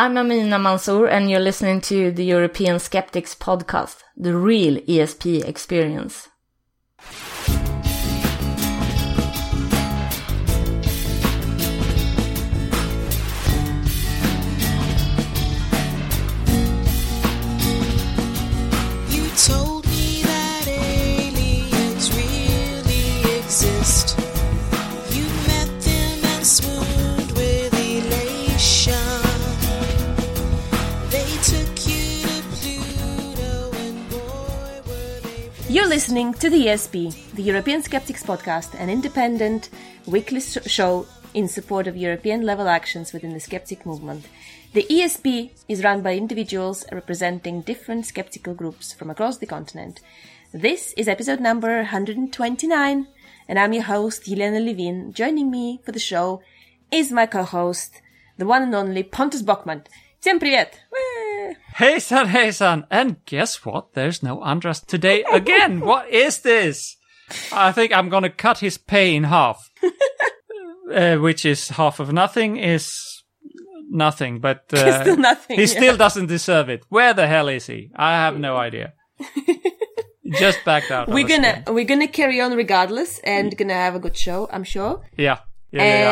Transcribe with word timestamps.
I'm 0.00 0.16
Amina 0.16 0.58
Manzoor, 0.58 1.10
and 1.10 1.30
you're 1.30 1.40
listening 1.40 1.82
to 1.82 2.10
the 2.10 2.24
European 2.24 2.78
Skeptics 2.78 3.34
podcast, 3.34 3.98
the 4.16 4.34
real 4.34 4.80
ESP 4.80 5.44
experience. 5.46 6.30
Listening 36.00 36.32
to 36.32 36.48
the 36.48 36.64
ESP, 36.64 37.32
the 37.32 37.42
European 37.42 37.82
Skeptics 37.82 38.22
Podcast, 38.22 38.72
an 38.80 38.88
independent 38.88 39.68
weekly 40.06 40.40
sh- 40.40 40.56
show 40.64 41.06
in 41.34 41.46
support 41.46 41.86
of 41.86 41.94
European 41.94 42.40
level 42.40 42.68
actions 42.68 43.12
within 43.12 43.34
the 43.34 43.38
skeptic 43.38 43.84
movement. 43.84 44.24
The 44.72 44.86
ESP 44.88 45.50
is 45.68 45.84
run 45.84 46.00
by 46.00 46.14
individuals 46.14 46.86
representing 46.90 47.60
different 47.60 48.06
skeptical 48.06 48.54
groups 48.54 48.94
from 48.94 49.10
across 49.10 49.36
the 49.36 49.46
continent. 49.46 50.00
This 50.54 50.94
is 50.96 51.06
episode 51.06 51.38
number 51.38 51.76
129, 51.76 53.06
and 53.46 53.58
I'm 53.58 53.74
your 53.74 53.82
host, 53.82 54.24
Jelena 54.24 54.64
Levin. 54.64 55.12
Joining 55.12 55.50
me 55.50 55.80
for 55.84 55.92
the 55.92 55.98
show 55.98 56.40
is 56.90 57.12
my 57.12 57.26
co-host, 57.26 58.00
the 58.38 58.46
one 58.46 58.62
and 58.62 58.74
only 58.74 59.02
Pontus 59.02 59.42
Bockman. 59.42 59.82
Всем 60.19 60.39
привет! 60.39 60.73
Whee! 60.91 61.55
Hejsan 61.77 62.27
hejsan! 62.27 62.85
And 62.89 63.17
guess 63.25 63.63
what? 63.65 63.93
There's 63.93 64.23
no 64.23 64.41
Andras 64.41 64.81
today 64.81 65.23
again! 65.31 65.81
what 65.81 66.09
is 66.09 66.39
this? 66.39 66.97
I 67.51 67.71
think 67.71 67.91
I'm 67.91 68.09
gonna 68.09 68.29
cut 68.29 68.59
his 68.59 68.77
pay 68.77 69.15
in 69.15 69.25
half. 69.25 69.69
uh, 70.93 71.17
which 71.17 71.45
is 71.45 71.69
half 71.69 71.99
of 71.99 72.11
nothing 72.11 72.57
is 72.57 73.23
nothing, 73.89 74.39
but 74.39 74.63
uh, 74.73 75.01
Still 75.01 75.17
nothing, 75.17 75.57
he 75.57 75.63
yeah. 75.63 75.67
still 75.77 75.97
doesn't 75.97 76.27
deserve 76.27 76.69
it. 76.69 76.83
Where 76.89 77.13
the 77.13 77.27
hell 77.27 77.47
is 77.47 77.67
he? 77.67 77.91
I 77.95 78.13
have 78.13 78.39
no 78.39 78.57
idea. 78.57 78.93
Just 80.39 80.65
backed 80.65 80.89
out. 80.91 81.07
of 81.07 81.13
We're 81.13 81.25
us 81.25 81.29
gonna 81.31 81.49
again. 81.61 81.73
we're 81.75 81.85
gonna 81.85 82.07
carry 82.07 82.41
on 82.41 82.53
regardless 82.55 83.19
and 83.19 83.55
gonna 83.55 83.73
have 83.75 83.93
a 83.95 83.99
good 83.99 84.17
show, 84.17 84.49
I'm 84.51 84.63
sure. 84.63 85.03
Yeah. 85.17 85.37
Yeah, 85.71 85.83
yeah, 85.83 85.99
yeah. 85.99 86.11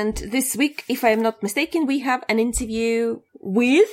And 0.00 0.16
this 0.16 0.56
week, 0.56 0.84
if 0.88 1.04
I'm 1.04 1.22
not 1.22 1.42
mistaken, 1.42 1.86
we 1.86 2.00
have 2.00 2.24
an 2.28 2.38
interview 2.40 3.20
with 3.39 3.89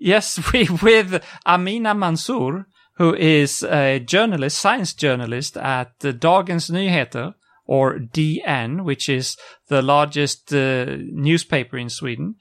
Yes, 0.00 0.40
we 0.52 0.68
with 0.82 1.22
Amina 1.46 1.94
Manzoor, 1.94 2.66
who 2.96 3.14
is 3.14 3.62
a 3.62 4.00
journalist, 4.00 4.58
science 4.58 4.92
journalist 4.94 5.56
at 5.56 5.98
Dagens 6.00 6.70
Nyheter, 6.70 7.34
or 7.66 7.98
DN, 7.98 8.84
which 8.84 9.08
is 9.08 9.36
the 9.68 9.82
largest 9.82 10.52
uh, 10.54 10.96
newspaper 10.98 11.76
in 11.76 11.90
Sweden. 11.90 12.36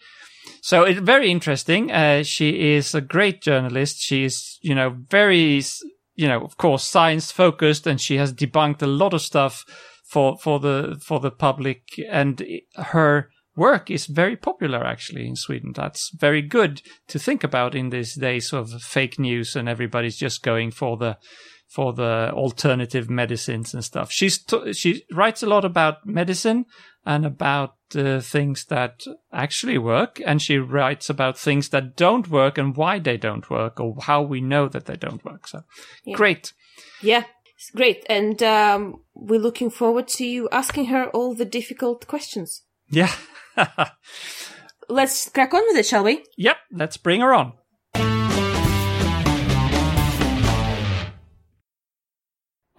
So 0.61 0.83
it's 0.83 0.99
very 0.99 1.29
interesting. 1.29 1.91
Uh, 1.91 2.23
she 2.23 2.75
is 2.75 2.95
a 2.95 3.01
great 3.01 3.41
journalist. 3.41 3.99
She 3.99 4.23
is, 4.23 4.57
you 4.61 4.73
know, 4.73 4.95
very, 5.09 5.61
you 6.15 6.27
know, 6.27 6.43
of 6.43 6.57
course, 6.57 6.83
science 6.83 7.31
focused, 7.31 7.87
and 7.87 7.99
she 7.99 8.17
has 8.17 8.33
debunked 8.33 8.81
a 8.81 8.87
lot 8.87 9.13
of 9.13 9.21
stuff 9.21 9.65
for 10.05 10.37
for 10.37 10.59
the 10.59 10.97
for 11.01 11.19
the 11.19 11.31
public. 11.31 11.83
And 12.09 12.41
her 12.75 13.29
work 13.57 13.91
is 13.91 14.05
very 14.05 14.37
popular 14.37 14.85
actually 14.85 15.27
in 15.27 15.35
Sweden. 15.35 15.73
That's 15.75 16.11
very 16.15 16.41
good 16.41 16.81
to 17.07 17.19
think 17.19 17.43
about 17.43 17.75
in 17.75 17.89
these 17.89 18.15
days 18.15 18.53
of 18.53 18.71
fake 18.81 19.19
news 19.19 19.55
and 19.55 19.67
everybody's 19.67 20.15
just 20.15 20.43
going 20.43 20.71
for 20.71 20.95
the 20.95 21.17
for 21.67 21.91
the 21.91 22.31
alternative 22.31 23.09
medicines 23.09 23.73
and 23.73 23.83
stuff. 23.83 24.11
She's 24.11 24.37
t- 24.37 24.71
she 24.73 25.03
writes 25.11 25.43
a 25.43 25.47
lot 25.47 25.65
about 25.65 26.05
medicine 26.05 26.65
and 27.05 27.25
about 27.25 27.75
uh, 27.95 28.21
things 28.21 28.65
that 28.65 29.03
actually 29.33 29.77
work, 29.77 30.21
and 30.25 30.41
she 30.41 30.57
writes 30.57 31.09
about 31.09 31.37
things 31.37 31.69
that 31.69 31.95
don't 31.95 32.29
work 32.29 32.57
and 32.57 32.75
why 32.75 32.99
they 32.99 33.17
don't 33.17 33.49
work 33.49 33.79
or 33.79 33.95
how 34.01 34.21
we 34.21 34.39
know 34.39 34.69
that 34.69 34.85
they 34.85 34.95
don't 34.95 35.23
work. 35.25 35.47
So 35.47 35.63
great. 36.13 36.53
yeah, 37.01 37.23
it's 37.55 37.71
great, 37.71 38.05
and 38.09 38.41
um, 38.43 39.01
we're 39.13 39.39
looking 39.39 39.69
forward 39.69 40.07
to 40.09 40.25
you 40.25 40.47
asking 40.51 40.85
her 40.85 41.09
all 41.09 41.33
the 41.33 41.45
difficult 41.45 42.07
questions. 42.07 42.63
Yeah. 42.89 43.11
Let's 44.89 45.29
crack 45.29 45.53
on 45.53 45.63
with 45.67 45.77
it, 45.77 45.85
shall 45.85 46.03
we? 46.03 46.23
yep. 46.37 46.57
Let's 46.71 46.97
bring 46.97 47.21
her 47.21 47.33
on. 47.33 47.53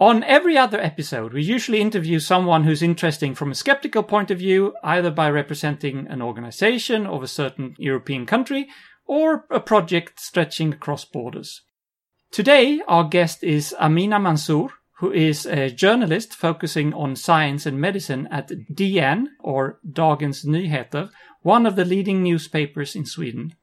On 0.01 0.23
every 0.23 0.57
other 0.57 0.79
episode, 0.79 1.33
we 1.33 1.43
usually 1.43 1.81
interview 1.81 2.19
someone 2.19 2.63
who's 2.63 2.81
interesting 2.81 3.35
from 3.35 3.51
a 3.51 3.55
skeptical 3.55 4.01
point 4.01 4.31
of 4.31 4.39
view, 4.39 4.73
either 4.81 5.11
by 5.11 5.29
representing 5.29 6.07
an 6.07 6.21
organization 6.21 7.05
of 7.05 7.21
a 7.21 7.27
certain 7.27 7.75
European 7.77 8.25
country 8.25 8.69
or 9.05 9.45
a 9.51 9.59
project 9.59 10.21
stretching 10.21 10.71
across 10.71 11.03
borders. 11.03 11.63
Today, 12.31 12.79
our 12.87 13.03
guest 13.09 13.43
is 13.43 13.75
Amina 13.77 14.19
Manzoor, 14.19 14.69
who 14.99 15.11
is 15.13 15.45
a 15.45 15.69
journalist 15.69 16.33
focusing 16.33 16.93
on 16.93 17.15
science 17.15 17.65
and 17.65 17.79
medicine 17.79 18.27
at 18.31 18.49
DN, 18.49 19.27
or 19.39 19.79
Dagens 19.89 20.45
Nyheter, 20.45 21.09
one 21.41 21.65
of 21.65 21.77
the 21.77 21.85
leading 21.85 22.21
newspapers 22.21 22.95
in 22.97 23.05
Sweden. 23.05 23.55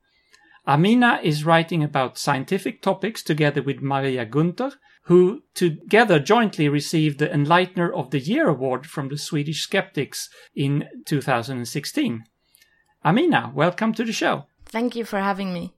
Amina 0.66 1.20
is 1.22 1.44
writing 1.44 1.84
about 1.84 2.16
scientific 2.16 2.80
topics 2.80 3.22
together 3.22 3.62
with 3.62 3.82
Maria 3.82 4.24
Gunther, 4.24 4.72
who 5.04 5.42
together 5.54 6.18
jointly 6.18 6.70
received 6.70 7.18
the 7.18 7.28
Enlightener 7.28 7.94
of 7.94 8.10
the 8.10 8.18
Year 8.18 8.48
award 8.48 8.86
from 8.86 9.08
the 9.08 9.18
Swedish 9.18 9.62
Skeptics 9.62 10.30
in 10.54 10.88
2016. 11.04 12.24
Amina, 13.04 13.52
welcome 13.54 13.92
to 13.92 14.04
the 14.04 14.12
show. 14.12 14.46
Thank 14.64 14.96
you 14.96 15.04
for 15.04 15.20
having 15.20 15.52
me. 15.52 15.74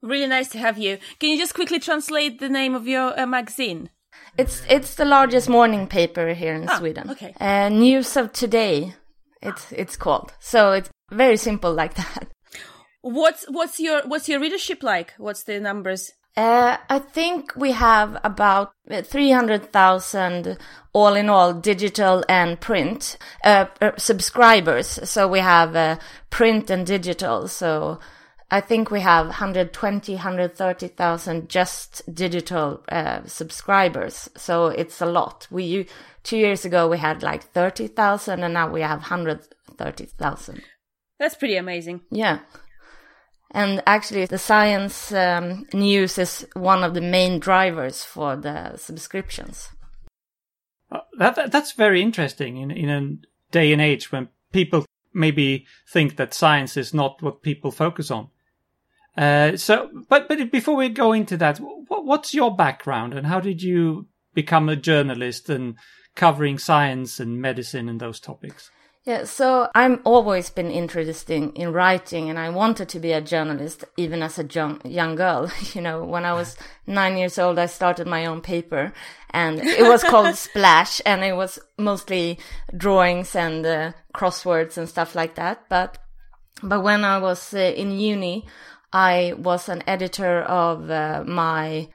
Really 0.00 0.28
nice 0.28 0.48
to 0.50 0.58
have 0.58 0.78
you. 0.78 0.98
Can 1.18 1.30
you 1.30 1.38
just 1.38 1.54
quickly 1.54 1.80
translate 1.80 2.38
the 2.38 2.48
name 2.48 2.76
of 2.76 2.86
your 2.86 3.18
uh, 3.18 3.26
magazine? 3.26 3.90
It's 4.38 4.62
it's 4.68 4.94
the 4.94 5.04
largest 5.04 5.48
morning 5.48 5.86
paper 5.86 6.34
here 6.34 6.54
in 6.54 6.68
Ah, 6.68 6.78
Sweden. 6.78 7.10
okay. 7.10 7.34
Uh, 7.40 7.68
News 7.68 8.16
of 8.16 8.32
Today, 8.32 8.94
it's 9.42 9.72
it's 9.72 9.96
called. 9.96 10.32
So 10.40 10.72
it's 10.72 10.90
very 11.10 11.36
simple 11.36 11.72
like 11.72 11.94
that. 12.02 12.28
What's 13.02 13.44
what's 13.48 13.78
your 13.80 14.02
what's 14.06 14.28
your 14.28 14.40
readership 14.40 14.82
like? 14.82 15.14
What's 15.18 15.42
the 15.44 15.60
numbers? 15.60 16.12
Uh, 16.34 16.78
I 16.88 16.98
think 16.98 17.52
we 17.56 17.72
have 17.72 18.16
about 18.24 18.72
uh, 18.90 19.02
300,000 19.02 20.56
all 20.94 21.14
in 21.14 21.28
all 21.28 21.52
digital 21.52 22.24
and 22.26 22.58
print 22.58 23.18
uh, 23.44 23.66
uh, 23.82 23.90
subscribers. 23.98 24.98
So 25.10 25.28
we 25.28 25.40
have 25.40 25.76
uh, 25.76 25.96
print 26.30 26.70
and 26.70 26.86
digital. 26.86 27.48
So 27.48 27.98
I 28.52 28.60
think 28.60 28.90
we 28.90 29.00
have 29.00 29.28
120, 29.28 30.12
130,000 30.12 31.48
just 31.48 32.02
digital 32.14 32.84
uh, 32.90 33.22
subscribers. 33.24 34.28
So 34.36 34.66
it's 34.66 35.00
a 35.00 35.06
lot. 35.06 35.48
We 35.50 35.86
two 36.22 36.36
years 36.36 36.66
ago 36.66 36.86
we 36.86 36.98
had 36.98 37.22
like 37.22 37.44
30,000 37.44 38.42
and 38.44 38.52
now 38.52 38.70
we 38.70 38.82
have 38.82 38.98
130,000. 38.98 40.62
That's 41.18 41.34
pretty 41.34 41.56
amazing. 41.56 42.02
Yeah. 42.10 42.40
And 43.52 43.82
actually, 43.86 44.26
the 44.26 44.38
science 44.38 45.12
um, 45.12 45.66
news 45.72 46.18
is 46.18 46.46
one 46.54 46.84
of 46.84 46.92
the 46.92 47.00
main 47.00 47.38
drivers 47.38 48.04
for 48.04 48.36
the 48.36 48.76
subscriptions. 48.76 49.70
Uh, 50.90 51.00
that, 51.18 51.36
that- 51.36 51.52
that's 51.52 51.72
very 51.72 52.02
interesting 52.02 52.58
in 52.58 52.70
in 52.70 52.90
a 52.90 53.16
day 53.50 53.72
and 53.72 53.80
age 53.80 54.12
when 54.12 54.28
people 54.52 54.84
maybe 55.14 55.66
think 55.88 56.16
that 56.16 56.34
science 56.34 56.76
is 56.76 56.92
not 56.92 57.22
what 57.22 57.42
people 57.42 57.70
focus 57.70 58.10
on. 58.10 58.28
Uh, 59.16 59.56
so, 59.56 59.90
but 60.08 60.28
but 60.28 60.50
before 60.50 60.76
we 60.76 60.88
go 60.88 61.12
into 61.12 61.36
that, 61.36 61.58
what, 61.58 62.04
what's 62.04 62.32
your 62.32 62.54
background 62.54 63.14
and 63.14 63.26
how 63.26 63.40
did 63.40 63.62
you 63.62 64.06
become 64.34 64.68
a 64.68 64.76
journalist 64.76 65.50
and 65.50 65.76
covering 66.14 66.58
science 66.58 67.20
and 67.20 67.40
medicine 67.40 67.88
and 67.88 68.00
those 68.00 68.20
topics? 68.20 68.70
Yeah, 69.04 69.24
so 69.24 69.68
I'm 69.74 70.00
always 70.04 70.48
been 70.48 70.70
interested 70.70 71.34
in, 71.34 71.50
in 71.54 71.72
writing 71.72 72.30
and 72.30 72.38
I 72.38 72.50
wanted 72.50 72.88
to 72.90 73.00
be 73.00 73.10
a 73.10 73.20
journalist 73.20 73.84
even 73.96 74.22
as 74.22 74.38
a 74.38 74.44
young, 74.44 74.80
young 74.84 75.16
girl. 75.16 75.50
You 75.74 75.80
know, 75.80 76.04
when 76.04 76.24
I 76.24 76.34
was 76.34 76.56
nine 76.86 77.16
years 77.16 77.36
old, 77.36 77.58
I 77.58 77.66
started 77.66 78.06
my 78.06 78.26
own 78.26 78.40
paper 78.42 78.92
and 79.30 79.58
it 79.58 79.88
was 79.88 80.04
called 80.04 80.34
Splash 80.36 81.00
and 81.04 81.24
it 81.24 81.34
was 81.34 81.58
mostly 81.78 82.38
drawings 82.76 83.34
and 83.34 83.66
uh, 83.66 83.92
crosswords 84.14 84.78
and 84.78 84.88
stuff 84.88 85.16
like 85.16 85.34
that. 85.34 85.64
But, 85.68 85.98
but 86.62 86.82
when 86.82 87.04
I 87.04 87.18
was 87.18 87.52
uh, 87.52 87.58
in 87.58 87.98
uni, 87.98 88.46
I 88.92 89.34
was 89.38 89.68
an 89.68 89.82
editor 89.86 90.42
of 90.42 90.90
uh, 90.90 91.24
my 91.26 91.88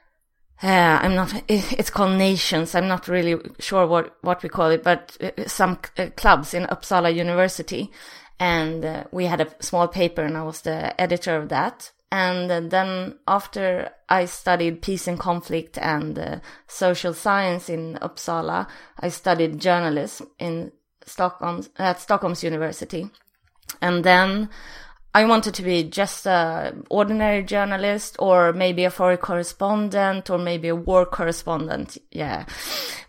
uh, 0.62 0.98
I'm 1.02 1.14
not. 1.14 1.42
It's 1.48 1.90
called 1.90 2.18
Nations. 2.18 2.74
I'm 2.74 2.88
not 2.88 3.06
really 3.06 3.36
sure 3.60 3.86
what 3.86 4.16
what 4.22 4.42
we 4.42 4.48
call 4.48 4.70
it, 4.70 4.82
but 4.82 5.16
uh, 5.20 5.46
some 5.46 5.78
uh, 5.96 6.06
clubs 6.16 6.52
in 6.52 6.64
Uppsala 6.64 7.14
University, 7.14 7.92
and 8.40 8.84
uh, 8.84 9.04
we 9.12 9.26
had 9.26 9.40
a 9.40 9.48
small 9.60 9.86
paper 9.88 10.22
and 10.22 10.36
I 10.36 10.42
was 10.42 10.62
the 10.62 11.00
editor 11.00 11.36
of 11.36 11.48
that. 11.48 11.92
And 12.10 12.70
then 12.70 13.18
after 13.26 13.90
I 14.08 14.24
studied 14.24 14.80
peace 14.80 15.06
and 15.06 15.18
conflict 15.18 15.76
and 15.76 16.18
uh, 16.18 16.40
social 16.66 17.12
science 17.12 17.68
in 17.68 17.98
Uppsala, 18.00 18.66
I 18.98 19.10
studied 19.10 19.60
journalism 19.60 20.28
in 20.38 20.72
Stockholm 21.04 21.66
at 21.76 22.00
Stockholm's 22.00 22.42
University. 22.42 23.10
And 23.82 24.04
then 24.04 24.48
I 25.18 25.24
wanted 25.24 25.54
to 25.54 25.62
be 25.64 25.82
just 25.82 26.26
a 26.26 26.72
ordinary 26.90 27.42
journalist 27.42 28.14
or 28.20 28.52
maybe 28.52 28.84
a 28.84 28.90
foreign 28.90 29.18
correspondent 29.18 30.30
or 30.30 30.38
maybe 30.38 30.68
a 30.68 30.76
war 30.76 31.06
correspondent. 31.06 31.98
Yeah. 32.12 32.46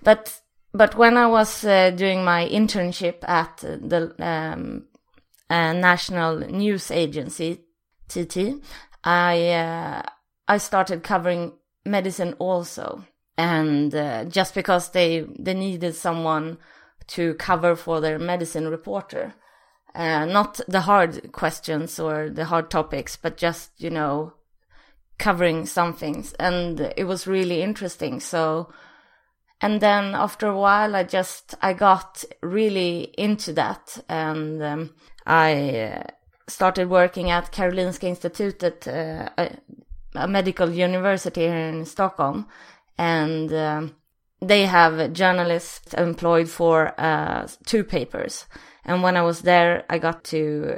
But 0.02 0.42
but 0.74 0.96
when 0.96 1.18
I 1.18 1.28
was 1.28 1.64
uh, 1.64 1.92
doing 1.92 2.24
my 2.24 2.50
internship 2.50 3.18
at 3.30 3.58
the 3.58 4.16
um, 4.18 4.88
uh, 5.52 5.74
National 5.74 6.40
News 6.40 6.90
Agency, 6.90 7.60
TT, 8.08 8.56
I 9.04 9.50
uh, 9.50 10.02
I 10.48 10.58
started 10.58 11.04
covering 11.04 11.54
medicine 11.86 12.34
also, 12.40 13.06
and 13.38 13.94
uh, 13.94 14.26
just 14.26 14.56
because 14.56 14.90
they 14.90 15.28
they 15.38 15.54
needed 15.54 15.94
someone 15.94 16.58
to 17.10 17.36
cover 17.36 17.76
for 17.76 18.02
their 18.02 18.18
medicine 18.18 18.68
reporter, 18.68 19.36
uh, 19.96 20.26
not 20.26 20.60
the 20.68 20.82
hard 20.82 21.32
questions 21.32 22.00
or 22.00 22.30
the 22.30 22.46
hard 22.46 22.70
topics, 22.70 23.18
but 23.18 23.38
just 23.38 23.72
you 23.78 23.90
know 23.90 24.34
covering 25.18 25.66
some 25.66 25.94
things, 25.94 26.34
and 26.34 26.80
it 26.98 27.06
was 27.06 27.28
really 27.28 27.62
interesting. 27.62 28.20
So 28.20 28.70
and 29.62 29.82
then 29.82 30.16
after 30.16 30.48
a 30.48 30.58
while 30.58 30.96
i 30.96 31.04
just 31.04 31.56
i 31.62 31.74
got 31.74 32.24
really 32.42 33.14
into 33.18 33.54
that. 33.54 33.98
And 34.08 34.62
um, 34.64 34.90
i 35.26 35.80
uh, 35.80 36.04
started 36.48 36.90
working 36.90 37.30
at 37.30 37.52
karolinska 37.52 38.08
institutet 38.08 38.88
uh, 38.88 39.30
a, 39.38 39.58
a, 40.16 40.28
medical 40.28 40.70
university 40.70 41.42
here 41.42 41.70
in 41.70 41.86
stockholm. 41.86 42.48
And 42.98 43.54
um, 43.54 43.96
they 44.42 44.66
have 44.66 45.14
journalists 45.14 45.94
employed 45.94 46.50
for 46.50 46.94
uh, 47.00 47.48
two 47.66 47.84
papers 47.84 48.46
and 48.86 49.04
when 49.04 49.18
i 49.18 49.22
was 49.22 49.42
there 49.42 49.86
i 49.90 49.98
got 49.98 50.24
to 50.24 50.78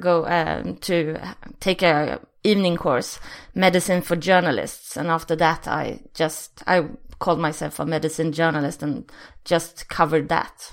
go 0.00 0.26
um, 0.26 0.76
to 0.76 1.18
take 1.60 1.82
a 1.82 2.20
evening 2.44 2.76
course 2.76 3.18
medicine 3.54 4.00
for 4.00 4.14
journalists 4.14 4.96
and 4.96 5.08
after 5.08 5.34
that 5.34 5.66
i 5.66 6.00
just 6.14 6.62
i 6.66 6.88
called 7.18 7.40
myself 7.40 7.78
a 7.78 7.86
medicine 7.86 8.32
journalist 8.32 8.82
and 8.82 9.10
just 9.44 9.88
covered 9.88 10.28
that. 10.28 10.72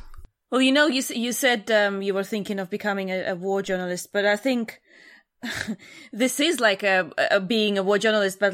Well, 0.51 0.61
you 0.61 0.71
know, 0.71 0.87
you 0.87 1.03
you 1.09 1.31
said 1.31 1.69
um, 1.71 2.01
you 2.01 2.13
were 2.13 2.23
thinking 2.23 2.59
of 2.59 2.69
becoming 2.69 3.09
a, 3.09 3.31
a 3.31 3.35
war 3.35 3.61
journalist, 3.61 4.09
but 4.13 4.25
I 4.25 4.35
think 4.35 4.79
this 6.13 6.39
is 6.39 6.59
like 6.59 6.83
a, 6.83 7.11
a, 7.31 7.39
being 7.39 7.77
a 7.77 7.83
war 7.83 7.97
journalist, 7.97 8.39
but 8.39 8.53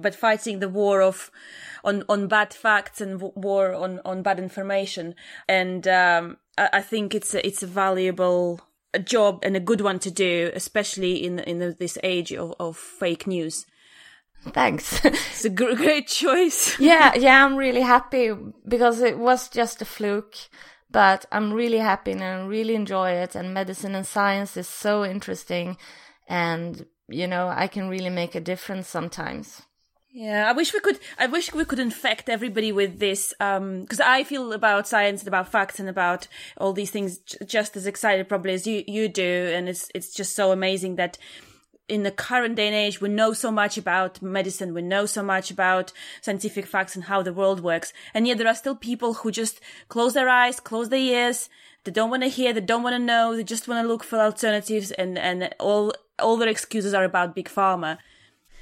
but 0.00 0.14
fighting 0.14 0.60
the 0.60 0.68
war 0.68 1.02
of 1.02 1.30
on 1.82 2.04
on 2.08 2.28
bad 2.28 2.52
facts 2.52 3.00
and 3.00 3.20
war 3.20 3.74
on 3.74 4.00
on 4.04 4.22
bad 4.22 4.38
information. 4.38 5.14
And 5.48 5.88
um, 5.88 6.36
I, 6.72 6.82
think 6.82 7.14
it's 7.14 7.34
a, 7.34 7.46
it's 7.46 7.62
a 7.62 7.66
valuable 7.66 8.60
job 9.04 9.40
and 9.42 9.56
a 9.56 9.60
good 9.60 9.80
one 9.80 9.98
to 10.00 10.10
do, 10.10 10.50
especially 10.54 11.24
in 11.24 11.38
in 11.40 11.76
this 11.78 11.98
age 12.02 12.32
of, 12.32 12.54
of 12.58 12.76
fake 12.76 13.26
news. 13.26 13.66
Thanks. 14.48 15.04
it's 15.04 15.44
a 15.44 15.50
great 15.76 16.08
choice. 16.08 16.78
yeah, 16.80 17.14
yeah, 17.16 17.44
I'm 17.44 17.56
really 17.56 17.82
happy 17.82 18.32
because 18.66 19.00
it 19.00 19.18
was 19.18 19.48
just 19.48 19.82
a 19.82 19.84
fluke, 19.84 20.36
but 20.90 21.26
I'm 21.30 21.52
really 21.52 21.78
happy 21.78 22.12
and 22.12 22.24
I 22.24 22.44
really 22.44 22.74
enjoy 22.74 23.12
it. 23.12 23.34
And 23.34 23.54
medicine 23.54 23.94
and 23.94 24.06
science 24.06 24.56
is 24.56 24.68
so 24.68 25.04
interesting, 25.04 25.76
and 26.28 26.86
you 27.08 27.26
know, 27.26 27.48
I 27.48 27.66
can 27.66 27.88
really 27.88 28.10
make 28.10 28.34
a 28.34 28.40
difference 28.40 28.88
sometimes. 28.88 29.62
Yeah, 30.12 30.48
I 30.48 30.52
wish 30.52 30.74
we 30.74 30.80
could. 30.80 30.98
I 31.18 31.26
wish 31.26 31.54
we 31.54 31.64
could 31.64 31.78
infect 31.78 32.28
everybody 32.28 32.72
with 32.72 32.98
this, 32.98 33.32
because 33.38 34.00
um, 34.00 34.06
I 34.06 34.24
feel 34.24 34.52
about 34.52 34.88
science 34.88 35.20
and 35.20 35.28
about 35.28 35.52
facts 35.52 35.78
and 35.78 35.88
about 35.88 36.26
all 36.56 36.72
these 36.72 36.90
things 36.90 37.18
just 37.46 37.76
as 37.76 37.86
excited 37.86 38.28
probably 38.28 38.54
as 38.54 38.66
you 38.66 38.82
you 38.88 39.08
do, 39.08 39.52
and 39.54 39.68
it's 39.68 39.88
it's 39.94 40.12
just 40.12 40.34
so 40.34 40.50
amazing 40.50 40.96
that 40.96 41.16
in 41.88 42.02
the 42.02 42.10
current 42.10 42.56
day 42.56 42.66
and 42.66 42.74
age, 42.74 43.00
we 43.00 43.08
know 43.08 43.32
so 43.32 43.50
much 43.50 43.76
about 43.76 44.20
medicine, 44.22 44.74
we 44.74 44.82
know 44.82 45.06
so 45.06 45.22
much 45.22 45.50
about 45.50 45.92
scientific 46.20 46.66
facts 46.66 46.94
and 46.94 47.04
how 47.04 47.20
the 47.20 47.32
world 47.32 47.60
works. 47.60 47.92
And 48.14 48.26
yet 48.26 48.38
there 48.38 48.46
are 48.46 48.54
still 48.54 48.76
people 48.76 49.14
who 49.14 49.32
just 49.32 49.60
close 49.88 50.14
their 50.14 50.28
eyes, 50.28 50.60
close 50.60 50.88
their 50.88 51.00
ears, 51.00 51.48
they 51.82 51.90
don't 51.90 52.10
want 52.10 52.22
to 52.22 52.28
hear, 52.28 52.52
they 52.52 52.60
don't 52.60 52.84
want 52.84 52.94
to 52.94 53.00
know, 53.00 53.36
they 53.36 53.42
just 53.42 53.66
want 53.66 53.84
to 53.84 53.88
look 53.88 54.04
for 54.04 54.20
alternatives 54.20 54.92
and, 54.92 55.18
and 55.18 55.52
all, 55.58 55.92
all 56.20 56.36
their 56.36 56.48
excuses 56.48 56.94
are 56.94 57.04
about 57.04 57.34
big 57.34 57.48
pharma. 57.48 57.98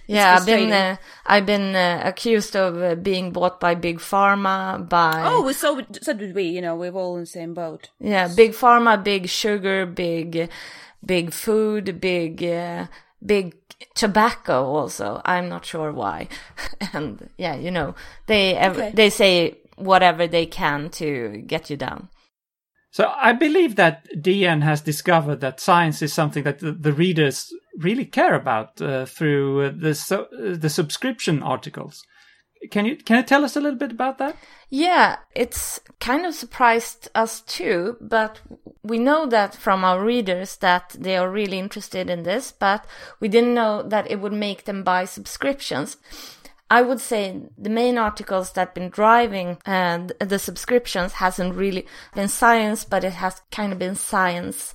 Yeah, 0.09 0.35
I've 0.35 0.47
been 0.47 0.73
uh, 0.73 0.97
I've 1.27 1.47
been 1.47 1.77
uh, 1.77 2.03
accused 2.05 2.57
of 2.57 2.83
uh, 2.83 2.95
being 2.97 3.31
bought 3.31 3.61
by 3.61 3.75
big 3.75 3.99
pharma 3.99 4.89
by 4.89 5.23
Oh, 5.27 5.53
so 5.53 5.81
so 6.01 6.13
did 6.13 6.35
we, 6.35 6.45
you 6.45 6.61
know, 6.61 6.75
we're 6.75 6.93
all 6.93 7.15
in 7.17 7.23
the 7.23 7.27
same 7.27 7.55
boat. 7.55 7.91
Yeah, 8.01 8.29
big 8.35 8.53
pharma, 8.53 9.03
big 9.03 9.29
sugar, 9.29 9.87
big 9.87 10.51
big 11.05 11.33
food, 11.33 12.01
big 12.01 12.43
uh, 12.43 12.87
big 13.25 13.55
tobacco 13.95 14.65
also 14.65 15.21
i'm 15.25 15.49
not 15.49 15.65
sure 15.65 15.93
why 15.93 16.29
and 16.93 17.29
yeah 17.37 17.55
you 17.55 17.71
know 17.71 17.95
they 18.27 18.59
okay. 18.59 18.91
they 18.93 19.11
say 19.11 19.57
whatever 19.77 20.27
they 20.27 20.47
can 20.47 20.91
to 20.91 21.43
get 21.47 21.71
you 21.71 21.77
down 21.77 22.09
so 22.91 23.13
i 23.17 23.33
believe 23.33 23.77
that 23.77 24.07
dn 24.17 24.63
has 24.63 24.81
discovered 24.81 25.41
that 25.41 25.61
science 25.61 26.03
is 26.03 26.13
something 26.13 26.43
that 26.43 26.59
the, 26.59 26.73
the 26.73 26.93
readers 26.93 27.53
really 27.79 28.05
care 28.05 28.35
about 28.35 28.81
uh, 28.81 29.07
through 29.07 29.71
the 29.71 29.95
so, 29.95 30.25
uh, 30.25 30.57
the 30.57 30.69
subscription 30.69 31.43
articles 31.43 32.05
can 32.71 32.85
you 32.87 32.97
can 32.97 33.17
you 33.17 33.23
tell 33.23 33.45
us 33.45 33.57
a 33.57 33.61
little 33.61 33.79
bit 33.79 33.93
about 33.93 34.19
that? 34.19 34.37
Yeah, 34.69 35.17
it's 35.35 35.81
kind 36.01 36.27
of 36.27 36.35
surprised 36.35 37.09
us 37.15 37.41
too, 37.43 37.97
but 38.01 38.41
we 38.83 38.99
know 38.99 39.27
that 39.27 39.55
from 39.55 39.85
our 39.85 40.03
readers 40.03 40.57
that 40.57 40.97
they 40.99 41.17
are 41.17 41.31
really 41.31 41.59
interested 41.59 42.11
in 42.11 42.25
this, 42.25 42.53
but 42.53 42.85
we 43.21 43.29
didn't 43.29 43.55
know 43.55 43.83
that 43.83 44.11
it 44.11 44.21
would 44.21 44.33
make 44.33 44.65
them 44.65 44.83
buy 44.83 45.05
subscriptions. 45.05 45.97
I 46.71 46.83
would 46.83 47.01
say 47.01 47.41
the 47.57 47.71
main 47.71 47.97
articles 47.97 48.53
that 48.53 48.75
been 48.75 48.91
driving 48.91 49.57
uh, 49.65 50.09
the 50.21 50.39
subscriptions 50.39 51.15
hasn't 51.15 51.55
really 51.55 51.87
been 52.15 52.29
science, 52.29 52.85
but 52.85 53.05
it 53.05 53.15
has 53.15 53.41
kind 53.51 53.73
of 53.73 53.79
been 53.79 53.95
science 53.95 54.75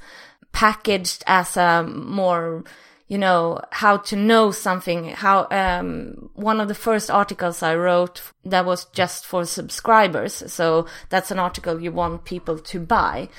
packaged 0.53 1.23
as 1.27 1.55
a 1.55 1.83
more 1.83 2.63
you 3.07 3.17
know, 3.17 3.59
how 3.71 3.97
to 3.97 4.15
know 4.15 4.51
something, 4.51 5.09
how, 5.09 5.47
um, 5.51 6.29
one 6.33 6.59
of 6.59 6.67
the 6.67 6.75
first 6.75 7.11
articles 7.11 7.61
I 7.61 7.75
wrote 7.75 8.21
that 8.45 8.65
was 8.65 8.85
just 8.85 9.25
for 9.25 9.45
subscribers. 9.45 10.51
So 10.51 10.87
that's 11.09 11.31
an 11.31 11.39
article 11.39 11.81
you 11.81 11.91
want 11.91 12.25
people 12.25 12.57
to 12.59 12.79
buy. 12.79 13.29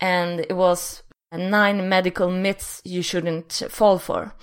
And 0.00 0.40
it 0.40 0.56
was 0.56 1.02
nine 1.32 1.88
medical 1.88 2.30
myths 2.30 2.80
you 2.84 3.02
shouldn't 3.02 3.62
fall 3.68 3.98
for. 3.98 4.34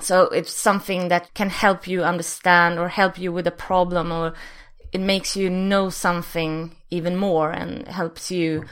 So 0.00 0.24
it's 0.24 0.52
something 0.52 1.08
that 1.08 1.32
can 1.34 1.50
help 1.50 1.86
you 1.86 2.02
understand 2.02 2.78
or 2.78 2.88
help 2.88 3.18
you 3.18 3.32
with 3.32 3.46
a 3.46 3.52
problem 3.52 4.12
or 4.12 4.34
it 4.92 5.00
makes 5.00 5.36
you 5.36 5.50
know 5.50 5.90
something 5.90 6.76
even 6.90 7.16
more 7.16 7.50
and 7.50 7.86
helps 7.88 8.30
you 8.30 8.64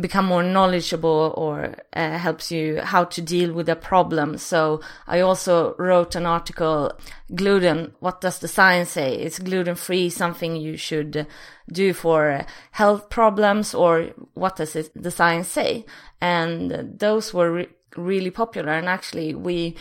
become 0.00 0.24
more 0.26 0.42
knowledgeable 0.42 1.34
or 1.36 1.74
uh, 1.92 2.16
helps 2.16 2.50
you 2.50 2.80
how 2.80 3.04
to 3.04 3.20
deal 3.20 3.52
with 3.52 3.68
a 3.68 3.76
problem. 3.76 4.38
So 4.38 4.80
I 5.06 5.20
also 5.20 5.74
wrote 5.78 6.14
an 6.14 6.24
article, 6.24 6.92
gluten, 7.34 7.92
what 8.00 8.20
does 8.20 8.38
the 8.38 8.48
science 8.48 8.90
say? 8.90 9.14
Is 9.14 9.38
gluten 9.38 9.74
free 9.74 10.08
something 10.08 10.56
you 10.56 10.76
should 10.76 11.26
do 11.70 11.92
for 11.92 12.46
health 12.70 13.10
problems 13.10 13.74
or 13.74 14.10
what 14.34 14.56
does 14.56 14.74
it, 14.76 14.90
the 14.94 15.10
science 15.10 15.48
say? 15.48 15.84
And 16.20 16.98
those 16.98 17.34
were 17.34 17.52
re- 17.52 17.68
really 17.96 18.30
popular. 18.30 18.72
And 18.72 18.88
actually 18.88 19.34
we 19.34 19.76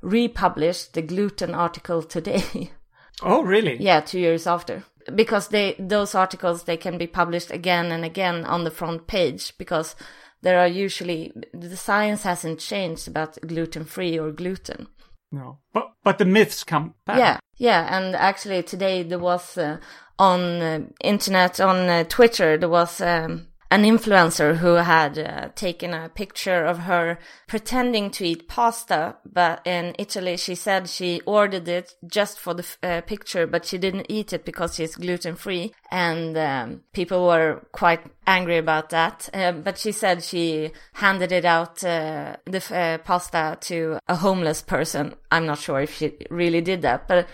republished 0.00 0.94
the 0.94 1.02
gluten 1.02 1.54
article 1.54 2.02
today. 2.02 2.70
Oh, 3.22 3.42
really? 3.42 3.76
yeah, 3.78 4.00
two 4.00 4.18
years 4.18 4.46
after 4.46 4.82
because 5.14 5.48
they 5.48 5.74
those 5.78 6.14
articles 6.14 6.64
they 6.64 6.76
can 6.76 6.98
be 6.98 7.06
published 7.06 7.50
again 7.50 7.90
and 7.92 8.04
again 8.04 8.44
on 8.44 8.64
the 8.64 8.70
front 8.70 9.06
page 9.06 9.52
because 9.58 9.96
there 10.42 10.58
are 10.58 10.66
usually 10.66 11.32
the 11.52 11.76
science 11.76 12.22
hasn't 12.22 12.58
changed 12.58 13.08
about 13.08 13.38
gluten 13.46 13.84
free 13.84 14.18
or 14.18 14.30
gluten. 14.30 14.88
No, 15.32 15.58
but 15.72 15.92
but 16.02 16.18
the 16.18 16.24
myths 16.24 16.64
come 16.64 16.94
back. 17.06 17.18
Yeah, 17.18 17.38
yeah, 17.56 17.96
and 17.96 18.16
actually 18.16 18.62
today 18.62 19.02
there 19.02 19.18
was 19.18 19.56
uh, 19.56 19.78
on 20.18 20.40
uh, 20.40 20.80
internet 21.02 21.60
on 21.60 21.88
uh, 21.88 22.04
Twitter 22.04 22.56
there 22.56 22.68
was 22.68 23.00
um, 23.00 23.46
an 23.70 23.84
influencer 23.84 24.56
who 24.56 24.74
had 24.74 25.16
uh, 25.16 25.48
taken 25.54 25.94
a 25.94 26.08
picture 26.08 26.64
of 26.64 26.80
her 26.80 27.18
pretending 27.46 28.10
to 28.10 28.26
eat 28.26 28.48
pasta, 28.48 29.16
but 29.24 29.64
in 29.64 29.94
Italy 29.98 30.36
she 30.36 30.56
said 30.56 30.88
she 30.88 31.20
ordered 31.24 31.68
it 31.68 31.94
just 32.06 32.40
for 32.40 32.52
the 32.52 32.66
uh, 32.82 33.00
picture, 33.02 33.46
but 33.46 33.64
she 33.64 33.78
didn't 33.78 34.06
eat 34.08 34.32
it 34.32 34.44
because 34.44 34.74
she's 34.74 34.96
gluten 34.96 35.36
free, 35.36 35.72
and 35.90 36.36
um, 36.36 36.80
people 36.92 37.26
were 37.26 37.64
quite 37.70 38.00
angry 38.26 38.58
about 38.58 38.90
that. 38.90 39.28
Uh, 39.32 39.52
but 39.52 39.78
she 39.78 39.92
said 39.92 40.22
she 40.22 40.72
handed 40.94 41.30
it 41.30 41.44
out 41.44 41.84
uh, 41.84 42.36
the 42.46 42.74
uh, 42.74 42.98
pasta 42.98 43.56
to 43.60 43.98
a 44.08 44.16
homeless 44.16 44.62
person. 44.62 45.14
I'm 45.30 45.46
not 45.46 45.58
sure 45.58 45.80
if 45.80 45.96
she 45.96 46.16
really 46.28 46.60
did 46.60 46.82
that, 46.82 47.06
but 47.06 47.28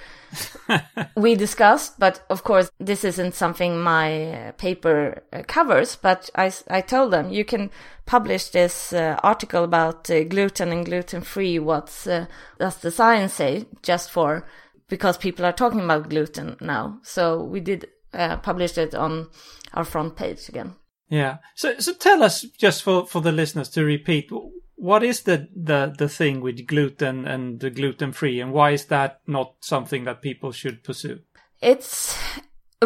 we 1.16 1.34
discussed, 1.34 1.98
but 1.98 2.24
of 2.30 2.44
course, 2.44 2.70
this 2.78 3.04
isn't 3.04 3.34
something 3.34 3.78
my 3.78 4.32
uh, 4.32 4.52
paper 4.52 5.22
uh, 5.32 5.42
covers. 5.46 5.96
But 5.96 6.30
I, 6.34 6.52
I 6.68 6.80
told 6.80 7.12
them 7.12 7.30
you 7.30 7.44
can 7.44 7.70
publish 8.06 8.50
this 8.50 8.92
uh, 8.92 9.18
article 9.22 9.64
about 9.64 10.10
uh, 10.10 10.24
gluten 10.24 10.72
and 10.72 10.84
gluten 10.84 11.22
free. 11.22 11.58
What's 11.58 12.06
uh, 12.06 12.26
does 12.58 12.76
the 12.78 12.90
science 12.90 13.34
say? 13.34 13.66
Just 13.82 14.10
for 14.10 14.46
because 14.88 15.18
people 15.18 15.44
are 15.44 15.52
talking 15.52 15.80
about 15.80 16.08
gluten 16.08 16.56
now. 16.60 16.98
So 17.02 17.42
we 17.42 17.60
did 17.60 17.88
uh, 18.12 18.36
publish 18.38 18.78
it 18.78 18.94
on 18.94 19.28
our 19.74 19.84
front 19.84 20.16
page 20.16 20.48
again. 20.48 20.74
Yeah. 21.08 21.38
So, 21.54 21.78
so 21.78 21.92
tell 21.92 22.22
us, 22.22 22.42
just 22.42 22.82
for, 22.82 23.06
for 23.06 23.20
the 23.20 23.32
listeners 23.32 23.68
to 23.70 23.84
repeat, 23.84 24.30
what 24.76 25.02
is 25.02 25.22
the, 25.22 25.48
the, 25.54 25.94
the 25.96 26.08
thing 26.08 26.40
with 26.40 26.66
gluten 26.66 27.26
and 27.26 27.60
the 27.60 27.70
gluten 27.70 28.12
free, 28.12 28.40
and 28.40 28.52
why 28.52 28.70
is 28.70 28.86
that 28.86 29.20
not 29.26 29.54
something 29.60 30.04
that 30.04 30.22
people 30.22 30.52
should 30.52 30.84
pursue? 30.84 31.20
It's 31.60 32.16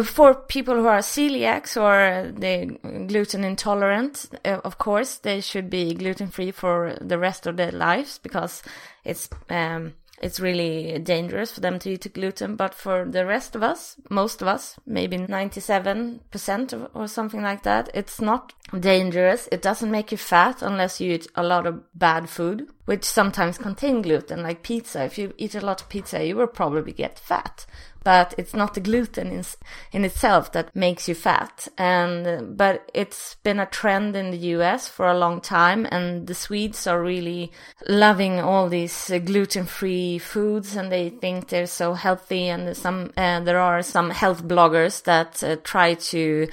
for 0.03 0.33
people 0.33 0.75
who 0.75 0.87
are 0.87 0.99
celiacs 0.99 1.75
or 1.75 2.31
they 2.31 2.65
gluten 3.07 3.43
intolerant. 3.43 4.29
Uh, 4.45 4.61
of 4.63 4.77
course, 4.77 5.17
they 5.17 5.41
should 5.41 5.69
be 5.69 5.93
gluten 5.93 6.27
free 6.27 6.51
for 6.51 6.97
the 7.01 7.19
rest 7.19 7.45
of 7.45 7.57
their 7.57 7.71
lives 7.71 8.17
because 8.17 8.63
it's 9.03 9.29
um, 9.49 9.93
it's 10.21 10.39
really 10.39 10.99
dangerous 10.99 11.51
for 11.51 11.61
them 11.61 11.79
to 11.79 11.89
eat 11.89 12.13
gluten. 12.13 12.55
But 12.55 12.73
for 12.75 13.05
the 13.05 13.25
rest 13.25 13.55
of 13.55 13.63
us, 13.63 13.95
most 14.09 14.41
of 14.41 14.47
us, 14.47 14.79
maybe 14.85 15.17
97% 15.17 16.89
or 16.93 17.07
something 17.07 17.41
like 17.41 17.63
that, 17.63 17.89
it's 17.93 18.21
not 18.21 18.53
dangerous. 18.79 19.49
It 19.51 19.61
doesn't 19.61 19.91
make 19.91 20.11
you 20.11 20.17
fat 20.17 20.61
unless 20.61 21.01
you 21.01 21.13
eat 21.13 21.27
a 21.35 21.43
lot 21.43 21.65
of 21.65 21.83
bad 21.97 22.29
food, 22.29 22.69
which 22.85 23.03
sometimes 23.03 23.57
contain 23.57 24.01
gluten, 24.01 24.43
like 24.43 24.63
pizza. 24.63 25.03
If 25.03 25.17
you 25.17 25.33
eat 25.37 25.55
a 25.55 25.61
lot 25.61 25.81
of 25.81 25.89
pizza, 25.89 26.23
you 26.23 26.35
will 26.35 26.47
probably 26.47 26.93
get 26.93 27.17
fat 27.17 27.65
but 28.03 28.33
it's 28.37 28.53
not 28.53 28.73
the 28.73 28.79
gluten 28.79 29.31
in, 29.31 29.43
in 29.91 30.05
itself 30.05 30.51
that 30.51 30.75
makes 30.75 31.07
you 31.07 31.15
fat. 31.15 31.67
And, 31.77 32.57
but 32.57 32.89
it's 32.93 33.35
been 33.43 33.59
a 33.59 33.65
trend 33.65 34.15
in 34.15 34.31
the 34.31 34.37
US 34.55 34.87
for 34.87 35.07
a 35.07 35.17
long 35.17 35.41
time 35.41 35.87
and 35.91 36.27
the 36.27 36.33
Swedes 36.33 36.87
are 36.87 37.01
really 37.01 37.51
loving 37.87 38.39
all 38.39 38.69
these 38.69 39.11
gluten-free 39.25 40.19
foods 40.19 40.75
and 40.75 40.91
they 40.91 41.09
think 41.09 41.49
they're 41.49 41.67
so 41.67 41.93
healthy 41.93 42.47
and 42.47 42.75
some, 42.75 43.11
uh, 43.17 43.39
there 43.41 43.59
are 43.59 43.81
some 43.81 44.09
health 44.09 44.43
bloggers 44.43 45.03
that 45.03 45.43
uh, 45.43 45.57
try 45.63 45.93
to 45.93 46.47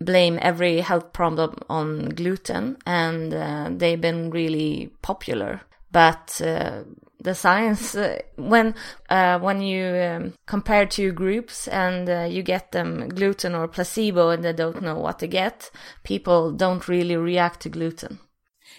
blame 0.00 0.38
every 0.42 0.80
health 0.80 1.12
problem 1.12 1.56
on 1.70 2.08
gluten 2.10 2.76
and 2.86 3.32
uh, 3.34 3.70
they've 3.70 4.00
been 4.00 4.30
really 4.30 4.90
popular. 5.02 5.60
But, 5.90 6.40
uh, 6.42 6.84
the 7.20 7.34
science 7.34 7.94
uh, 7.94 8.18
when 8.36 8.74
uh, 9.10 9.38
when 9.40 9.60
you 9.60 9.84
um, 9.86 10.34
compare 10.46 10.86
two 10.86 11.12
groups 11.12 11.66
and 11.68 12.08
uh, 12.08 12.26
you 12.30 12.42
get 12.42 12.72
them 12.72 13.08
gluten 13.08 13.54
or 13.54 13.66
placebo 13.66 14.30
and 14.30 14.44
they 14.44 14.52
don't 14.52 14.82
know 14.82 14.96
what 14.96 15.18
to 15.18 15.26
get 15.26 15.70
people 16.04 16.52
don't 16.52 16.86
really 16.88 17.16
react 17.16 17.60
to 17.60 17.68
gluten 17.68 18.18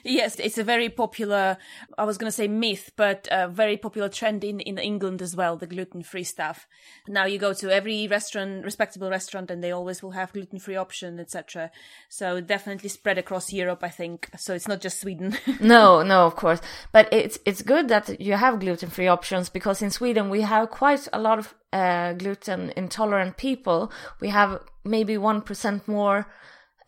Yes, 0.04 0.40
it's 0.40 0.58
a 0.58 0.64
very 0.64 0.90
popular, 0.90 1.58
I 1.98 2.04
was 2.06 2.18
going 2.18 2.28
to 2.28 2.36
say 2.36 2.48
myth, 2.48 2.92
but 2.96 3.28
a 3.32 3.48
very 3.48 3.78
popular 3.78 4.10
trend 4.10 4.44
in, 4.44 4.60
in 4.60 4.78
England 4.78 5.22
as 5.22 5.36
well, 5.36 5.58
the 5.58 5.68
gluten 5.68 6.04
free 6.04 6.24
stuff. 6.24 6.68
Now 7.08 7.26
you 7.26 7.38
go 7.38 7.54
to 7.54 7.70
every 7.70 8.08
restaurant, 8.08 8.64
respectable 8.64 9.10
restaurant, 9.10 9.52
and 9.52 9.64
they 9.64 9.72
always 9.72 10.02
will 10.02 10.12
have 10.12 10.34
gluten 10.34 10.60
free 10.60 10.76
option, 10.76 11.20
etc. 11.20 11.72
So 12.10 12.42
definitely 12.42 12.90
spread 12.90 13.18
across 13.18 13.52
Europe, 13.52 13.84
I 13.84 13.90
think. 13.90 14.30
So 14.38 14.54
it's 14.54 14.68
not 14.68 14.82
just 14.82 15.02
Sweden. 15.02 15.38
no, 15.60 16.02
no, 16.04 16.26
of 16.26 16.36
course. 16.36 16.62
But 16.92 17.12
it's, 17.12 17.40
it's 17.46 17.62
good 17.62 17.88
that 17.90 18.20
you 18.22 18.34
have 18.34 18.60
gluten 18.60 18.90
free 18.90 19.08
options 19.08 19.50
because 19.50 19.82
in 19.82 19.92
Sweden 19.92 20.30
we 20.30 20.42
have 20.42 20.70
quite 20.70 21.08
a 21.14 21.20
lot 21.20 21.40
of 21.40 21.54
uh, 21.72 22.14
gluten 22.14 22.74
intolerant 22.76 23.38
people. 23.38 23.92
We 24.20 24.30
have 24.30 24.62
maybe 24.84 25.16
1% 25.16 25.88
more 25.88 26.28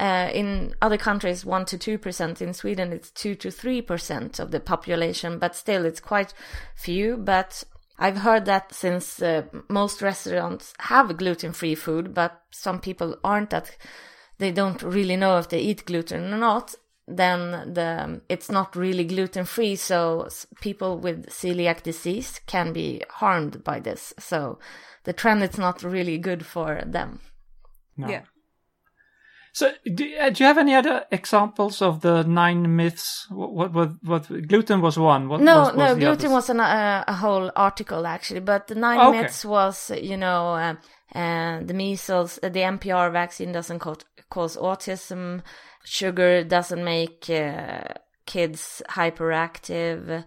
uh, 0.02 0.32
in 0.34 0.74
other 0.82 0.98
countries, 0.98 1.46
1 1.46 1.66
to 1.66 1.78
2%. 1.78 2.42
In 2.42 2.54
Sweden, 2.56 2.92
it's 2.92 3.12
2 3.12 3.36
to 3.36 3.50
3% 3.50 4.40
of 4.40 4.50
the 4.50 4.60
population, 4.60 5.38
but 5.38 5.56
still, 5.56 5.86
it's 5.86 6.00
quite 6.00 6.34
few. 6.76 7.18
But 7.18 7.64
I've 8.00 8.18
heard 8.18 8.46
that 8.46 8.74
since 8.74 9.22
uh, 9.22 9.44
most 9.70 10.02
restaurants 10.02 10.74
have 10.80 11.18
gluten 11.18 11.54
free 11.54 11.76
food, 11.76 12.16
but 12.16 12.42
some 12.50 12.80
people 12.80 13.16
aren't 13.24 13.52
that, 13.52 13.78
they 14.40 14.52
don't 14.52 14.82
really 14.82 15.16
know 15.16 15.38
if 15.38 15.50
they 15.50 15.60
eat 15.60 15.86
gluten 15.86 16.34
or 16.34 16.38
not. 16.38 16.74
Then 17.08 17.74
the 17.74 18.22
it's 18.28 18.50
not 18.50 18.76
really 18.76 19.04
gluten 19.04 19.46
free, 19.46 19.76
so 19.76 20.30
people 20.62 20.98
with 20.98 21.28
celiac 21.28 21.84
disease 21.84 22.40
can 22.48 22.74
be 22.74 23.02
harmed 23.10 23.64
by 23.64 23.80
this. 23.80 24.14
So 24.18 24.58
the 25.04 25.14
trend 25.14 25.44
is 25.44 25.58
not 25.58 25.84
really 25.84 26.18
good 26.18 26.44
for 26.46 26.82
them. 26.86 27.20
No. 27.98 28.08
Yeah. 28.08 28.22
So, 29.54 29.72
do, 29.84 30.16
uh, 30.18 30.30
do 30.30 30.44
you 30.44 30.48
have 30.48 30.58
any 30.58 30.76
other 30.76 31.06
examples 31.12 31.82
of 31.82 32.02
the 32.02 32.24
nine 32.24 32.76
myths? 32.76 33.28
What, 33.30 33.74
what, 33.74 33.92
what, 34.04 34.48
gluten 34.48 34.80
was 34.82 34.98
one. 34.98 35.28
What 35.28 35.42
no, 35.42 35.60
was, 35.60 35.68
was 35.68 35.76
no, 35.76 35.94
the 35.94 36.00
gluten 36.00 36.26
others? 36.28 36.32
was 36.32 36.50
an, 36.50 36.60
uh, 36.62 37.04
a 37.08 37.14
whole 37.14 37.52
article 37.56 38.08
actually, 38.08 38.40
but 38.40 38.68
the 38.68 38.76
nine 38.76 39.00
Okay. 39.00 39.22
myths 39.22 39.44
was, 39.44 39.92
you 39.92 40.16
know, 40.16 40.54
uh, 40.54 40.76
uh, 41.18 41.60
the 41.64 41.74
measles, 41.74 42.40
uh, 42.42 42.50
the 42.50 42.62
MMR 42.62 43.12
vaccine 43.12 43.52
doesn't 43.52 43.80
cause, 43.80 44.06
cause 44.30 44.56
autism, 44.56 45.42
sugar 45.84 46.44
doesn't 46.46 46.84
make 46.84 47.30
uh, 47.30 47.82
kids 48.26 48.82
hyperactive. 48.90 50.24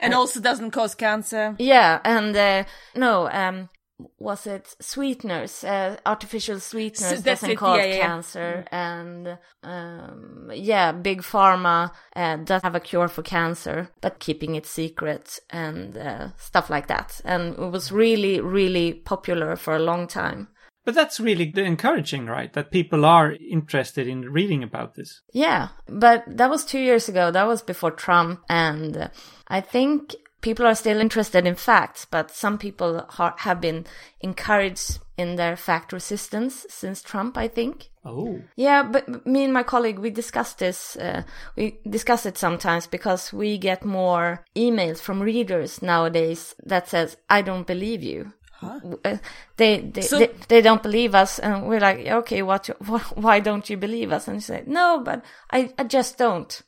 and 0.00 0.14
also 0.14 0.40
doesn't 0.40 0.72
cause 0.72 0.94
cancer. 0.94 1.54
Yeah, 1.58 2.00
and 2.04 2.36
uh, 2.36 2.64
no, 2.94 3.30
um, 3.30 3.70
was 4.18 4.46
it 4.46 4.74
sweeteners? 4.80 5.64
Uh, 5.64 5.96
artificial 6.06 6.60
sweeteners 6.60 7.08
So 7.08 7.14
that's 7.16 7.40
doesn't 7.40 7.50
it, 7.50 7.58
cause 7.58 7.78
yeah, 7.78 7.84
yeah. 7.84 8.00
cancer, 8.00 8.64
and 8.70 9.38
um, 9.62 10.50
yeah, 10.52 10.92
big 10.92 11.22
pharma 11.22 11.90
uh, 12.16 12.36
does 12.36 12.62
have 12.62 12.74
a 12.74 12.80
cure 12.80 13.08
for 13.08 13.22
cancer, 13.22 13.90
but 14.00 14.18
keeping 14.18 14.54
it 14.54 14.66
secret 14.66 15.38
and 15.50 15.96
uh, 15.96 16.28
stuff 16.36 16.70
like 16.70 16.86
that. 16.88 17.20
And 17.24 17.54
it 17.58 17.70
was 17.70 17.92
really, 17.92 18.40
really 18.40 18.92
popular 18.92 19.56
for 19.56 19.74
a 19.74 19.80
long 19.80 20.06
time. 20.06 20.48
But 20.84 20.94
that's 20.94 21.20
really 21.20 21.52
encouraging, 21.56 22.26
right? 22.26 22.52
That 22.54 22.70
people 22.70 23.04
are 23.04 23.32
interested 23.32 24.08
in 24.08 24.22
reading 24.22 24.62
about 24.62 24.94
this. 24.94 25.20
Yeah, 25.32 25.68
but 25.86 26.24
that 26.26 26.48
was 26.48 26.64
two 26.64 26.80
years 26.80 27.08
ago. 27.08 27.30
That 27.30 27.46
was 27.46 27.62
before 27.62 27.90
Trump, 27.90 28.40
and 28.48 29.10
I 29.48 29.60
think 29.60 30.14
people 30.40 30.66
are 30.66 30.74
still 30.74 31.00
interested 31.00 31.46
in 31.46 31.54
facts, 31.54 32.06
but 32.10 32.30
some 32.30 32.58
people 32.58 33.04
ha- 33.08 33.34
have 33.38 33.60
been 33.60 33.86
encouraged 34.20 34.98
in 35.16 35.36
their 35.36 35.56
fact 35.56 35.92
resistance 35.92 36.66
since 36.68 37.02
Trump. 37.02 37.36
I 37.36 37.48
think. 37.48 37.90
Oh. 38.04 38.40
Yeah, 38.56 38.82
but 38.82 39.26
me 39.26 39.44
and 39.44 39.52
my 39.52 39.62
colleague 39.62 39.98
we 39.98 40.10
discussed 40.10 40.58
this. 40.58 40.96
Uh, 40.96 41.22
we 41.56 41.78
discuss 41.88 42.24
it 42.26 42.38
sometimes 42.38 42.86
because 42.86 43.32
we 43.32 43.58
get 43.58 43.84
more 43.84 44.44
emails 44.56 44.98
from 45.00 45.20
readers 45.22 45.82
nowadays 45.82 46.54
that 46.64 46.88
says, 46.88 47.16
"I 47.28 47.42
don't 47.42 47.66
believe 47.66 48.02
you." 48.02 48.32
Uh, 48.62 49.16
they 49.56 49.80
they, 49.80 50.02
So- 50.02 50.18
they 50.18 50.30
they 50.48 50.60
don't 50.62 50.82
believe 50.82 51.14
us, 51.14 51.38
and 51.38 51.66
we're 51.66 51.80
like, 51.80 52.06
okay, 52.06 52.42
what? 52.42 52.66
wh- 52.86 53.12
Why 53.16 53.40
don't 53.40 53.68
you 53.70 53.76
believe 53.78 54.12
us? 54.12 54.28
And 54.28 54.36
you 54.36 54.40
say, 54.42 54.64
no, 54.66 55.00
but 55.04 55.22
I 55.50 55.72
I 55.78 55.84
just 55.84 56.18
don't. 56.18 56.62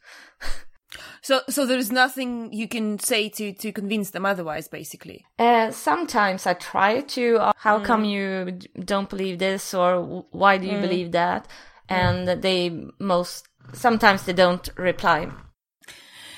So, 1.23 1.41
so 1.49 1.67
there 1.67 1.79
is 1.79 1.91
nothing 1.93 2.53
you 2.53 2.69
can 2.69 2.99
say 2.99 3.29
to, 3.31 3.53
to 3.53 3.73
convince 3.73 4.11
them 4.11 4.27
otherwise, 4.27 4.69
basically. 4.69 5.25
Uh, 5.39 5.71
sometimes 5.71 6.47
I 6.47 6.55
try 6.55 7.01
to. 7.01 7.37
Uh, 7.37 7.53
how 7.57 7.79
come 7.81 8.05
you 8.05 8.59
don't 8.79 9.09
believe 9.09 9.39
this, 9.39 9.75
or 9.75 10.25
why 10.31 10.59
do 10.59 10.67
you 10.67 10.81
believe 10.81 11.13
that? 11.13 11.49
And 11.89 12.27
they 12.43 12.71
most 12.99 13.49
sometimes 13.73 14.25
they 14.25 14.33
don't 14.33 14.69
reply. 14.77 15.31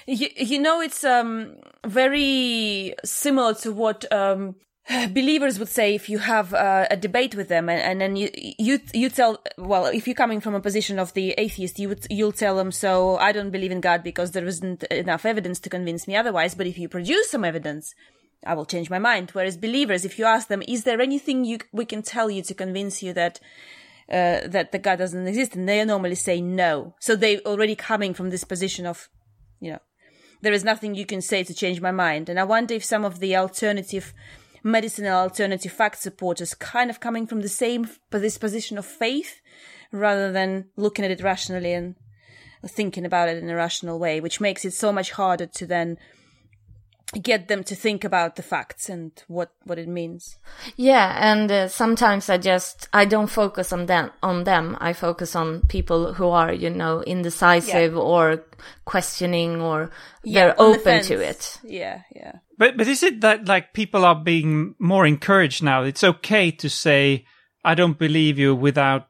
You, 0.06 0.28
you 0.36 0.58
know, 0.58 0.80
it's 0.80 1.04
um 1.04 1.56
very 1.86 2.94
similar 3.04 3.54
to 3.54 3.72
what 3.72 4.10
um 4.12 4.56
believers 5.12 5.58
would 5.58 5.68
say 5.68 5.94
if 5.94 6.08
you 6.08 6.18
have 6.18 6.52
uh, 6.52 6.86
a 6.90 6.96
debate 6.96 7.34
with 7.34 7.48
them, 7.48 7.68
and, 7.68 7.80
and 7.80 8.00
then 8.00 8.16
you 8.16 8.30
you 8.34 8.80
you 8.92 9.08
tell 9.08 9.42
well 9.56 9.86
if 9.86 10.06
you're 10.06 10.14
coming 10.14 10.40
from 10.40 10.54
a 10.54 10.60
position 10.60 10.98
of 10.98 11.14
the 11.14 11.32
atheist, 11.38 11.78
you 11.78 11.88
would 11.88 12.06
you'll 12.10 12.32
tell 12.32 12.56
them 12.56 12.70
so 12.70 13.16
I 13.16 13.32
don't 13.32 13.50
believe 13.50 13.72
in 13.72 13.80
God 13.80 14.02
because 14.02 14.32
there 14.32 14.46
isn't 14.46 14.84
enough 14.84 15.24
evidence 15.24 15.58
to 15.60 15.70
convince 15.70 16.06
me 16.06 16.16
otherwise. 16.16 16.54
But 16.54 16.66
if 16.66 16.78
you 16.78 16.88
produce 16.88 17.30
some 17.30 17.44
evidence. 17.44 17.94
I 18.46 18.52
will 18.52 18.66
change 18.66 18.90
my 18.90 18.98
mind. 18.98 19.30
Whereas 19.30 19.56
believers, 19.56 20.04
if 20.04 20.18
you 20.18 20.26
ask 20.26 20.48
them, 20.48 20.62
is 20.68 20.84
there 20.84 21.00
anything 21.00 21.46
you, 21.46 21.60
we 21.72 21.86
can 21.86 22.02
tell 22.02 22.30
you 22.30 22.42
to 22.42 22.52
convince 22.52 23.02
you 23.02 23.14
that 23.14 23.40
uh, 24.06 24.46
that 24.46 24.70
the 24.70 24.78
God 24.78 24.96
doesn't 24.96 25.26
exist, 25.26 25.56
and 25.56 25.66
they 25.66 25.82
normally 25.82 26.14
say 26.14 26.40
no. 26.40 26.94
So 27.00 27.16
they 27.16 27.38
already 27.40 27.74
coming 27.74 28.12
from 28.12 28.28
this 28.28 28.44
position 28.44 28.84
of, 28.84 29.08
you 29.60 29.72
know, 29.72 29.78
there 30.42 30.52
is 30.52 30.62
nothing 30.62 30.94
you 30.94 31.06
can 31.06 31.22
say 31.22 31.42
to 31.42 31.54
change 31.54 31.80
my 31.80 31.90
mind. 31.90 32.28
And 32.28 32.38
I 32.38 32.44
wonder 32.44 32.74
if 32.74 32.84
some 32.84 33.04
of 33.04 33.18
the 33.18 33.34
alternative 33.34 34.12
medicinal 34.64 35.18
alternative 35.18 35.70
fact 35.70 36.00
supporters 36.00 36.54
kind 36.54 36.90
of 36.90 36.98
coming 36.98 37.26
from 37.26 37.42
the 37.42 37.48
same 37.48 37.88
this 38.10 38.38
position 38.38 38.78
of 38.78 38.86
faith 38.86 39.40
rather 39.92 40.32
than 40.32 40.66
looking 40.76 41.04
at 41.04 41.10
it 41.10 41.22
rationally 41.22 41.72
and 41.72 41.94
thinking 42.66 43.04
about 43.04 43.28
it 43.28 43.36
in 43.36 43.50
a 43.50 43.54
rational 43.54 43.98
way, 43.98 44.20
which 44.20 44.40
makes 44.40 44.64
it 44.64 44.72
so 44.72 44.90
much 44.90 45.12
harder 45.12 45.46
to 45.46 45.66
then 45.66 45.98
get 47.22 47.48
them 47.48 47.62
to 47.62 47.74
think 47.74 48.02
about 48.02 48.36
the 48.36 48.42
facts 48.42 48.88
and 48.88 49.22
what 49.28 49.52
what 49.64 49.78
it 49.78 49.86
means. 49.86 50.38
Yeah, 50.76 51.16
and 51.20 51.50
uh, 51.50 51.68
sometimes 51.68 52.28
I 52.28 52.38
just 52.38 52.88
I 52.92 53.04
don't 53.04 53.28
focus 53.28 53.72
on 53.72 53.86
them 53.86 54.10
on 54.22 54.44
them. 54.44 54.76
I 54.80 54.94
focus 54.94 55.36
on 55.36 55.62
people 55.68 56.14
who 56.14 56.28
are 56.28 56.52
you 56.52 56.70
know 56.70 57.02
indecisive 57.02 57.96
or 57.96 58.44
questioning 58.84 59.60
or 59.60 59.90
they're 60.24 60.58
on 60.58 60.72
the 60.72 60.78
open 60.78 61.02
to 61.02 61.20
it. 61.20 61.60
Yeah, 61.62 62.00
yeah. 62.14 62.38
But 62.58 62.76
but 62.76 62.86
is 62.88 63.02
it 63.02 63.20
that 63.20 63.46
like 63.46 63.72
people 63.72 64.04
are 64.04 64.14
being 64.14 64.74
more 64.78 65.06
encouraged 65.06 65.62
now? 65.62 65.82
It's 65.82 66.04
okay 66.04 66.50
to 66.52 66.68
say 66.70 67.24
I 67.64 67.74
don't 67.74 67.98
believe 67.98 68.38
you 68.38 68.54
without 68.54 69.08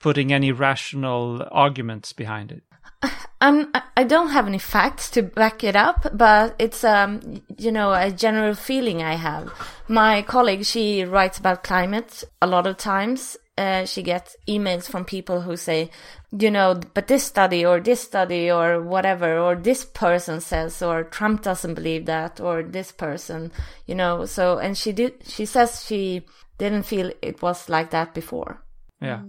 putting 0.00 0.32
any 0.32 0.52
rational 0.52 1.46
arguments 1.52 2.12
behind 2.12 2.52
it. 2.52 2.62
I'm 3.40 3.70
I- 3.96 4.04
don't 4.04 4.30
have 4.30 4.46
any 4.46 4.58
facts 4.58 5.10
to 5.10 5.22
back 5.22 5.62
it 5.62 5.76
up, 5.76 6.06
but 6.12 6.56
it's 6.58 6.82
um 6.84 7.42
you 7.58 7.70
know 7.70 7.92
a 7.92 8.10
general 8.10 8.54
feeling 8.54 9.02
I 9.02 9.14
have. 9.14 9.52
My 9.88 10.22
colleague 10.22 10.64
she 10.64 11.04
writes 11.04 11.38
about 11.38 11.62
climate 11.62 12.24
a 12.40 12.46
lot 12.46 12.66
of 12.66 12.76
times. 12.76 13.36
Uh, 13.60 13.84
she 13.84 14.02
gets 14.02 14.36
emails 14.48 14.88
from 14.90 15.04
people 15.04 15.42
who 15.42 15.54
say, 15.56 15.90
you 16.32 16.50
know, 16.50 16.80
but 16.94 17.06
this 17.08 17.24
study 17.24 17.60
or 17.66 17.78
this 17.80 18.00
study 18.00 18.50
or 18.50 18.80
whatever, 18.80 19.38
or 19.38 19.54
this 19.54 19.84
person 19.84 20.40
says, 20.40 20.80
or 20.82 21.04
Trump 21.04 21.42
doesn't 21.42 21.74
believe 21.74 22.06
that, 22.06 22.40
or 22.40 22.62
this 22.62 22.90
person, 22.92 23.52
you 23.86 23.94
know. 23.94 24.24
So 24.24 24.58
and 24.58 24.78
she 24.78 24.92
did. 24.92 25.12
She 25.26 25.44
says 25.44 25.84
she 25.84 26.22
didn't 26.58 26.84
feel 26.84 27.12
it 27.20 27.42
was 27.42 27.68
like 27.68 27.90
that 27.90 28.14
before 28.14 28.62
Yeah. 29.00 29.20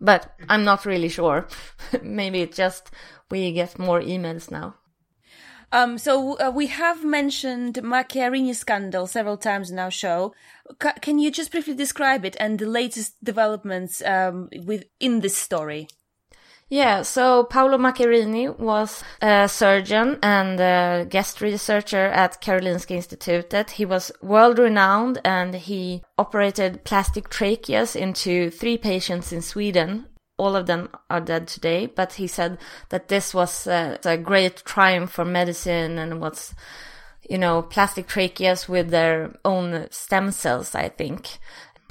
but 0.00 0.22
I'm 0.48 0.64
not 0.64 0.86
really 0.86 1.08
sure. 1.08 1.46
Maybe 2.02 2.42
it's 2.42 2.56
just 2.56 2.90
we 3.30 3.52
get 3.52 3.78
more 3.78 4.00
emails 4.00 4.50
now. 4.50 4.74
Um, 5.72 5.98
so 5.98 6.36
uh, 6.38 6.50
we 6.50 6.66
have 6.66 7.04
mentioned 7.04 7.74
Macchiarini 7.74 8.54
scandal 8.54 9.06
several 9.06 9.36
times 9.36 9.70
in 9.70 9.78
our 9.78 9.90
show. 9.90 10.34
Ca 10.78 10.94
can 11.00 11.18
you 11.18 11.30
just 11.30 11.52
briefly 11.52 11.74
describe 11.74 12.24
it 12.24 12.36
and 12.40 12.58
the 12.58 12.66
latest 12.66 13.22
developments 13.22 14.02
um, 14.02 14.48
within 14.64 15.20
this 15.20 15.36
story? 15.36 15.86
Yeah, 16.72 17.02
so 17.02 17.42
Paolo 17.42 17.78
Macchiarini 17.78 18.56
was 18.56 19.02
a 19.20 19.48
surgeon 19.48 20.20
and 20.22 20.60
a 20.60 21.04
guest 21.08 21.40
researcher 21.40 22.06
at 22.06 22.40
Karolinska 22.40 22.94
Institutet. 22.96 23.70
He 23.70 23.84
was 23.84 24.12
world 24.22 24.60
renowned 24.60 25.20
and 25.24 25.52
he 25.54 26.02
operated 26.16 26.84
plastic 26.84 27.28
tracheas 27.28 27.96
into 27.96 28.50
three 28.50 28.78
patients 28.78 29.32
in 29.32 29.42
Sweden. 29.42 30.06
All 30.40 30.56
of 30.56 30.66
them 30.66 30.88
are 31.10 31.20
dead 31.20 31.46
today, 31.46 31.86
but 31.86 32.14
he 32.14 32.26
said 32.26 32.58
that 32.88 33.08
this 33.08 33.34
was 33.34 33.66
uh, 33.66 33.98
a 34.04 34.16
great 34.16 34.56
triumph 34.64 35.12
for 35.12 35.24
medicine 35.24 35.98
and 35.98 36.20
was, 36.20 36.54
you 37.28 37.38
know, 37.38 37.62
plastic 37.62 38.08
tracheas 38.08 38.68
with 38.68 38.88
their 38.88 39.32
own 39.44 39.86
stem 39.90 40.30
cells, 40.30 40.74
I 40.74 40.88
think. 40.88 41.38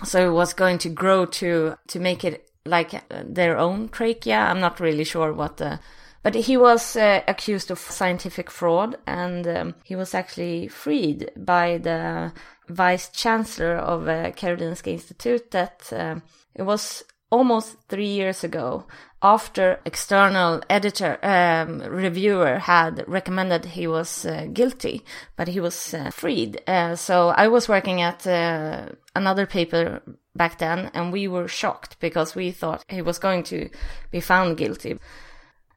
So 0.03 0.29
it 0.29 0.34
was 0.34 0.53
going 0.53 0.79
to 0.79 0.89
grow 0.89 1.25
to, 1.25 1.75
to 1.88 2.00
make 2.00 2.24
it 2.24 2.50
like 2.65 2.94
uh, 2.94 3.00
their 3.24 3.58
own 3.58 3.89
trachea. 3.89 4.39
I'm 4.39 4.60
not 4.60 4.79
really 4.79 5.03
sure 5.03 5.32
what 5.32 5.58
the, 5.58 5.79
but 6.24 6.34
he 6.34 6.58
was 6.58 6.96
uh, 6.96 7.22
accused 7.27 7.70
of 7.70 7.79
scientific 7.79 8.50
fraud 8.50 8.98
and 9.06 9.48
um, 9.48 9.75
he 9.84 9.96
was 9.96 10.15
actually 10.15 10.68
freed 10.70 11.29
by 11.38 11.77
the 11.77 12.34
vice 12.68 13.10
chancellor 13.10 13.75
of 13.75 14.08
uh, 14.08 14.32
Karolinska 14.32 14.88
Institute 14.88 15.51
that 15.51 15.91
um 15.91 16.22
it 16.56 16.63
was 16.63 17.03
almost 17.31 17.77
three 17.88 18.07
years 18.07 18.43
ago 18.43 18.86
after 19.21 19.79
external 19.86 20.62
editor 20.69 21.19
um, 21.24 21.79
reviewer 21.81 22.57
had 22.57 23.03
recommended 23.07 23.65
he 23.65 23.86
was 23.86 24.25
uh, 24.25 24.48
guilty 24.53 25.03
but 25.36 25.48
he 25.48 25.59
was 25.59 25.93
uh, 25.93 26.09
freed. 26.09 26.62
Uh, 26.67 26.95
so 26.95 27.29
i 27.29 27.48
was 27.48 27.69
working 27.69 28.01
at 28.01 28.25
uh, 28.25 28.88
another 29.15 29.45
paper 29.45 30.01
back 30.36 30.57
then 30.57 30.89
and 30.93 31.12
we 31.12 31.27
were 31.27 31.47
shocked 31.47 31.99
because 31.99 32.36
we 32.36 32.49
thought 32.51 32.86
he 32.88 33.01
was 33.01 33.19
going 33.19 33.43
to 33.43 33.69
be 34.12 34.21
found 34.21 34.58
guilty. 34.58 34.97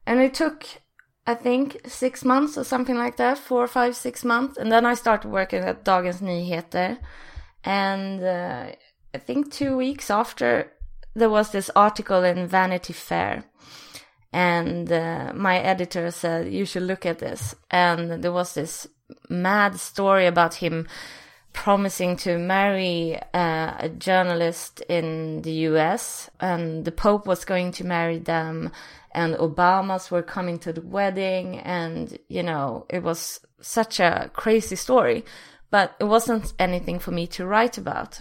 And 0.05 0.19
it 0.19 0.33
took 0.33 0.65
i 1.27 1.35
think 1.35 1.81
six 1.85 2.25
months 2.25 2.57
or 2.57 2.63
something 2.63 2.97
like 2.97 3.17
that 3.17 3.37
four 3.37 3.67
five 3.67 3.95
six 3.95 4.25
months 4.25 4.57
and 4.57 4.71
then 4.71 4.85
i 4.85 4.93
started 4.93 5.29
working 5.29 5.63
at 5.63 5.85
dagens 5.85 6.21
nyheter. 6.21 6.97
And 7.63 8.23
uh, 8.23 8.71
i 9.13 9.17
think 9.17 9.51
two 9.51 9.77
weeks 9.77 10.09
after 10.09 10.72
there 11.15 11.29
was 11.29 11.51
this 11.51 11.69
article 11.75 12.23
in 12.23 12.47
Vanity 12.47 12.93
Fair, 12.93 13.45
and 14.31 14.91
uh, 14.91 15.31
my 15.35 15.59
editor 15.59 16.09
said 16.11 16.51
you 16.51 16.65
should 16.65 16.83
look 16.83 17.05
at 17.05 17.19
this. 17.19 17.55
And 17.69 18.23
there 18.23 18.31
was 18.31 18.55
this 18.55 18.87
mad 19.29 19.79
story 19.79 20.25
about 20.25 20.55
him 20.55 20.87
promising 21.53 22.17
to 22.17 22.39
marry 22.39 23.15
uh, 23.33 23.75
a 23.79 23.89
journalist 23.89 24.81
in 24.89 25.43
the 25.43 25.51
U.S. 25.69 26.29
and 26.39 26.83
the 26.83 26.91
Pope 26.91 27.27
was 27.27 27.45
going 27.45 27.71
to 27.73 27.85
marry 27.85 28.17
them, 28.17 28.71
and 29.11 29.35
Obamas 29.35 30.09
were 30.09 30.23
coming 30.23 30.57
to 30.59 30.73
the 30.73 30.81
wedding, 30.81 31.59
and 31.59 32.17
you 32.27 32.41
know 32.41 32.85
it 32.89 33.03
was 33.03 33.39
such 33.61 33.99
a 33.99 34.31
crazy 34.33 34.75
story, 34.75 35.23
but 35.69 35.95
it 35.99 36.05
wasn't 36.05 36.53
anything 36.57 36.97
for 36.99 37.11
me 37.11 37.27
to 37.27 37.45
write 37.45 37.77
about. 37.77 38.19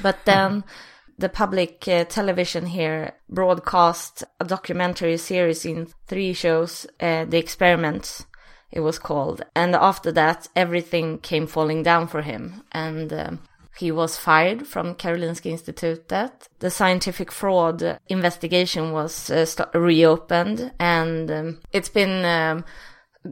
But 0.00 0.24
then 0.24 0.64
the 1.18 1.28
public 1.28 1.86
uh, 1.86 2.04
television 2.04 2.66
here 2.66 3.12
broadcast 3.28 4.24
a 4.40 4.44
documentary 4.44 5.16
series 5.16 5.64
in 5.64 5.88
three 6.06 6.32
shows, 6.32 6.86
uh, 7.00 7.24
The 7.24 7.38
Experiment, 7.38 8.26
it 8.70 8.80
was 8.80 8.98
called. 8.98 9.42
And 9.54 9.74
after 9.74 10.10
that, 10.12 10.48
everything 10.56 11.18
came 11.18 11.46
falling 11.46 11.82
down 11.82 12.08
for 12.08 12.22
him. 12.22 12.62
And 12.72 13.12
um, 13.12 13.40
he 13.76 13.92
was 13.92 14.16
fired 14.16 14.66
from 14.66 14.94
Karolinska 14.94 15.50
Institutet. 15.50 16.48
The 16.58 16.70
scientific 16.70 17.30
fraud 17.30 17.98
investigation 18.08 18.92
was 18.92 19.30
uh, 19.30 19.46
reopened, 19.74 20.72
and 20.78 21.30
um, 21.30 21.60
it's 21.72 21.88
been 21.88 22.24
um, 22.24 22.64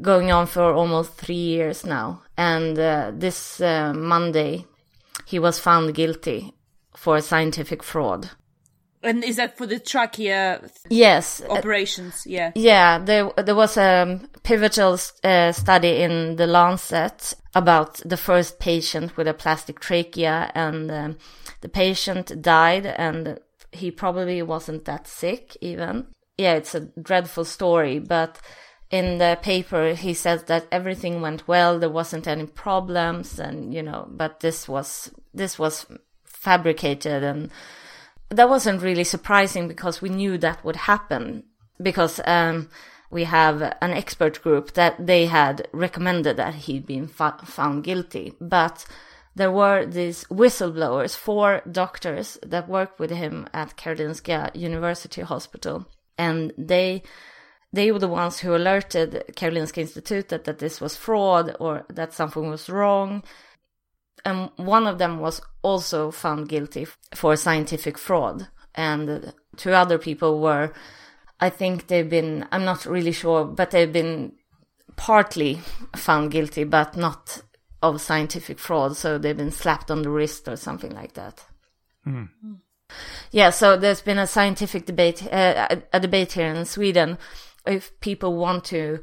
going 0.00 0.30
on 0.32 0.46
for 0.46 0.72
almost 0.72 1.14
three 1.14 1.34
years 1.34 1.84
now. 1.84 2.22
And 2.36 2.78
uh, 2.78 3.12
this 3.14 3.60
uh, 3.60 3.92
Monday, 3.94 4.66
he 5.26 5.38
was 5.38 5.58
found 5.58 5.94
guilty 5.94 6.54
for 6.96 7.20
scientific 7.20 7.82
fraud. 7.82 8.30
And 9.02 9.24
is 9.24 9.36
that 9.36 9.58
for 9.58 9.66
the 9.66 9.80
trachea 9.80 10.60
Yes, 10.88 11.42
operations? 11.48 12.22
Yeah. 12.24 12.52
yeah, 12.54 12.98
there 12.98 13.32
there 13.36 13.56
was 13.56 13.76
a 13.76 14.20
pivotal 14.44 14.96
uh, 15.24 15.50
study 15.52 16.02
in 16.02 16.36
the 16.36 16.46
Lancet 16.46 17.34
about 17.54 17.96
the 18.04 18.16
first 18.16 18.60
patient 18.60 19.16
with 19.16 19.26
a 19.26 19.34
plastic 19.34 19.80
trachea, 19.80 20.52
and 20.54 20.90
um, 20.90 21.18
the 21.62 21.68
patient 21.68 22.40
died, 22.40 22.86
and 22.86 23.40
he 23.72 23.90
probably 23.90 24.40
wasn't 24.42 24.84
that 24.84 25.08
sick 25.08 25.56
even. 25.60 26.06
Yeah, 26.38 26.54
it's 26.54 26.74
a 26.74 26.88
dreadful 27.00 27.44
story, 27.44 27.98
but 27.98 28.40
in 28.90 29.18
the 29.18 29.38
paper 29.42 29.94
he 29.94 30.14
says 30.14 30.44
that 30.44 30.68
everything 30.70 31.20
went 31.20 31.48
well, 31.48 31.78
there 31.78 31.90
wasn't 31.90 32.28
any 32.28 32.46
problems, 32.46 33.40
and 33.40 33.74
you 33.74 33.82
know, 33.82 34.06
but 34.10 34.40
this 34.40 34.68
was 34.68 35.10
this 35.34 35.58
was 35.58 35.86
fabricated 36.42 37.22
and 37.22 37.50
that 38.30 38.48
wasn't 38.48 38.82
really 38.82 39.04
surprising 39.04 39.68
because 39.68 40.02
we 40.02 40.08
knew 40.08 40.36
that 40.38 40.64
would 40.64 40.76
happen 40.76 41.44
because 41.80 42.20
um, 42.24 42.68
we 43.10 43.24
have 43.24 43.62
an 43.62 43.92
expert 43.92 44.42
group 44.42 44.72
that 44.72 45.06
they 45.06 45.26
had 45.26 45.68
recommended 45.72 46.36
that 46.38 46.54
he'd 46.54 46.86
been 46.86 47.06
found 47.06 47.84
guilty. 47.84 48.32
But 48.40 48.86
there 49.34 49.50
were 49.50 49.86
these 49.86 50.24
whistleblowers 50.24 51.14
four 51.16 51.62
doctors 51.70 52.38
that 52.44 52.68
worked 52.68 52.98
with 52.98 53.10
him 53.10 53.48
at 53.52 53.76
karolinska 53.76 54.54
university 54.56 55.22
hospital. 55.22 55.86
And 56.18 56.52
they 56.56 57.02
they 57.74 57.90
were 57.90 57.98
the 57.98 58.08
ones 58.08 58.38
who 58.40 58.54
alerted 58.54 59.24
karolinska 59.36 59.78
institute 59.78 60.28
that, 60.28 60.44
that 60.44 60.58
this 60.58 60.80
was 60.80 60.96
fraud 60.96 61.56
or 61.60 61.84
that 61.88 62.12
something 62.12 62.50
was 62.50 62.68
wrong 62.68 63.22
and 64.24 64.50
one 64.56 64.86
of 64.86 64.98
them 64.98 65.18
was 65.20 65.40
also 65.62 66.10
found 66.10 66.48
guilty 66.48 66.86
for 67.14 67.36
scientific 67.36 67.98
fraud. 67.98 68.48
And 68.74 69.32
two 69.56 69.72
other 69.72 69.98
people 69.98 70.40
were 70.40 70.72
i 71.40 71.50
think 71.50 71.88
they've 71.88 72.08
been 72.08 72.46
i'm 72.52 72.64
not 72.64 72.86
really 72.86 73.12
sure 73.12 73.44
but 73.44 73.70
they've 73.70 73.92
been 73.92 74.32
partly 74.96 75.60
found 75.94 76.30
guilty 76.30 76.64
but 76.64 76.96
not 76.96 77.42
of 77.82 78.00
scientific 78.00 78.58
fraud. 78.58 78.96
So 78.96 79.18
they've 79.18 79.36
been 79.36 79.50
slapped 79.50 79.90
on 79.90 80.02
the 80.02 80.10
wrist 80.10 80.48
or 80.48 80.56
something 80.56 80.92
like 80.92 81.14
that. 81.14 81.44
Yeah, 83.30 83.50
so 83.50 83.76
there's 83.76 84.02
been 84.02 84.18
a 84.18 84.26
scientific 84.26 84.86
debate, 84.86 85.26
uh, 85.32 85.76
a 85.92 86.00
debate 86.00 86.32
here 86.32 86.52
in 86.52 86.64
Sweden, 86.64 87.18
if 87.66 87.98
people 88.00 88.36
want 88.36 88.64
to 88.66 89.00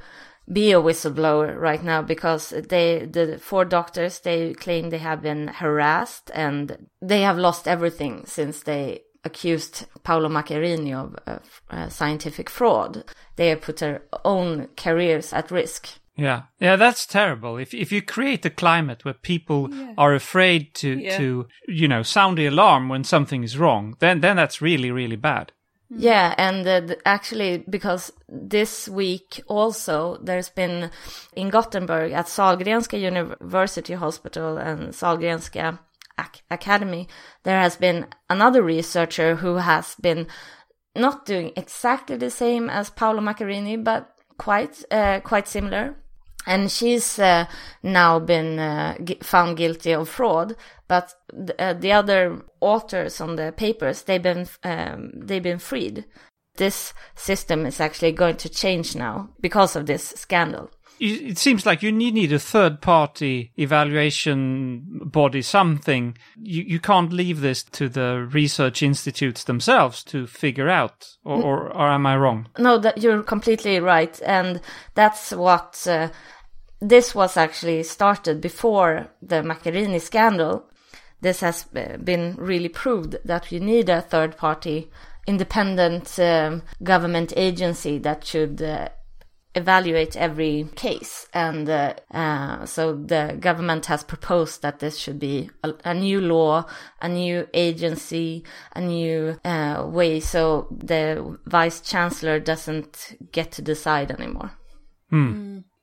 be 0.52 0.72
a 0.72 0.82
whistleblower 0.82 1.56
right 1.60 1.84
now 1.84 2.02
because 2.02 2.50
they, 2.70 3.06
the 3.06 3.38
four 3.40 3.66
doctors, 3.66 4.20
they 4.20 4.54
claim 4.54 4.90
they 4.90 4.98
have 4.98 5.22
been 5.22 5.48
harassed 5.48 6.32
and 6.34 6.88
they 7.02 7.22
have 7.22 7.38
lost 7.38 7.68
everything 7.68 8.26
since 8.26 8.64
they 8.64 9.02
accused 9.24 9.86
Paolo 10.04 10.30
Macchiarini 10.30 10.94
of 10.94 11.16
uh, 11.28 11.40
uh, 11.70 11.90
scientific 11.90 12.50
fraud. 12.50 13.04
They 13.36 13.50
have 13.50 13.62
put 13.62 13.78
their 13.78 14.04
own 14.24 14.70
careers 14.78 15.34
at 15.34 15.52
risk. 15.52 15.90
Yeah, 16.16 16.44
yeah, 16.60 16.76
that's 16.76 17.06
terrible. 17.06 17.58
If 17.58 17.74
if 17.74 17.94
you 17.94 18.02
create 18.02 18.46
a 18.46 18.50
climate 18.50 19.06
where 19.06 19.14
people 19.14 19.70
are 19.98 20.14
afraid 20.14 20.74
to 20.76 21.00
Yeah. 21.00 21.18
to 21.18 21.48
you 21.68 21.88
know 21.88 22.04
sound 22.04 22.38
the 22.38 22.46
alarm 22.46 22.90
when 22.90 23.06
something 23.06 23.44
is 23.44 23.58
wrong, 23.58 23.96
then 24.00 24.20
then 24.20 24.36
that's 24.36 24.62
really 24.62 24.92
really 24.92 25.16
bad. 25.16 25.54
Yeah, 25.90 26.36
and 26.38 26.68
uh, 26.68 26.96
actually, 27.04 27.64
because 27.68 28.14
this 28.28 28.88
week 28.88 29.42
also 29.48 30.18
there's 30.22 30.50
been 30.50 30.92
in 31.34 31.50
Gothenburg 31.50 32.12
at 32.12 32.28
Sahlgrenska 32.28 33.00
University 33.00 33.94
Hospital 33.94 34.58
and 34.58 34.94
Sahlgrenska 34.94 35.80
Ac- 36.20 36.44
Academy, 36.52 37.08
there 37.44 37.60
has 37.60 37.76
been 37.76 38.08
another 38.30 38.62
researcher 38.62 39.36
who 39.36 39.56
has 39.56 39.96
been 39.96 40.28
not 40.96 41.26
doing 41.26 41.54
exactly 41.56 42.18
the 42.18 42.30
same 42.30 42.70
as 42.70 42.90
Paolo 42.90 43.22
Macchiarini, 43.22 43.84
but 43.84 44.14
quite 44.38 44.84
uh, 44.92 45.22
quite 45.22 45.48
similar. 45.48 45.96
And 46.50 46.72
she's 46.72 47.20
uh, 47.20 47.46
now 47.84 48.18
been 48.18 48.58
uh, 48.58 48.98
found 49.22 49.58
guilty 49.58 49.94
of 49.94 50.10
fraud, 50.10 50.56
but 50.88 51.14
th- 51.32 51.60
uh, 51.60 51.74
the 51.74 51.92
other 51.92 52.42
authors 52.60 53.22
on 53.22 53.36
the 53.36 53.54
papers 53.56 54.02
they've 54.02 54.24
been 54.24 54.48
um, 54.64 55.12
they've 55.14 55.44
been 55.44 55.60
freed. 55.60 56.06
This 56.58 56.94
system 57.16 57.68
is 57.68 57.80
actually 57.80 58.14
going 58.14 58.38
to 58.38 58.50
change 58.50 58.96
now 58.96 59.30
because 59.40 59.76
of 59.76 59.86
this 59.86 60.10
scandal. 60.18 60.72
It 61.00 61.22
it 61.32 61.38
seems 61.38 61.66
like 61.66 61.84
you 61.84 61.92
need, 61.92 62.16
need 62.16 62.34
a 62.34 62.40
third 62.40 62.82
party 62.82 63.52
evaluation 63.56 64.82
body, 65.06 65.42
something. 65.44 66.18
You, 66.36 66.64
you 66.64 66.80
can't 66.80 67.14
leave 67.14 67.42
this 67.42 67.64
to 67.64 67.90
the 67.90 68.28
research 68.34 68.82
institutes 68.82 69.44
themselves 69.44 70.04
to 70.06 70.28
figure 70.28 70.68
out, 70.68 71.08
or, 71.24 71.42
or, 71.42 71.58
or 71.74 71.88
am 71.88 72.06
I 72.06 72.18
wrong? 72.18 72.48
No, 72.58 72.80
that 72.80 72.98
you're 73.04 73.24
completely 73.24 73.80
right, 73.80 74.20
and 74.26 74.62
that's 74.96 75.32
what 75.32 75.88
uh, 75.88 76.10
this 76.82 77.14
was 77.14 77.38
actually 77.38 77.84
started 77.84 78.42
before 78.42 79.08
the 79.22 79.42
Macchiarini 79.42 80.00
scandal. 80.00 80.66
This 81.22 81.42
has 81.42 81.66
uh, 81.76 81.98
been 81.98 82.36
really 82.38 82.70
proved 82.70 83.18
that 83.26 83.52
you 83.52 83.60
need 83.60 83.90
a 83.90 84.02
third 84.02 84.38
party, 84.38 84.90
independent 85.28 86.18
um, 86.20 86.64
government 86.82 87.34
agency 87.36 87.98
that 88.00 88.24
should 88.24 88.62
uh, 88.62 88.90
evaluate 89.56 90.16
every 90.16 90.70
case. 90.76 91.28
And 91.34 91.70
uh, 91.70 91.96
uh, 92.12 92.66
so 92.66 92.96
the 92.96 93.36
government 93.40 93.88
has 93.88 94.04
proposed 94.04 94.62
that 94.62 94.80
this 94.80 94.98
should 94.98 95.20
be 95.20 95.50
a, 95.64 95.74
a 95.84 95.94
new 95.94 96.22
law, 96.22 96.66
a 97.02 97.10
new 97.10 97.48
agency, 97.54 98.46
a 98.74 98.82
new 98.82 99.40
uh, 99.44 99.86
way, 99.86 100.20
so 100.22 100.68
the 100.72 101.38
vice 101.46 101.82
chancellor 101.82 102.40
doesn't 102.40 103.18
get 103.32 103.52
to 103.54 103.62
decide 103.62 104.12
anymore. 104.12 104.52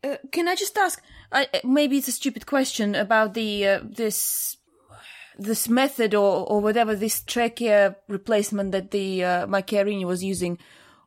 Uh, 0.04 0.16
can 0.30 0.48
I 0.48 0.54
just 0.54 0.76
ask? 0.76 1.02
Uh, 1.32 1.44
maybe 1.64 1.98
it's 1.98 2.08
a 2.08 2.12
stupid 2.12 2.46
question 2.46 2.94
about 2.94 3.34
the 3.34 3.66
uh, 3.66 3.80
this 3.82 4.56
this 5.38 5.68
method 5.68 6.14
or 6.14 6.46
or 6.46 6.60
whatever 6.60 6.94
this 6.94 7.22
trachea 7.22 7.96
replacement 8.08 8.72
that 8.72 8.90
the 8.90 9.24
uh, 9.24 9.46
Macchiarini 9.46 10.04
was 10.04 10.22
using. 10.22 10.58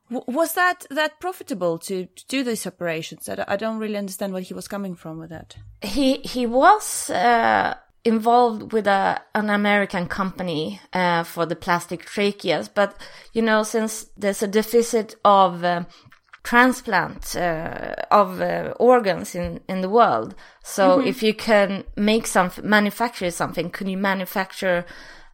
Was 0.09 0.53
that 0.53 0.87
that 0.89 1.19
profitable 1.19 1.77
to, 1.79 2.07
to 2.07 2.27
do 2.27 2.43
these 2.43 2.65
operations? 2.65 3.29
I, 3.29 3.55
don't 3.57 3.77
really 3.77 3.95
understand 3.97 4.33
where 4.33 4.41
he 4.41 4.55
was 4.55 4.67
coming 4.67 4.95
from 4.95 5.19
with 5.19 5.29
that. 5.29 5.55
he 5.83 6.15
he 6.17 6.47
was 6.47 7.11
uh, 7.11 7.75
involved 8.03 8.73
with 8.73 8.87
a 8.87 9.21
an 9.35 9.49
American 9.49 10.07
company 10.07 10.81
uh, 10.93 11.23
for 11.23 11.45
the 11.45 11.55
plastic 11.55 12.05
tracheas, 12.05 12.69
but 12.73 12.95
you 13.33 13.41
know 13.43 13.61
since 13.63 14.07
there's 14.17 14.41
a 14.41 14.47
deficit 14.47 15.15
of 15.23 15.63
transplant 16.43 17.35
uh, 17.35 17.95
of 18.11 18.41
uh, 18.41 18.73
organs 18.79 19.35
in 19.35 19.59
in 19.67 19.81
the 19.81 19.89
world, 19.89 20.35
so 20.63 20.99
if 20.99 21.23
you 21.23 21.33
can 21.33 21.83
make 21.95 22.27
some 22.27 22.51
manufacture 22.63 23.31
something, 23.31 23.69
can 23.69 23.87
you 23.87 23.97
manufacture 23.97 24.85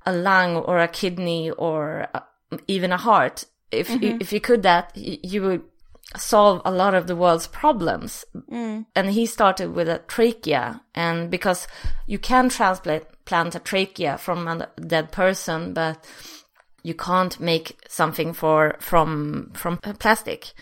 a 0.06 0.14
lung 0.14 0.56
or 0.56 0.80
a 0.80 0.88
kidney 0.88 1.52
or 1.52 2.08
uh, 2.14 2.22
even 2.68 2.92
a 2.92 2.98
heart? 2.98 3.46
If 3.72 3.90
you, 3.90 4.18
if 4.20 4.32
you 4.32 4.40
could 4.40 4.64
that, 4.64 4.92
you 4.96 5.42
would 5.42 5.64
solve 6.18 6.62
a 6.64 6.72
lot 6.72 6.94
of 6.94 7.08
the 7.08 7.16
world's 7.16 7.48
problems. 7.48 8.24
And 8.96 9.10
he 9.10 9.26
started 9.26 9.74
with 9.74 9.90
a 9.90 10.00
trachea, 10.08 10.82
and 10.94 11.30
because 11.30 11.68
you 12.08 12.20
can 12.20 12.50
transplant 12.50 13.04
plant 13.26 13.56
a 13.56 13.60
trachea 13.60 14.18
from 14.18 14.48
a 14.48 14.70
dead 14.80 15.12
person, 15.12 15.74
but 15.74 16.06
you 16.84 16.94
can't 16.94 17.40
make 17.40 17.78
something 17.90 18.34
for 18.34 18.76
from 18.80 19.52
from 19.54 19.78
plastic. 19.78 20.54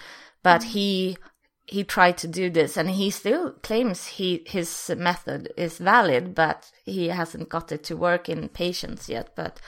But 0.43 0.63
he 0.63 1.17
he 1.65 1.83
tried 1.83 2.17
to 2.17 2.27
do 2.27 2.49
this, 2.49 2.77
and 2.77 2.89
he 2.89 3.09
still 3.09 3.51
claims 3.63 4.05
he 4.05 4.43
his 4.45 4.91
method 4.97 5.51
is 5.57 5.77
valid, 5.77 6.35
but 6.35 6.69
he 6.85 7.07
hasn't 7.07 7.49
got 7.49 7.71
it 7.71 7.83
to 7.85 7.95
work 7.95 8.29
in 8.29 8.49
patients 8.49 9.09
yet. 9.09 9.29
But 9.35 9.59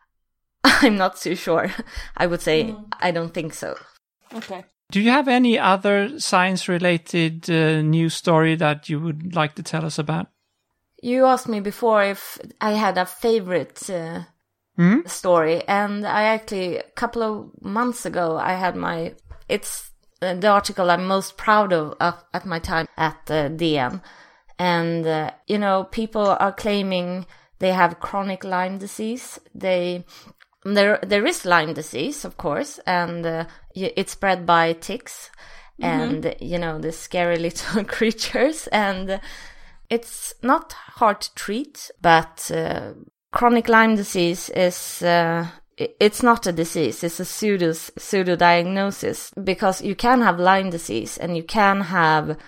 I'm 0.64 0.96
not 0.96 1.16
too 1.16 1.36
sure. 1.36 1.70
I 2.16 2.26
would 2.26 2.40
say 2.40 2.74
I 3.00 3.10
don't 3.10 3.34
think 3.34 3.54
so. 3.54 3.76
Okay. 4.34 4.64
Do 4.90 5.00
you 5.00 5.10
have 5.10 5.28
any 5.28 5.58
other 5.58 6.18
science 6.20 6.68
related 6.68 7.50
uh, 7.50 7.82
news 7.82 8.14
story 8.14 8.54
that 8.56 8.88
you 8.88 9.00
would 9.00 9.34
like 9.34 9.56
to 9.56 9.62
tell 9.62 9.84
us 9.84 9.98
about? 9.98 10.28
You 11.02 11.26
asked 11.26 11.48
me 11.48 11.60
before 11.60 12.04
if 12.04 12.38
I 12.60 12.72
had 12.72 12.96
a 12.96 13.04
favorite 13.04 13.90
uh, 13.90 14.22
story, 15.06 15.62
and 15.66 16.06
I 16.06 16.22
actually 16.24 16.78
a 16.78 16.90
couple 16.94 17.22
of 17.22 17.62
months 17.62 18.06
ago 18.06 18.36
I 18.36 18.54
had 18.54 18.76
my 18.76 19.14
it's 19.48 19.90
the 20.20 20.48
article 20.48 20.90
I'm 20.90 21.06
most 21.06 21.36
proud 21.36 21.72
of 21.72 21.94
uh, 22.00 22.12
at 22.32 22.46
my 22.46 22.58
time 22.58 22.88
at 22.96 23.18
uh, 23.28 23.48
DN, 23.48 24.00
and 24.58 25.06
uh, 25.06 25.30
you 25.46 25.58
know 25.58 25.84
people 25.84 26.26
are 26.26 26.52
claiming 26.52 27.26
they 27.58 27.72
have 27.72 28.00
chronic 28.00 28.44
Lyme 28.44 28.78
disease. 28.78 29.38
They 29.54 30.04
there 30.64 30.98
there 31.02 31.26
is 31.26 31.44
Lyme 31.44 31.74
disease, 31.74 32.24
of 32.24 32.36
course, 32.36 32.78
and 32.86 33.26
uh, 33.26 33.44
it's 33.74 34.12
spread 34.12 34.46
by 34.46 34.72
ticks, 34.72 35.30
and 35.80 36.34
you 36.40 36.58
know 36.58 36.78
the 36.78 36.92
scary 36.92 37.36
little 37.48 37.84
creatures, 37.84 38.66
and 38.68 39.10
uh, 39.10 39.18
it's 39.90 40.34
not 40.42 40.72
hard 40.72 41.20
to 41.20 41.34
treat, 41.34 41.90
but 42.00 42.50
uh, 42.54 42.92
chronic 43.32 43.68
Lyme 43.68 43.96
disease 43.96 44.50
is. 44.50 45.02
It's 45.78 46.22
not 46.22 46.46
a 46.46 46.52
disease, 46.52 47.04
it's 47.04 47.20
a 47.20 47.24
pseudo, 47.26 47.72
pseudo 47.72 48.34
diagnosis 48.34 49.30
because 49.32 49.82
you 49.82 49.94
can 49.94 50.22
have 50.22 50.40
Lyme 50.40 50.70
disease 50.70 51.18
and 51.18 51.36
you 51.36 51.42
can 51.42 51.82
have 51.82 52.38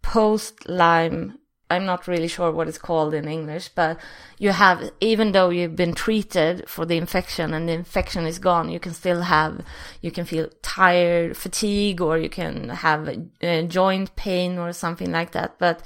post 0.00 0.66
Lyme. 0.66 1.38
I'm 1.70 1.84
not 1.84 2.08
really 2.08 2.28
sure 2.28 2.50
what 2.50 2.66
it's 2.66 2.78
called 2.78 3.12
in 3.12 3.28
English, 3.28 3.68
but 3.74 4.00
you 4.38 4.52
have, 4.52 4.90
even 5.00 5.32
though 5.32 5.50
you've 5.50 5.76
been 5.76 5.92
treated 5.92 6.66
for 6.66 6.86
the 6.86 6.96
infection 6.96 7.52
and 7.52 7.68
the 7.68 7.74
infection 7.74 8.24
is 8.24 8.38
gone, 8.38 8.70
you 8.70 8.80
can 8.80 8.94
still 8.94 9.20
have, 9.20 9.62
you 10.00 10.10
can 10.10 10.24
feel 10.24 10.48
tired, 10.62 11.36
fatigue, 11.36 12.00
or 12.00 12.16
you 12.16 12.30
can 12.30 12.70
have 12.70 13.06
uh, 13.42 13.62
joint 13.62 14.16
pain 14.16 14.56
or 14.56 14.72
something 14.72 15.12
like 15.12 15.32
that. 15.32 15.58
But 15.58 15.82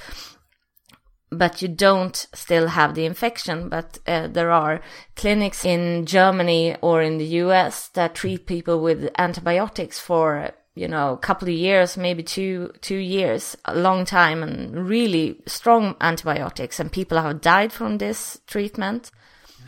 but 1.33 1.63
you 1.63 1.69
don't 1.69 2.27
still 2.35 2.69
have 2.69 2.95
the 2.95 3.07
infection. 3.07 3.69
But 3.69 3.99
uh, 4.07 4.29
there 4.29 4.51
are 4.51 4.81
clinics 5.17 5.65
in 5.65 6.07
Germany 6.07 6.77
or 6.83 7.03
in 7.03 7.19
the 7.19 7.27
US 7.43 7.89
that 7.89 8.15
treat 8.15 8.47
people 8.47 8.81
with 8.81 9.11
antibiotics 9.19 9.99
for 9.99 10.51
you 10.75 10.89
know 10.89 11.13
a 11.13 11.19
couple 11.19 11.49
of 11.49 11.55
years, 11.55 11.97
maybe 11.97 12.23
two 12.23 12.73
two 12.81 12.99
years, 12.99 13.57
a 13.65 13.75
long 13.75 14.05
time, 14.05 14.43
and 14.43 14.89
really 14.89 15.41
strong 15.47 15.97
antibiotics, 16.01 16.79
and 16.79 16.93
people 16.93 17.21
have 17.21 17.41
died 17.41 17.73
from 17.73 17.99
this 17.99 18.41
treatment. 18.47 19.11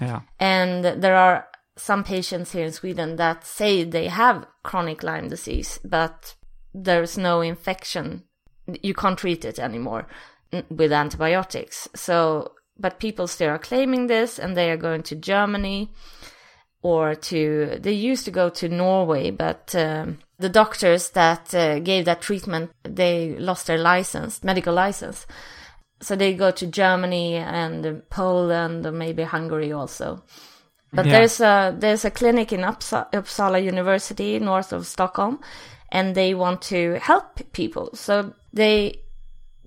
Yeah. 0.00 0.20
And 0.38 0.84
there 0.84 1.16
are 1.16 1.46
some 1.76 2.04
patients 2.04 2.52
here 2.52 2.66
in 2.66 2.72
Sweden 2.72 3.16
that 3.16 3.44
say 3.46 3.84
they 3.84 4.08
have 4.08 4.46
chronic 4.62 5.02
Lyme 5.02 5.28
disease, 5.28 5.80
but 5.84 6.34
there's 6.72 7.16
no 7.16 7.40
infection. 7.40 8.24
You 8.82 8.94
can't 8.94 9.18
treat 9.18 9.44
it 9.44 9.58
anymore 9.58 10.06
with 10.70 10.92
antibiotics. 10.92 11.88
So, 11.94 12.52
but 12.78 12.98
people 12.98 13.26
still 13.26 13.50
are 13.50 13.58
claiming 13.58 14.06
this 14.06 14.38
and 14.38 14.56
they 14.56 14.70
are 14.70 14.76
going 14.76 15.02
to 15.04 15.16
Germany 15.16 15.90
or 16.82 17.14
to, 17.14 17.78
they 17.80 17.92
used 17.92 18.24
to 18.26 18.30
go 18.30 18.50
to 18.50 18.68
Norway, 18.68 19.30
but 19.30 19.74
um, 19.74 20.18
the 20.38 20.50
doctors 20.50 21.10
that 21.10 21.54
uh, 21.54 21.78
gave 21.78 22.04
that 22.04 22.20
treatment, 22.20 22.70
they 22.82 23.36
lost 23.38 23.66
their 23.66 23.78
license, 23.78 24.44
medical 24.44 24.74
license. 24.74 25.26
So 26.00 26.16
they 26.16 26.34
go 26.34 26.50
to 26.50 26.66
Germany 26.66 27.36
and 27.36 28.02
Poland 28.10 28.84
or 28.84 28.92
maybe 28.92 29.22
Hungary 29.22 29.72
also. 29.72 30.22
But 30.92 31.06
Yeah. 31.06 31.12
there's 31.12 31.40
a 31.40 31.74
there's 31.78 32.04
a 32.04 32.10
clinic 32.10 32.52
in 32.52 32.60
Uppsa- 32.60 33.10
Uppsala 33.12 33.62
University, 33.62 34.38
north 34.38 34.72
of 34.72 34.86
Stockholm, 34.86 35.40
and 35.90 36.14
they 36.14 36.34
want 36.34 36.60
to 36.62 36.98
help 37.00 37.40
people. 37.52 37.90
So 37.94 38.34
they 38.52 39.03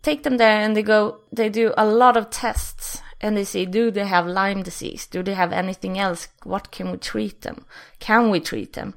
take 0.02 0.24
them 0.24 0.38
there 0.38 0.62
and 0.62 0.76
they 0.76 0.84
go. 0.84 1.20
They 1.32 1.50
do 1.50 1.74
a 1.78 1.86
lot 1.86 2.18
of 2.18 2.30
tests 2.30 3.02
and 3.20 3.36
they 3.36 3.44
say, 3.44 3.66
do 3.66 3.92
they 3.92 4.06
have 4.06 4.28
Lyme 4.28 4.64
disease? 4.64 5.08
Do 5.08 5.24
they 5.24 5.34
have 5.34 5.52
anything 5.52 5.98
else? 5.98 6.28
What 6.44 6.72
can 6.72 6.92
we 6.92 6.98
treat 6.98 7.42
them? 7.42 7.66
Can 8.00 8.30
we 8.30 8.40
treat 8.40 8.74
them? 8.74 8.94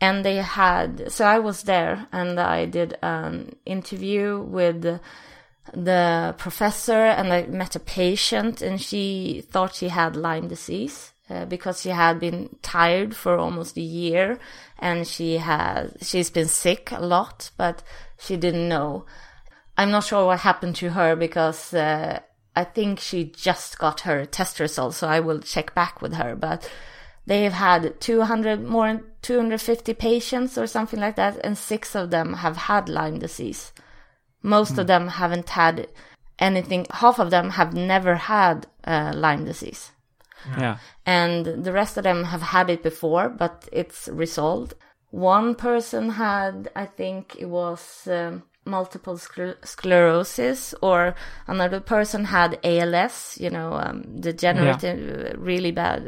And 0.00 0.24
they 0.24 0.36
had. 0.36 1.10
So 1.12 1.24
I 1.24 1.38
was 1.38 1.62
there 1.62 2.08
and 2.12 2.38
I 2.38 2.66
did 2.66 2.98
an 3.02 3.56
interview 3.64 4.40
with 4.40 5.00
the 5.72 6.34
professor 6.36 7.06
and 7.06 7.32
I 7.32 7.46
met 7.46 7.76
a 7.76 7.80
patient 7.80 8.60
and 8.60 8.80
she 8.80 9.44
thought 9.50 9.74
she 9.74 9.88
had 9.88 10.16
Lyme 10.16 10.48
disease 10.48 11.12
uh, 11.30 11.46
because 11.46 11.80
she 11.80 11.88
had 11.88 12.20
been 12.20 12.56
tired 12.60 13.16
for 13.16 13.38
almost 13.38 13.76
a 13.76 13.80
year 13.80 14.38
and 14.78 15.06
she 15.06 15.38
has 15.38 15.96
she's 16.02 16.28
been 16.28 16.48
sick 16.48 16.92
a 16.92 17.00
lot 17.00 17.50
but 17.56 17.82
she 18.18 18.36
didn't 18.36 18.68
know. 18.68 19.06
I'm 19.76 19.90
not 19.90 20.04
sure 20.04 20.26
what 20.26 20.40
happened 20.40 20.76
to 20.76 20.90
her 20.90 21.16
because 21.16 21.74
uh, 21.74 22.20
I 22.54 22.64
think 22.64 23.00
she 23.00 23.24
just 23.24 23.78
got 23.78 24.00
her 24.00 24.24
test 24.24 24.60
results 24.60 24.98
so 24.98 25.08
I 25.08 25.20
will 25.20 25.40
check 25.40 25.74
back 25.74 26.00
with 26.00 26.14
her 26.14 26.36
but 26.36 26.70
they've 27.26 27.52
had 27.52 28.00
200 28.00 28.62
more 28.62 28.86
than 28.86 29.04
250 29.22 29.94
patients 29.94 30.56
or 30.58 30.66
something 30.66 31.00
like 31.00 31.16
that 31.16 31.38
and 31.42 31.56
six 31.58 31.94
of 31.96 32.10
them 32.10 32.34
have 32.34 32.56
had 32.56 32.88
Lyme 32.88 33.18
disease. 33.18 33.72
Most 34.42 34.78
of 34.78 34.86
them 34.86 35.08
haven't 35.08 35.48
had 35.50 35.88
anything. 36.38 36.86
Half 36.90 37.18
of 37.18 37.30
them 37.30 37.50
have 37.50 37.72
never 37.74 38.14
had 38.16 38.66
uh, 38.86 39.12
Lyme 39.14 39.46
disease, 39.46 39.92
Yeah. 40.58 40.76
and 41.06 41.46
the 41.64 41.72
rest 41.72 41.96
of 41.96 42.04
them 42.04 42.24
have 42.24 42.42
had 42.42 42.68
it 42.68 42.82
before, 42.82 43.30
but 43.30 43.66
it's 43.72 44.06
resolved. 44.08 44.74
One 45.10 45.54
person 45.54 46.10
had, 46.10 46.68
I 46.76 46.84
think 46.84 47.36
it 47.38 47.46
was 47.46 48.06
um, 48.06 48.42
multiple 48.64 49.16
scler- 49.16 49.64
sclerosis, 49.64 50.74
or 50.80 51.14
another 51.46 51.80
person 51.80 52.24
had 52.24 52.58
ALS. 52.64 53.38
You 53.40 53.50
know, 53.50 53.74
um, 53.74 54.20
degenerative, 54.20 55.34
uh, 55.34 55.38
really 55.38 55.70
bad, 55.70 56.00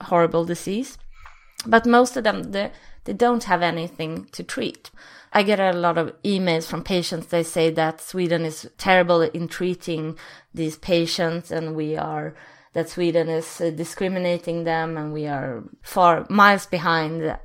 uh, 0.00 0.04
horrible 0.04 0.44
disease. 0.44 0.98
But 1.66 1.86
most 1.86 2.16
of 2.16 2.24
them, 2.24 2.52
they, 2.52 2.72
they 3.04 3.12
don't 3.12 3.44
have 3.44 3.62
anything 3.62 4.26
to 4.32 4.42
treat. 4.42 4.90
I 5.32 5.42
get 5.42 5.60
a 5.60 5.72
lot 5.72 5.98
of 5.98 6.20
emails 6.22 6.66
from 6.66 6.82
patients. 6.82 7.26
They 7.26 7.42
say 7.42 7.70
that 7.70 8.00
Sweden 8.00 8.44
is 8.44 8.68
terrible 8.78 9.22
in 9.22 9.48
treating 9.48 10.18
these 10.52 10.76
patients 10.76 11.50
and 11.50 11.76
we 11.76 11.96
are, 11.96 12.34
that 12.72 12.88
Sweden 12.88 13.28
is 13.28 13.60
uh, 13.60 13.70
discriminating 13.70 14.64
them 14.64 14.96
and 14.96 15.12
we 15.12 15.26
are 15.26 15.62
far 15.82 16.26
miles 16.28 16.66
behind 16.66 17.38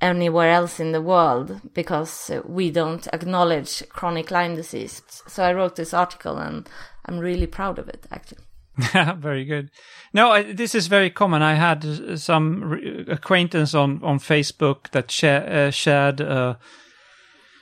anywhere 0.00 0.50
else 0.50 0.78
in 0.80 0.92
the 0.92 1.02
world 1.02 1.60
because 1.74 2.30
uh, 2.30 2.40
we 2.46 2.70
don't 2.70 3.08
acknowledge 3.12 3.82
chronic 3.88 4.30
Lyme 4.30 4.54
disease. 4.54 5.02
So 5.26 5.42
I 5.42 5.52
wrote 5.52 5.76
this 5.76 5.92
article 5.92 6.38
and 6.38 6.68
I'm 7.06 7.18
really 7.18 7.46
proud 7.46 7.78
of 7.78 7.88
it 7.88 8.06
actually. 8.10 8.44
very 9.18 9.44
good. 9.44 9.70
No, 10.12 10.30
I, 10.30 10.52
this 10.52 10.74
is 10.74 10.86
very 10.86 11.10
common. 11.10 11.42
I 11.42 11.54
had 11.54 11.84
uh, 11.84 12.16
some 12.16 12.62
re- 12.62 13.04
acquaintance 13.08 13.74
on 13.74 14.02
on 14.04 14.20
Facebook 14.20 14.90
that 14.92 15.10
share, 15.10 15.66
uh, 15.66 15.70
shared. 15.70 16.20
Uh, 16.20 16.54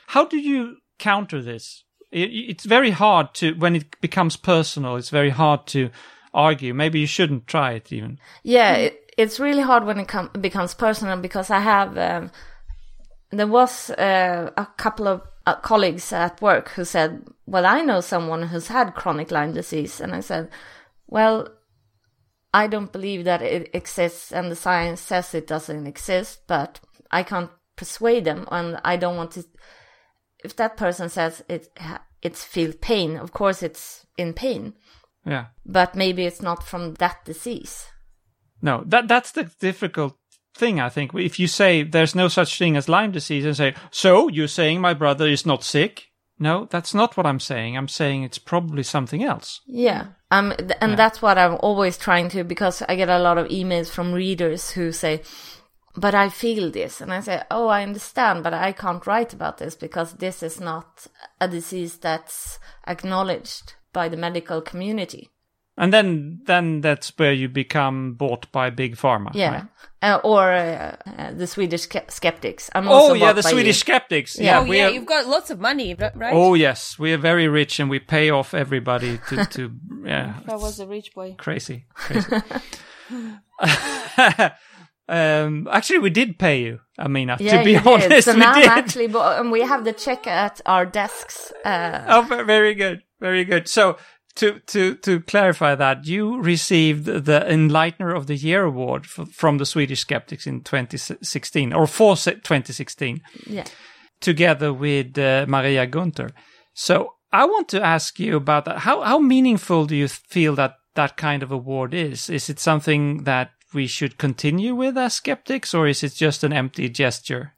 how 0.09 0.27
do 0.27 0.37
you 0.37 0.77
counter 0.99 1.41
this? 1.41 1.85
It, 2.13 2.31
it's 2.31 2.67
very 2.67 2.91
hard 2.91 3.33
to 3.35 3.55
when 3.55 3.77
it 3.77 3.99
becomes 4.03 4.37
personal. 4.37 4.97
It's 4.97 5.09
very 5.09 5.31
hard 5.31 5.67
to 5.69 5.91
argue. 6.35 6.75
Maybe 6.75 7.01
you 7.01 7.07
shouldn't 7.07 7.47
try 7.47 7.73
it 7.73 7.91
even. 7.93 8.19
Yeah, 8.43 8.75
it, 8.75 9.06
it's 9.17 9.41
really 9.41 9.63
hard 9.63 9.85
when 9.85 9.99
it 10.01 10.09
com- 10.09 10.31
becomes 10.41 10.75
personal 10.75 11.17
because 11.19 11.51
I 11.51 11.61
have. 11.61 11.97
Um, 11.97 12.31
there 13.31 13.47
was 13.47 13.91
uh, 13.91 14.51
a 14.57 14.67
couple 14.77 15.09
of 15.09 15.23
uh, 15.47 15.57
colleagues 15.57 16.13
at 16.13 16.41
work 16.41 16.71
who 16.71 16.85
said, 16.85 17.25
"Well, 17.47 17.67
I 17.67 17.81
know 17.83 18.01
someone 18.01 18.45
who's 18.45 18.69
had 18.69 18.95
chronic 18.95 19.31
Lyme 19.31 19.53
disease," 19.53 20.01
and 20.01 20.15
I 20.15 20.21
said, 20.21 20.51
"Well, 21.07 21.49
I 22.55 22.67
don't 22.67 22.93
believe 22.93 23.25
that 23.25 23.43
it 23.43 23.71
exists, 23.75 24.33
and 24.33 24.51
the 24.51 24.57
science 24.57 25.01
says 25.01 25.35
it 25.35 25.47
doesn't 25.47 25.87
exist, 25.87 26.43
but 26.47 26.81
I 27.11 27.23
can't 27.23 27.51
persuade 27.77 28.25
them, 28.25 28.47
and 28.51 28.81
I 28.85 28.97
don't 28.97 29.17
want 29.17 29.33
to." 29.33 29.45
If 30.45 30.55
that 30.57 30.77
person 30.77 31.09
says 31.09 31.43
it, 31.49 31.77
it's 32.23 32.45
feel 32.45 32.73
pain. 32.73 33.17
Of 33.17 33.33
course, 33.33 33.63
it's 33.63 34.07
in 34.17 34.35
pain, 34.35 34.75
Yeah. 35.25 35.47
but 35.65 35.95
maybe 35.95 36.25
it's 36.27 36.43
not 36.43 36.63
from 36.63 36.95
that 36.95 37.25
disease. 37.25 37.87
No, 38.63 38.83
that 38.87 39.09
that's 39.09 39.33
the 39.33 39.45
difficult 39.61 40.17
thing. 40.55 40.81
I 40.81 40.89
think 40.89 41.13
if 41.15 41.39
you 41.39 41.47
say 41.47 41.83
there's 41.83 42.15
no 42.15 42.29
such 42.29 42.59
thing 42.59 42.77
as 42.77 42.89
Lyme 42.89 43.13
disease 43.13 43.45
and 43.45 43.57
say, 43.57 43.75
so 43.91 44.29
you're 44.29 44.49
saying 44.49 44.81
my 44.81 44.95
brother 44.95 45.27
is 45.29 45.45
not 45.47 45.63
sick? 45.63 46.07
No, 46.39 46.67
that's 46.71 46.93
not 46.93 47.17
what 47.17 47.27
I'm 47.27 47.41
saying. 47.41 47.77
I'm 47.77 47.89
saying 47.89 48.23
it's 48.23 48.39
probably 48.39 48.83
something 48.83 49.23
else. 49.23 49.61
Yeah. 49.67 50.09
Um, 50.31 50.53
th- 50.59 50.73
and 50.83 50.91
Yeah. 50.93 50.97
that's 50.97 51.23
what 51.23 51.39
I'm 51.39 51.57
always 51.61 51.97
trying 51.97 52.29
to, 52.31 52.45
because 52.45 52.83
I 52.89 52.95
get 52.97 53.09
a 53.09 53.19
lot 53.19 53.39
of 53.39 53.49
emails 53.49 53.89
from 53.89 54.13
readers 54.13 54.73
who 54.73 54.93
say, 54.93 55.23
but 55.97 56.15
I 56.15 56.29
feel 56.29 56.71
this. 56.71 57.01
And 57.01 57.11
I 57.11 57.21
say, 57.21 57.43
oh, 57.51 57.69
I 57.69 57.83
understand, 57.83 58.43
but 58.43 58.53
I 58.53 58.73
can't 58.73 59.07
write 59.07 59.33
about 59.33 59.57
this 59.59 59.75
because 59.75 60.15
this 60.15 60.43
is 60.43 60.61
not 60.61 61.07
a 61.41 61.49
disease 61.49 61.97
that's 61.97 62.59
acknowledged 62.87 63.75
by 63.95 64.11
the 64.11 64.17
medical 64.19 64.61
community. 64.61 65.31
And 65.79 65.93
then 65.93 66.41
then 66.47 66.81
that's 66.81 67.13
where 67.19 67.33
you 67.35 67.49
become 67.51 68.15
bought 68.15 68.51
by 68.51 68.71
big 68.71 68.97
pharma. 68.97 69.31
Yeah. 69.35 69.53
right? 69.53 69.65
Uh, 70.03 70.21
or 70.25 70.53
uh, 70.53 70.97
uh, 71.19 71.33
the 71.33 71.47
Swedish 71.47 71.83
skeptics. 72.09 72.71
I'm 72.75 72.89
also 72.89 73.11
Oh 73.11 73.15
yeah, 73.15 73.33
the 73.33 73.43
by 73.43 73.51
you. 73.51 73.55
Swedish 73.57 73.81
skeptics. 73.81 74.39
Yeah. 74.39 74.61
oh 74.61 74.65
we 74.65 74.79
yeah, 74.79 74.87
are- 74.87 74.91
you've 74.91 75.07
got 75.07 75.27
lots 75.27 75.51
of 75.51 75.61
money, 75.61 75.95
right? 75.95 76.33
Oh 76.33 76.55
yes, 76.55 76.99
we 76.99 77.13
are 77.13 77.19
very 77.19 77.49
rich 77.49 77.79
and 77.81 77.91
we 77.91 77.99
pay 77.99 78.31
off 78.31 78.55
everybody 78.55 79.19
to 79.29 79.45
to 79.51 79.71
yeah. 80.05 80.41
that 80.47 80.59
was 80.61 80.81
a 80.81 80.87
rich 80.87 81.13
boy. 81.15 81.35
crazy, 81.39 81.85
crazy. 81.95 82.27
um, 85.09 85.69
actually, 85.71 85.99
we 85.99 86.11
did 86.11 86.39
pay 86.39 86.63
you, 86.63 86.81
Amina. 86.99 87.37
Yeah, 87.39 87.59
to 87.59 87.65
be 87.65 87.73
you 87.73 87.81
honest, 87.85 88.09
did. 88.09 88.25
So 88.25 88.33
we 88.35 88.41
now 88.41 88.55
did. 88.55 88.67
I'm 88.69 88.79
actually, 88.79 89.07
bo- 89.09 89.39
and 89.39 89.53
we 89.53 89.61
have 89.63 89.85
the 89.85 89.93
check 89.93 90.27
at 90.27 90.61
our 90.67 90.85
desks. 90.87 91.53
Uh, 91.65 92.05
Oh, 92.09 92.23
very 92.45 92.75
good, 92.75 93.03
very 93.21 93.45
good. 93.45 93.69
So 93.69 93.97
to 94.37 94.61
to 94.67 94.95
to 94.97 95.21
clarify 95.21 95.75
that, 95.75 96.07
you 96.07 96.41
received 96.41 97.05
the 97.07 97.45
Enlightener 97.49 98.17
of 98.17 98.27
the 98.27 98.37
Year 98.37 98.65
award 98.65 99.05
f- 99.05 99.29
from 99.33 99.59
the 99.59 99.67
Swedish 99.67 100.01
Skeptics 100.01 100.47
in 100.47 100.63
2016 100.63 101.73
or 101.73 101.87
for 101.87 102.17
2016. 102.17 103.21
yeah. 103.47 103.65
together 104.21 104.73
with 104.73 105.19
uh, 105.19 105.45
Maria 105.49 105.87
Gunther. 105.87 106.31
So 106.75 107.15
I 107.33 107.45
want 107.45 107.69
to 107.71 107.83
ask 107.83 108.19
you 108.19 108.37
about 108.37 108.65
that. 108.65 108.79
How 108.81 109.03
how 109.03 109.19
meaningful 109.19 109.87
do 109.87 109.97
you 109.97 110.09
feel 110.09 110.55
that 110.57 110.75
that 110.95 111.17
kind 111.17 111.43
of 111.43 111.53
award 111.53 111.95
is? 111.95 112.31
Is 112.31 112.49
it 112.49 112.59
something 112.59 113.25
that 113.25 113.51
we 113.75 113.87
should 113.87 114.17
continue 114.19 114.75
with 114.75 114.97
as 114.97 115.15
skeptics, 115.15 115.75
or 115.75 115.87
is 115.87 116.03
it 116.03 116.15
just 116.15 116.45
an 116.45 116.53
empty 116.53 116.89
gesture? 116.89 117.55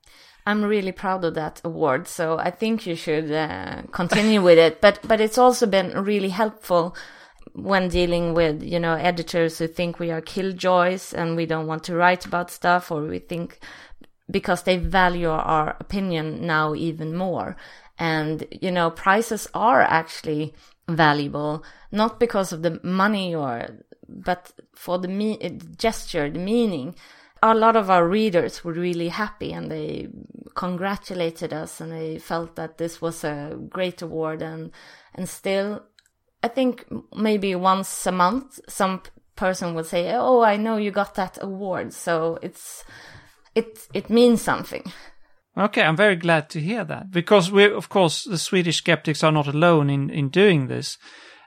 I'm 0.49 0.65
really 0.65 0.93
proud 0.93 1.27
of 1.27 1.35
that 1.35 1.61
award, 1.63 2.09
so 2.09 2.39
I 2.39 2.51
think 2.51 2.87
you 2.87 2.97
should 2.97 3.31
uh, 3.31 3.83
continue 3.93 4.41
with 4.41 4.57
it. 4.57 4.81
But 4.81 4.99
but 5.07 5.21
it's 5.21 5.37
also 5.37 5.67
been 5.67 5.93
really 6.05 6.31
helpful 6.31 6.97
when 7.53 7.89
dealing 7.89 8.33
with 8.33 8.63
you 8.63 8.81
know 8.81 8.95
editors 8.95 9.59
who 9.59 9.67
think 9.67 9.99
we 9.99 10.11
are 10.11 10.23
killjoys 10.23 11.13
and 11.13 11.37
we 11.37 11.45
don't 11.45 11.67
want 11.67 11.85
to 11.85 11.95
write 11.95 12.25
about 12.25 12.51
stuff, 12.51 12.91
or 12.91 13.03
we 13.03 13.19
think 13.19 13.59
because 14.31 14.63
they 14.63 14.79
value 14.79 15.29
our 15.29 15.77
opinion 15.81 16.47
now 16.47 16.75
even 16.75 17.15
more. 17.15 17.55
And 17.99 18.47
you 18.51 18.71
know 18.71 18.91
prizes 18.91 19.49
are 19.53 19.83
actually 19.83 20.55
valuable 20.89 21.63
not 21.93 22.19
because 22.19 22.55
of 22.55 22.63
the 22.63 22.81
money 22.83 23.35
or 23.35 23.69
but 24.09 24.51
for 24.75 24.99
the 24.99 25.09
me- 25.09 25.59
gesture, 25.77 26.31
the 26.31 26.39
meaning 26.39 26.95
a 27.43 27.55
lot 27.55 27.77
of 27.77 27.91
our 27.91 28.07
readers 28.07 28.65
were 28.65 28.73
really 28.73 29.09
happy 29.09 29.53
and 29.53 29.71
they 29.71 30.09
congratulated 30.55 31.53
us 31.53 31.81
and 31.81 31.93
they 31.93 32.19
felt 32.19 32.57
that 32.57 32.79
this 32.79 33.01
was 33.01 33.25
a 33.25 33.57
great 33.69 34.03
award 34.03 34.43
and 34.43 34.73
and 35.15 35.29
still 35.29 35.83
i 36.43 36.49
think 36.49 36.85
maybe 37.15 37.55
once 37.55 38.07
a 38.07 38.13
month 38.13 38.59
some 38.69 39.01
person 39.37 39.75
would 39.75 39.87
say 39.87 40.13
oh 40.15 40.43
i 40.43 40.57
know 40.57 40.77
you 40.77 40.91
got 40.91 41.15
that 41.15 41.39
award. 41.41 41.93
So 41.93 42.39
it's 42.43 42.85
it 43.55 43.89
it 43.95 44.11
means 44.11 44.43
something. 44.43 44.93
Okay, 45.57 45.83
I'm 45.83 45.97
very 45.97 46.17
glad 46.17 46.49
to 46.51 46.61
hear 46.61 46.85
that. 46.85 47.11
Because 47.11 47.51
we, 47.51 47.65
of 47.65 47.89
course, 47.89 48.25
the 48.25 48.39
Swedish 48.39 48.77
skeptics 48.77 49.25
are 49.25 49.33
not 49.33 49.49
alone 49.49 49.91
in 49.91 50.11
in 50.11 50.29
doing 50.29 50.69
this. 50.69 50.99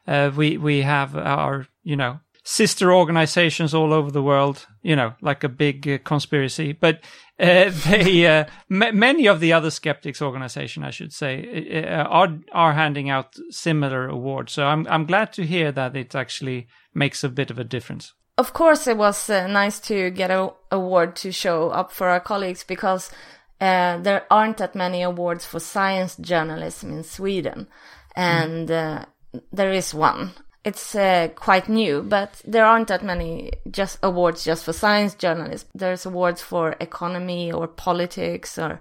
Uh, 0.08 0.32
we 0.36 0.58
we 0.58 0.82
have 0.82 1.16
our 1.16 1.68
you 1.84 1.96
know 1.96 2.20
sister 2.44 2.92
organizations 2.94 3.74
all 3.74 3.94
over 3.94 4.12
the 4.12 4.24
world, 4.24 4.66
you 4.82 4.96
know, 4.96 5.14
like 5.22 5.44
a 5.44 5.50
big 5.50 5.88
uh, 5.88 5.98
conspiracy. 6.00 6.74
But 6.74 7.04
uh, 7.40 7.72
they 7.86 8.26
uh, 8.28 8.46
m- 8.70 8.98
many 8.98 9.28
of 9.28 9.40
the 9.40 9.54
other 9.54 9.72
skeptics 9.72 10.22
organization, 10.22 10.84
I 10.84 10.92
should 10.92 11.14
say, 11.14 11.86
uh, 11.86 12.04
are 12.04 12.40
are 12.52 12.74
handing 12.74 13.10
out 13.10 13.36
similar 13.50 14.08
awards. 14.08 14.54
So 14.54 14.66
I'm 14.66 14.88
I'm 14.88 15.06
glad 15.06 15.34
to 15.34 15.46
hear 15.46 15.72
that 15.72 15.96
it 15.96 16.16
actually 16.16 16.68
makes 16.94 17.24
a 17.24 17.30
bit 17.30 17.52
of 17.52 17.60
a 17.60 17.64
difference. 17.64 18.14
of 18.38 18.54
course, 18.54 18.88
it 18.88 18.98
was 18.98 19.30
uh, 19.30 19.48
nice 19.48 19.80
to 19.80 20.10
get 20.10 20.32
a 20.32 20.50
award 20.72 21.16
to 21.16 21.32
show 21.32 21.70
up 21.70 21.92
for 21.92 22.08
our 22.08 22.20
colleagues 22.20 22.64
because 22.64 23.12
uh, 23.60 23.98
there 24.02 24.26
aren't 24.32 24.58
that 24.58 24.74
many 24.74 25.04
awards 25.04 25.46
for 25.46 25.60
science 25.60 26.16
journalism 26.16 26.92
in 26.92 27.04
Sweden, 27.04 27.68
and 28.16 28.72
uh, 28.72 29.06
there 29.52 29.72
is 29.72 29.94
one. 29.94 30.32
It's 30.64 30.94
uh, 30.94 31.30
quite 31.36 31.70
new, 31.70 32.04
but 32.04 32.40
there 32.46 32.66
aren't 32.66 32.90
that 32.90 33.04
many 33.04 33.52
just 33.72 33.98
awards 34.04 34.44
just 34.44 34.64
for 34.64 34.74
science 34.74 35.16
journalists. 35.16 35.68
There's 35.74 36.06
awards 36.06 36.42
for 36.42 36.76
economy 36.80 37.52
or 37.52 37.68
politics 37.68 38.60
or 38.60 38.80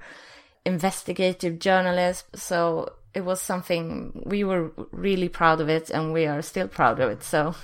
investigative 0.66 1.58
journalism. 1.58 2.26
So 2.34 2.92
it 3.14 3.24
was 3.24 3.40
something 3.40 4.22
we 4.26 4.44
were 4.44 4.72
really 4.92 5.28
proud 5.28 5.60
of 5.60 5.68
it, 5.68 5.90
and 5.90 6.12
we 6.12 6.26
are 6.26 6.42
still 6.42 6.68
proud 6.68 7.00
of 7.00 7.10
it. 7.10 7.22
So 7.22 7.54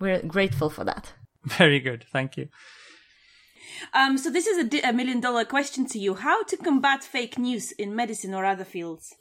we're 0.00 0.22
grateful 0.22 0.70
for 0.70 0.84
that. 0.84 1.12
Very 1.44 1.80
good. 1.80 2.04
Thank 2.10 2.36
you. 2.36 2.48
Um, 3.92 4.16
so 4.18 4.30
this 4.30 4.46
is 4.46 4.58
a, 4.58 4.64
di- 4.64 4.80
a 4.80 4.92
million 4.92 5.20
dollar 5.20 5.44
question 5.44 5.86
to 5.88 5.98
you: 5.98 6.14
How 6.14 6.42
to 6.44 6.56
combat 6.56 7.04
fake 7.04 7.38
news 7.38 7.72
in 7.72 7.94
medicine 7.94 8.34
or 8.34 8.44
other 8.44 8.64
fields? 8.64 9.14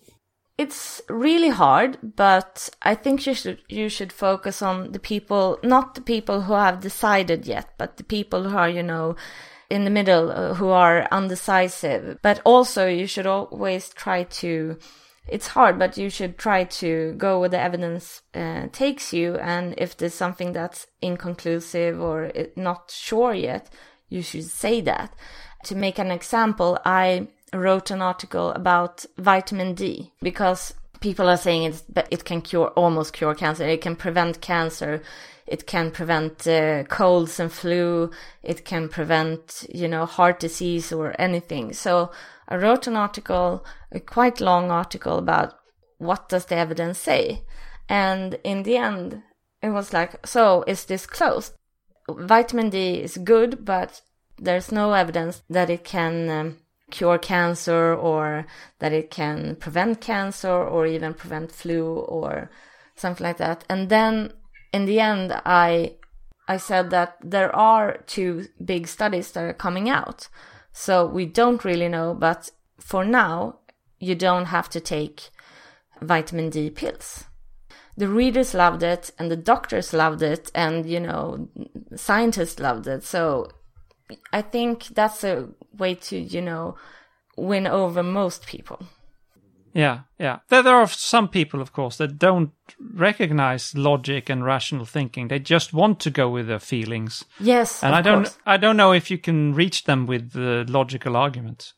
It's 0.58 1.02
really 1.10 1.50
hard, 1.50 1.98
but 2.16 2.70
I 2.84 2.94
think 2.94 3.26
you 3.26 3.34
should 3.34 3.62
you 3.68 3.90
should 3.90 4.14
focus 4.14 4.62
on 4.62 4.92
the 4.92 5.00
people, 5.00 5.58
not 5.64 5.96
the 5.96 6.02
people 6.02 6.42
who 6.42 6.54
have 6.54 6.82
decided 6.82 7.48
yet, 7.48 7.70
but 7.78 7.98
the 7.98 8.04
people 8.04 8.50
who 8.50 8.58
are, 8.58 8.70
you 8.70 8.84
know, 8.84 9.16
in 9.72 9.86
the 9.86 9.90
middle, 9.90 10.32
uh, 10.32 10.54
who 10.54 10.70
are 10.70 11.08
undecisive. 11.12 12.20
But 12.22 12.42
also, 12.44 12.88
you 12.88 13.08
should 13.08 13.26
always 13.26 13.90
try 13.90 14.24
to. 14.24 14.78
It's 15.28 15.48
hard, 15.48 15.80
but 15.80 15.98
you 15.98 16.10
should 16.10 16.38
try 16.38 16.66
to 16.66 17.14
go 17.18 17.40
where 17.40 17.50
the 17.50 17.60
evidence 17.60 18.22
uh, 18.34 18.68
takes 18.72 19.14
you. 19.14 19.38
And 19.38 19.76
if 19.78 19.96
there's 19.96 20.14
something 20.16 20.52
that's 20.52 20.88
inconclusive 21.02 22.02
or 22.02 22.32
not 22.56 22.92
sure 22.92 23.34
yet, 23.34 23.70
you 24.10 24.22
should 24.22 24.46
say 24.46 24.82
that. 24.82 25.16
To 25.66 25.76
make 25.76 26.00
an 26.00 26.12
example, 26.12 26.80
I 26.84 27.28
wrote 27.54 27.92
an 27.92 28.02
article 28.02 28.52
about 28.52 29.06
vitamin 29.18 29.74
D 29.74 30.12
because 30.22 30.74
people 31.02 31.28
are 31.28 31.38
saying 31.38 31.64
it's, 31.64 31.84
it 32.10 32.24
can 32.24 32.42
cure, 32.42 32.70
almost 32.70 33.14
cure 33.14 33.36
cancer. 33.36 33.68
It 33.68 33.82
can 33.82 33.96
prevent 33.96 34.42
cancer. 34.42 35.02
It 35.48 35.68
can 35.68 35.92
prevent 35.92 36.48
uh, 36.48 36.84
colds 36.84 37.40
and 37.40 37.52
flu. 37.52 38.12
It 38.44 38.64
can 38.64 38.88
prevent, 38.88 39.66
you 39.74 39.88
know, 39.88 40.06
heart 40.06 40.40
disease 40.40 40.94
or 40.94 41.16
anything. 41.20 41.74
So 41.74 42.12
I 42.48 42.56
wrote 42.56 42.88
an 42.88 42.96
article, 42.96 43.66
a 43.92 44.00
quite 44.00 44.40
long 44.40 44.72
article 44.72 45.18
about 45.18 45.56
what 45.98 46.30
does 46.30 46.46
the 46.46 46.56
evidence 46.56 47.00
say? 47.00 47.44
And 47.90 48.36
in 48.44 48.64
the 48.64 48.78
end, 48.78 49.24
it 49.62 49.70
was 49.70 49.94
like, 49.94 50.26
so 50.26 50.64
is 50.68 50.86
this 50.86 51.06
closed? 51.06 51.54
Vitamin 52.10 52.70
D 52.70 53.02
is 53.02 53.18
good, 53.18 53.66
but 53.66 54.02
there's 54.38 54.72
no 54.72 54.94
evidence 54.94 55.44
that 55.50 55.70
it 55.70 55.84
can 55.84 56.30
um, 56.30 56.58
cure 56.92 57.18
cancer 57.18 57.94
or 57.96 58.46
that 58.80 58.94
it 58.94 59.10
can 59.10 59.56
prevent 59.56 60.02
cancer 60.02 60.52
or 60.52 60.86
even 60.86 61.14
prevent 61.14 61.52
flu 61.52 61.86
or 61.86 62.50
something 62.96 63.26
like 63.26 63.38
that. 63.38 63.64
And 63.70 63.90
then 63.90 64.34
in 64.74 64.86
the 64.86 65.00
end, 65.00 65.34
I 65.46 65.96
I 66.48 66.58
said 66.58 66.90
that 66.90 67.18
there 67.24 67.56
are 67.56 68.00
two 68.08 68.48
big 68.64 68.88
studies 68.88 69.32
that 69.32 69.44
are 69.44 69.54
coming 69.54 69.90
out. 69.90 70.28
So 70.74 71.06
we 71.06 71.26
don't 71.26 71.64
really 71.64 71.88
know, 71.88 72.14
but 72.14 72.52
for 72.80 73.06
now, 73.06 73.60
you 74.00 74.16
don't 74.16 74.46
have 74.46 74.70
to 74.72 74.80
take 74.80 75.30
vitamin 76.02 76.50
D 76.50 76.70
pills. 76.70 77.26
The 77.96 78.08
readers 78.08 78.54
loved 78.54 78.84
it 78.84 79.12
and 79.20 79.30
the 79.30 79.38
doctors 79.38 79.94
loved 79.94 80.22
it 80.22 80.52
and, 80.56 80.86
you 80.86 81.00
know, 81.00 81.50
scientists 81.96 82.60
loved 82.60 82.88
it. 82.88 83.04
So 83.04 83.50
I 84.34 84.42
think 84.42 84.86
that's 84.88 85.24
a 85.24 85.50
way 85.78 85.96
to, 85.96 86.18
you 86.18 86.42
know, 86.42 86.76
win 87.38 87.68
over 87.68 88.04
most 88.04 88.46
people. 88.46 88.80
Yeah, 89.74 90.02
yeah. 90.20 90.40
There, 90.50 90.64
there 90.64 90.76
are 90.76 90.88
some 90.88 91.30
people, 91.30 91.62
of 91.62 91.72
course, 91.72 91.98
that 91.98 92.20
don't 92.20 92.52
recognize 92.94 93.76
logic 93.76 94.30
and 94.30 94.44
rational 94.44 94.86
thinking. 94.86 95.30
They 95.30 95.40
just 95.40 95.74
want 95.74 96.00
to 96.02 96.10
go 96.10 96.30
with 96.30 96.48
their 96.48 96.60
feelings. 96.60 97.24
Yes, 97.40 97.84
and 97.84 97.96
I 97.96 98.02
don't, 98.02 98.24
course. 98.24 98.38
I 98.46 98.58
don't 98.58 98.78
know 98.78 98.92
if 98.92 99.10
you 99.10 99.18
can 99.18 99.54
reach 99.54 99.86
them 99.86 100.08
with 100.08 100.34
the 100.34 100.66
logical 100.68 101.16
arguments. 101.16 101.74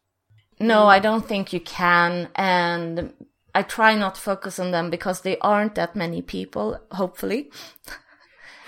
No, 0.60 0.88
I 0.88 1.00
don't 1.00 1.28
think 1.28 1.54
you 1.54 1.60
can. 1.60 2.30
And 2.36 3.14
I 3.54 3.64
try 3.64 3.96
not 3.96 4.16
to 4.16 4.22
focus 4.22 4.60
on 4.60 4.72
them 4.72 4.90
because 4.90 5.22
they 5.22 5.38
aren't 5.40 5.76
that 5.76 5.96
many 5.96 6.22
people, 6.22 6.80
hopefully. 6.92 7.52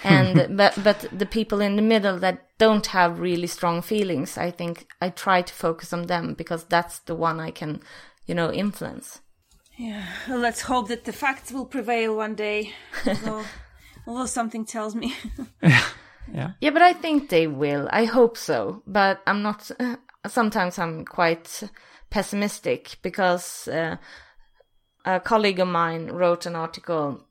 and 0.06 0.58
but 0.58 0.82
but 0.84 1.08
the 1.12 1.26
people 1.26 1.62
in 1.62 1.76
the 1.76 1.82
middle 1.82 2.18
that 2.20 2.48
don't 2.58 2.86
have 2.88 3.20
really 3.20 3.48
strong 3.48 3.82
feelings, 3.82 4.38
I 4.38 4.52
think 4.52 4.88
I 5.02 5.10
try 5.10 5.42
to 5.42 5.54
focus 5.54 5.94
on 5.94 6.08
them 6.08 6.34
because 6.34 6.64
that's 6.66 7.00
the 7.00 7.16
one 7.16 7.40
I 7.40 7.52
can, 7.52 7.82
you 8.26 8.36
know, 8.36 8.52
influence. 8.52 9.22
Yeah, 9.78 10.06
well, 10.30 10.40
let's 10.40 10.62
hope 10.62 10.88
that 10.88 11.04
the 11.04 11.12
facts 11.12 11.52
will 11.52 11.66
prevail 11.66 12.16
one 12.16 12.36
day. 12.36 12.72
Although, 13.06 13.44
although 14.08 14.26
something 14.26 14.66
tells 14.66 14.96
me. 14.96 15.14
Yeah. 16.34 16.54
Yeah, 16.60 16.72
but 16.72 16.82
I 16.82 16.94
think 16.94 17.30
they 17.30 17.48
will. 17.48 17.88
I 17.92 18.06
hope 18.06 18.38
so. 18.38 18.82
But 18.88 19.22
I'm 19.28 19.42
not. 19.42 19.70
sometimes 20.28 20.80
I'm 20.80 21.06
quite 21.06 21.64
pessimistic 22.10 22.98
because 23.02 23.68
uh, 23.68 23.98
a 25.06 25.20
colleague 25.20 25.60
of 25.60 25.68
mine 25.68 26.08
wrote 26.08 26.46
an 26.46 26.56
article 26.56 27.24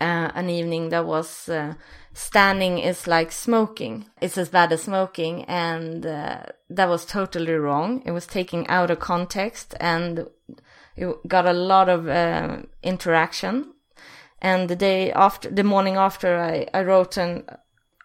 uh, 0.00 0.30
an 0.34 0.48
evening 0.48 0.90
that 0.90 1.06
was 1.06 1.48
uh, 1.48 1.74
standing 2.12 2.78
is 2.78 3.06
like 3.06 3.32
smoking. 3.32 4.06
It's 4.20 4.38
as 4.38 4.48
bad 4.48 4.72
as 4.72 4.82
smoking, 4.82 5.44
and 5.44 6.06
uh, 6.06 6.42
that 6.70 6.88
was 6.88 7.04
totally 7.04 7.54
wrong. 7.54 8.02
It 8.04 8.12
was 8.12 8.26
taking 8.26 8.66
out 8.68 8.90
of 8.90 9.00
context, 9.00 9.74
and 9.80 10.26
it 10.96 11.28
got 11.28 11.46
a 11.46 11.52
lot 11.52 11.88
of 11.88 12.08
uh, 12.08 12.62
interaction. 12.82 13.74
And 14.40 14.68
the 14.68 14.76
day 14.76 15.10
after, 15.12 15.50
the 15.50 15.64
morning 15.64 15.96
after, 15.96 16.38
I, 16.38 16.68
I 16.72 16.82
wrote 16.82 17.16
an 17.16 17.44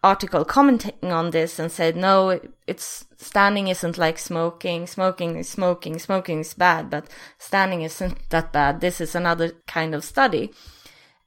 article 0.03 0.43
commenting 0.43 1.11
on 1.11 1.31
this 1.31 1.59
and 1.59 1.71
said, 1.71 1.95
no, 1.95 2.39
it's 2.67 3.05
standing 3.17 3.67
isn't 3.67 3.97
like 3.97 4.17
smoking. 4.17 4.87
Smoking 4.87 5.37
is 5.37 5.47
smoking. 5.47 5.99
Smoking 5.99 6.39
is 6.39 6.53
bad, 6.53 6.89
but 6.89 7.05
standing 7.37 7.83
isn't 7.83 8.29
that 8.29 8.51
bad. 8.51 8.81
This 8.81 8.99
is 8.99 9.15
another 9.15 9.51
kind 9.67 9.95
of 9.95 10.03
study. 10.03 10.51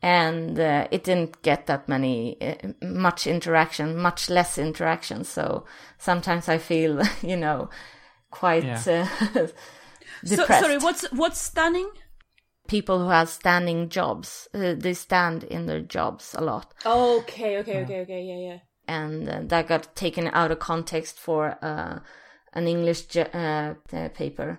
And 0.03 0.59
uh, 0.61 0.87
it 0.91 1.05
didn't 1.05 1.43
get 1.43 1.67
that 1.67 1.89
many, 1.89 2.37
uh, 2.41 2.55
much 2.83 3.27
interaction, 3.27 3.97
much 3.97 4.29
less 4.31 4.59
interaction. 4.59 5.25
So 5.25 5.65
sometimes 5.99 6.49
I 6.49 6.59
feel, 6.59 7.03
you 7.23 7.37
know, 7.37 7.71
quite 8.31 8.65
Yeah. 8.65 9.07
uh, 9.35 9.47
so, 10.25 10.37
depressed. 10.37 10.61
sorry, 10.65 10.79
what's 10.79 11.11
what's 11.13 11.41
stunning? 11.41 11.89
People 12.69 12.99
who 12.99 13.09
have 13.09 13.29
standing 13.29 13.89
jobs, 13.89 14.49
uh, 14.53 14.75
they 14.77 14.93
stand 14.95 15.45
in 15.45 15.67
their 15.67 15.81
jobs 15.81 16.35
a 16.37 16.43
lot. 16.43 16.75
Okay, 16.85 17.59
okay, 17.59 17.83
okay, 17.85 18.01
okay, 18.03 18.23
yeah, 18.23 18.51
yeah. 18.53 18.59
and 18.89 19.29
uh, 19.29 19.41
that 19.45 19.69
got 19.69 19.95
taken 19.97 20.29
out 20.33 20.51
of 20.51 20.59
context 20.59 21.19
for 21.19 21.57
uh, 21.63 22.01
an 22.53 22.67
English 22.67 23.07
ge- 23.07 23.31
paper, 24.15 24.59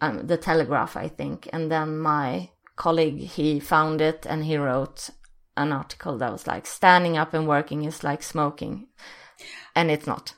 um, 0.00 0.26
the 0.26 0.36
Telegraph, 0.36 0.96
I 0.96 1.08
think. 1.08 1.48
And 1.52 1.70
then 1.70 1.98
my 1.98 2.50
colleague 2.80 3.20
he 3.36 3.60
found 3.60 4.00
it 4.00 4.26
and 4.30 4.44
he 4.44 4.56
wrote 4.56 5.10
an 5.56 5.72
article 5.72 6.16
that 6.18 6.32
was 6.32 6.46
like 6.46 6.66
standing 6.66 7.18
up 7.18 7.34
and 7.34 7.46
working 7.46 7.84
is 7.84 8.02
like 8.02 8.22
smoking, 8.22 8.86
and 9.74 9.90
it's 9.90 10.06
not. 10.06 10.34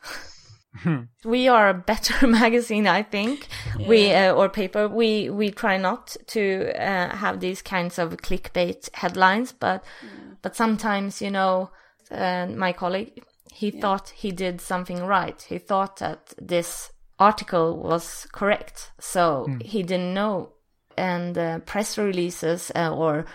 we 1.24 1.48
are 1.48 1.68
a 1.68 1.74
better 1.74 2.26
magazine, 2.42 2.86
I 2.86 3.02
think. 3.02 3.46
We 3.88 4.12
uh, 4.12 4.32
or 4.32 4.48
paper. 4.48 4.88
We 4.88 5.30
we 5.30 5.50
try 5.50 5.76
not 5.76 6.16
to 6.34 6.72
uh, 6.74 7.14
have 7.16 7.38
these 7.38 7.62
kinds 7.62 7.98
of 7.98 8.16
clickbait 8.16 8.88
headlines, 8.94 9.52
but 9.52 9.84
but 10.42 10.56
sometimes 10.56 11.22
you 11.22 11.30
know, 11.30 11.70
uh, 12.10 12.46
my 12.46 12.72
colleague 12.72 13.22
he 13.52 13.70
thought 13.70 14.08
he 14.08 14.32
did 14.32 14.60
something 14.60 15.04
right. 15.04 15.40
He 15.42 15.58
thought 15.58 15.98
that 15.98 16.34
this 16.40 16.90
article 17.18 17.76
was 17.76 18.26
correct, 18.32 18.92
so 18.98 19.46
he 19.60 19.82
didn't 19.82 20.14
know. 20.14 20.54
And 20.96 21.36
uh, 21.36 21.58
press 21.60 21.98
releases 21.98 22.70
uh, 22.74 22.94
or 22.94 23.26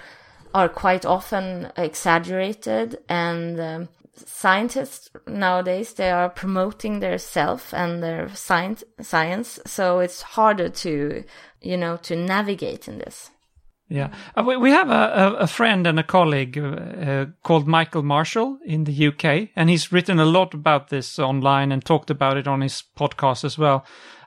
are 0.53 0.69
quite 0.69 1.05
often 1.05 1.71
exaggerated. 1.77 2.99
And 3.09 3.59
um, 3.59 3.89
scientists 4.13 5.09
nowadays 5.27 5.93
they 5.93 6.09
are 6.09 6.29
promoting 6.29 6.99
their 6.99 7.17
self 7.17 7.73
and 7.73 8.01
their 8.01 8.29
science 8.35 8.83
science. 9.01 9.59
So 9.65 9.99
it's 9.99 10.21
harder 10.21 10.69
to 10.69 11.23
you 11.61 11.77
know 11.77 11.97
to 11.97 12.15
navigate 12.15 12.87
in 12.87 12.99
this 12.99 13.31
Yeah, 13.89 14.13
uh, 14.35 14.43
we, 14.45 14.57
we 14.57 14.71
have 14.71 14.89
a, 14.89 15.37
a, 15.39 15.47
friend 15.47 15.87
and 15.87 15.97
a 15.97 16.03
colleague 16.03 16.57
uh, 16.57 16.61
uh, 16.61 17.25
called 17.43 17.67
Michael 17.67 18.03
Marshall 18.03 18.59
in 18.65 18.83
the 18.83 19.07
UK, 19.07 19.49
and 19.55 19.69
he's 19.69 19.93
written 19.93 20.19
a 20.19 20.25
lot 20.25 20.53
about 20.53 20.89
this 20.89 21.17
online 21.17 21.71
and 21.71 21.83
talked 21.83 22.09
about 22.09 22.35
it 22.35 22.47
on 22.49 22.59
his 22.59 22.83
podcast 22.97 23.45
as 23.45 23.57
well. 23.57 23.85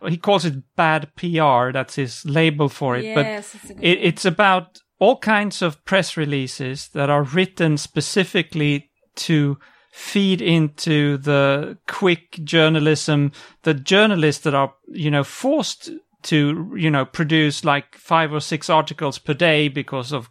He 0.08 0.16
calls 0.16 0.46
it 0.46 0.62
bad 0.76 1.14
PR. 1.14 1.72
That's 1.72 1.96
his 1.96 2.24
label 2.24 2.70
for 2.70 2.96
it. 2.96 3.04
Yes, 3.04 3.14
but 3.14 3.68
that's 3.68 3.80
it, 3.82 3.98
it's 4.00 4.24
about 4.24 4.80
all 4.98 5.18
kinds 5.18 5.60
of 5.60 5.84
press 5.84 6.16
releases 6.16 6.88
that 6.88 7.10
are 7.10 7.22
written 7.22 7.76
specifically 7.76 8.90
to 9.16 9.58
feed 9.92 10.40
into 10.40 11.18
the 11.18 11.76
quick 11.86 12.40
journalism, 12.44 13.32
the 13.62 13.74
journalists 13.74 14.44
that 14.44 14.54
are, 14.54 14.72
you 14.88 15.10
know, 15.10 15.24
forced 15.24 15.90
to, 16.24 16.72
you 16.76 16.90
know, 16.90 17.04
produce 17.04 17.64
like 17.64 17.96
five 17.96 18.32
or 18.32 18.40
six 18.40 18.68
articles 18.70 19.18
per 19.18 19.34
day 19.34 19.68
because 19.68 20.12
of 20.12 20.30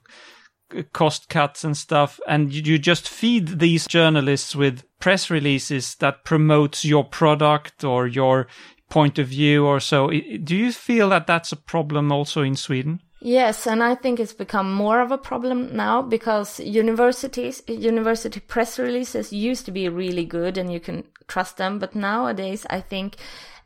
cost 0.93 1.29
cuts 1.29 1.63
and 1.63 1.75
stuff. 1.75 2.19
And 2.27 2.53
you, 2.53 2.77
just 2.77 3.09
feed 3.09 3.59
these 3.59 3.87
journalists 3.87 4.55
with 4.55 4.83
press 4.99 5.29
releases 5.29 5.95
that 5.95 6.23
promotes 6.23 6.85
your 6.85 7.03
product 7.03 7.83
or 7.83 8.07
your 8.07 8.47
point 8.89 9.19
of 9.19 9.27
view 9.27 9.65
or 9.65 9.79
so. 9.79 10.09
Do 10.09 10.55
you 10.55 10.71
feel 10.71 11.09
that 11.09 11.27
that's 11.27 11.51
a 11.51 11.57
problem 11.57 12.11
also 12.11 12.41
in 12.41 12.55
sweden? 12.55 13.01
Yes, 13.21 13.67
and 13.67 13.83
I 13.83 13.95
think 13.95 14.19
it's 14.19 14.33
become 14.33 14.73
more 14.73 15.01
of 15.01 15.11
a 15.11 15.17
problem 15.17 15.75
now 15.75 16.01
because 16.01 16.59
universities, 16.61 17.61
university 17.67 18.39
press 18.39 18.79
releases 18.79 19.33
used 19.33 19.65
to 19.65 19.71
be 19.71 19.89
really 19.89 20.23
good 20.23 20.57
and 20.57 20.71
you 20.71 20.79
can 20.79 21.03
trust 21.27 21.57
them. 21.57 21.79
But 21.79 21.95
nowadays, 21.95 22.65
I 22.69 22.79
think 22.79 23.17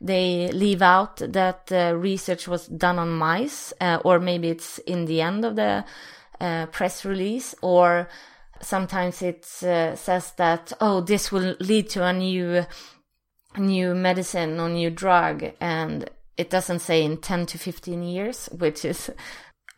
they 0.04 0.52
leave 0.52 0.82
out 0.82 1.16
that 1.16 1.72
uh, 1.72 1.94
research 1.96 2.46
was 2.46 2.66
done 2.66 2.98
on 2.98 3.10
mice, 3.10 3.72
uh, 3.80 3.98
or 4.04 4.20
maybe 4.20 4.50
it's 4.50 4.78
in 4.78 5.06
the 5.06 5.22
end 5.22 5.46
of 5.46 5.56
the 5.56 5.84
uh, 6.40 6.66
press 6.66 7.06
release, 7.06 7.54
or 7.62 8.06
sometimes 8.60 9.22
it 9.22 9.46
uh, 9.62 9.96
says 9.96 10.32
that, 10.32 10.74
oh, 10.80 11.00
this 11.00 11.32
will 11.32 11.56
lead 11.58 11.88
to 11.90 12.04
a 12.04 12.12
new 12.12 12.66
new 13.56 13.94
medicine 13.94 14.58
or 14.58 14.68
new 14.68 14.90
drug 14.90 15.44
and 15.60 16.10
it 16.36 16.50
doesn't 16.50 16.80
say 16.80 17.04
in 17.04 17.16
10 17.16 17.46
to 17.46 17.56
15 17.56 18.02
years 18.02 18.48
which 18.58 18.84
is 18.84 19.10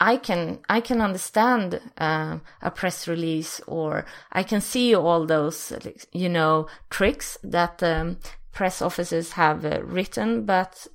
i 0.00 0.16
can 0.16 0.58
i 0.70 0.80
can 0.80 1.02
understand 1.02 1.78
uh, 1.98 2.38
a 2.62 2.70
press 2.70 3.06
release 3.06 3.60
or 3.66 4.06
i 4.32 4.42
can 4.42 4.62
see 4.62 4.94
all 4.94 5.26
those 5.26 5.74
you 6.12 6.28
know 6.28 6.66
tricks 6.88 7.36
that 7.42 7.82
um, 7.82 8.16
press 8.56 8.80
offices 8.80 9.32
have 9.32 9.64
uh, 9.64 9.82
written 9.84 10.44
but 10.44 10.86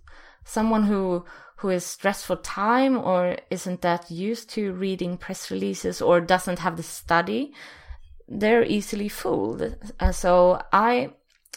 someone 0.44 0.84
who 0.84 1.24
who 1.58 1.70
is 1.70 1.86
stressed 1.86 2.26
for 2.26 2.38
time 2.38 2.98
or 2.98 3.38
isn't 3.52 3.82
that 3.82 4.10
used 4.10 4.50
to 4.50 4.74
reading 4.74 5.16
press 5.16 5.52
releases 5.52 6.02
or 6.02 6.20
doesn't 6.20 6.60
have 6.60 6.76
the 6.76 6.84
study 6.84 7.54
they're 8.28 8.66
easily 8.66 9.10
fooled 9.10 9.62
and 10.00 10.16
so 10.16 10.60
i 10.74 11.12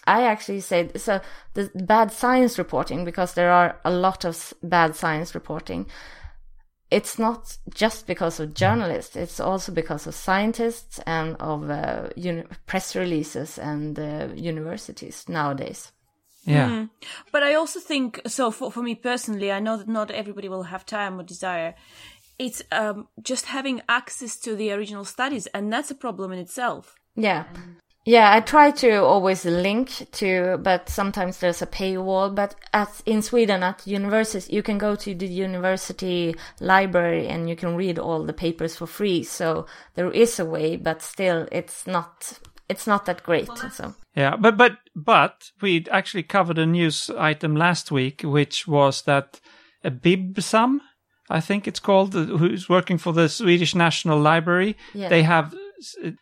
I 0.07 0.25
actually 0.25 0.61
say 0.61 0.91
so 0.97 1.21
the 1.55 1.71
bad 1.75 2.13
science 2.13 2.59
reporting 2.59 3.05
because 3.05 3.35
there 3.35 3.51
are 3.51 3.81
a 3.85 3.91
lot 3.91 4.25
of 4.25 4.53
bad 4.63 4.97
science 4.97 5.35
reporting. 5.35 5.87
It's 6.91 7.19
not 7.19 7.57
just 7.73 8.07
because 8.07 8.39
of 8.39 8.55
journalists; 8.55 9.17
it's 9.17 9.41
also 9.41 9.73
because 9.73 10.07
of 10.07 10.15
scientists 10.15 11.01
and 11.07 11.37
of 11.41 11.71
uh, 11.71 12.11
press 12.67 12.95
releases 12.95 13.59
and 13.59 13.99
uh, 13.99 14.29
universities 14.35 15.25
nowadays. 15.29 15.94
Yeah 16.45 16.87
But 17.33 17.43
I 17.43 17.55
also 17.55 17.81
think 17.81 18.21
so. 18.27 18.51
For 18.51 18.71
for 18.71 18.83
me 18.83 18.95
personally, 18.95 19.51
I 19.51 19.61
know 19.61 19.77
that 19.77 19.89
not 19.89 20.11
everybody 20.11 20.49
will 20.49 20.65
have 20.65 20.85
time 20.87 21.19
or 21.19 21.23
desire. 21.23 21.75
It's 22.39 22.63
um, 22.73 23.09
just 23.23 23.47
having 23.47 23.81
access 23.89 24.37
to 24.41 24.57
the 24.57 24.73
original 24.73 25.05
studies, 25.05 25.47
and 25.49 25.73
that's 25.73 25.91
a 25.91 25.95
problem 25.95 26.33
in 26.33 26.39
itself. 26.39 26.97
Yeah. 27.15 27.45
Yeah, 28.07 28.35
I 28.35 28.41
try 28.41 28.71
to 28.71 29.03
always 29.03 29.47
link 29.47 30.11
to, 30.13 30.59
but 30.63 30.91
sometimes 30.91 31.39
there's 31.39 31.63
a 31.63 31.67
paywall. 31.67 32.35
But 32.35 32.55
at 32.75 33.01
in 33.07 33.23
Sweden, 33.23 33.63
at 33.63 33.87
universities, 33.87 34.51
you 34.51 34.63
can 34.63 34.77
go 34.77 34.95
to 34.95 35.15
the 35.15 35.27
university 35.27 36.35
library 36.61 37.29
and 37.29 37.49
you 37.49 37.57
can 37.57 37.77
read 37.77 37.99
all 37.99 38.23
the 38.23 38.35
papers 38.35 38.77
for 38.77 38.87
free. 38.87 39.23
So 39.23 39.67
there 39.95 40.11
is 40.11 40.39
a 40.39 40.45
way, 40.45 40.77
but 40.77 41.01
still, 41.01 41.49
it's 41.51 41.87
not 41.87 42.39
it's 42.69 42.87
not 42.87 43.05
that 43.07 43.23
great. 43.23 43.49
so 43.73 43.95
Yeah, 44.17 44.37
but 44.37 44.57
but 44.57 44.79
but 44.95 45.51
we 45.63 45.85
actually 45.91 46.23
covered 46.25 46.59
a 46.59 46.67
news 46.67 47.11
item 47.19 47.57
last 47.57 47.91
week, 47.91 48.23
which 48.25 48.67
was 48.67 49.03
that 49.03 49.41
a 49.85 49.91
Bibsam, 49.91 50.79
I 51.31 51.41
think 51.41 51.67
it's 51.67 51.81
called, 51.81 52.15
uh, 52.17 52.25
who's 52.39 52.69
working 52.69 52.99
for 52.99 53.13
the 53.13 53.29
Swedish 53.29 53.75
National 53.75 54.19
Library, 54.19 54.77
Yeah. 54.95 55.09
they 55.11 55.23
have 55.25 55.55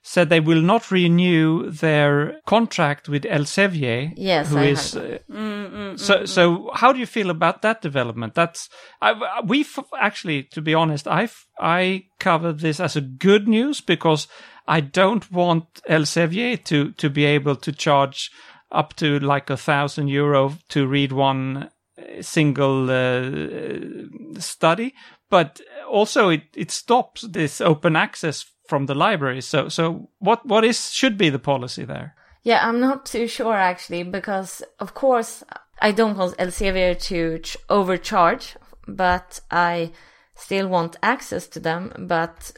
said 0.02 0.28
they 0.28 0.40
will 0.40 0.62
not 0.62 0.90
renew 0.90 1.70
their 1.70 2.40
contract 2.46 3.08
with 3.08 3.22
Elsevier. 3.24 4.12
Yes, 4.16 4.48
who 4.50 4.58
I 4.58 4.64
is. 4.64 4.94
heard 4.94 5.20
uh, 5.32 5.96
so 5.96 6.24
so 6.24 6.70
how 6.74 6.92
do 6.92 6.98
you 6.98 7.06
feel 7.06 7.30
about 7.30 7.62
that 7.62 7.82
development? 7.82 8.34
That's 8.34 8.68
I, 9.00 9.12
we 9.46 9.60
f- 9.60 9.84
actually, 10.00 10.44
to 10.54 10.62
be 10.62 10.74
honest, 10.74 11.06
I 11.06 11.24
f- 11.24 11.46
I 11.60 12.04
covered 12.18 12.60
this 12.60 12.80
as 12.80 12.96
a 12.96 13.00
good 13.00 13.46
news 13.46 13.80
because 13.80 14.26
I 14.66 14.80
don't 14.80 15.30
want 15.30 15.82
Elsevier 15.88 16.62
to 16.64 16.92
to 16.92 17.10
be 17.10 17.24
able 17.24 17.56
to 17.56 17.72
charge 17.72 18.30
up 18.70 18.94
to 18.96 19.18
like 19.20 19.50
a 19.50 19.56
thousand 19.56 20.08
euro 20.08 20.54
to 20.68 20.86
read 20.86 21.12
one 21.12 21.68
uh, 21.98 22.22
single 22.22 22.90
uh, 22.90 24.40
study, 24.40 24.94
but 25.30 25.60
also 25.90 26.28
it 26.28 26.42
it 26.56 26.70
stops 26.70 27.22
this 27.22 27.60
open 27.60 27.96
access 27.96 28.46
from 28.68 28.86
the 28.86 28.94
library. 28.94 29.40
So 29.40 29.68
so 29.68 30.08
what 30.18 30.46
what 30.46 30.64
is 30.64 30.90
should 30.92 31.18
be 31.18 31.30
the 31.30 31.38
policy 31.38 31.84
there? 31.84 32.14
Yeah, 32.42 32.66
I'm 32.66 32.80
not 32.80 33.06
too 33.06 33.28
sure 33.28 33.54
actually, 33.54 34.02
because 34.02 34.62
of 34.80 34.94
course 34.94 35.44
I 35.80 35.92
don't 35.92 36.16
want 36.16 36.36
Elsevier 36.38 36.98
to 37.08 37.38
ch- 37.38 37.56
overcharge, 37.68 38.56
but 38.88 39.40
I 39.50 39.92
still 40.34 40.68
want 40.68 40.96
access 41.02 41.46
to 41.48 41.60
them. 41.60 41.92
But 41.98 42.52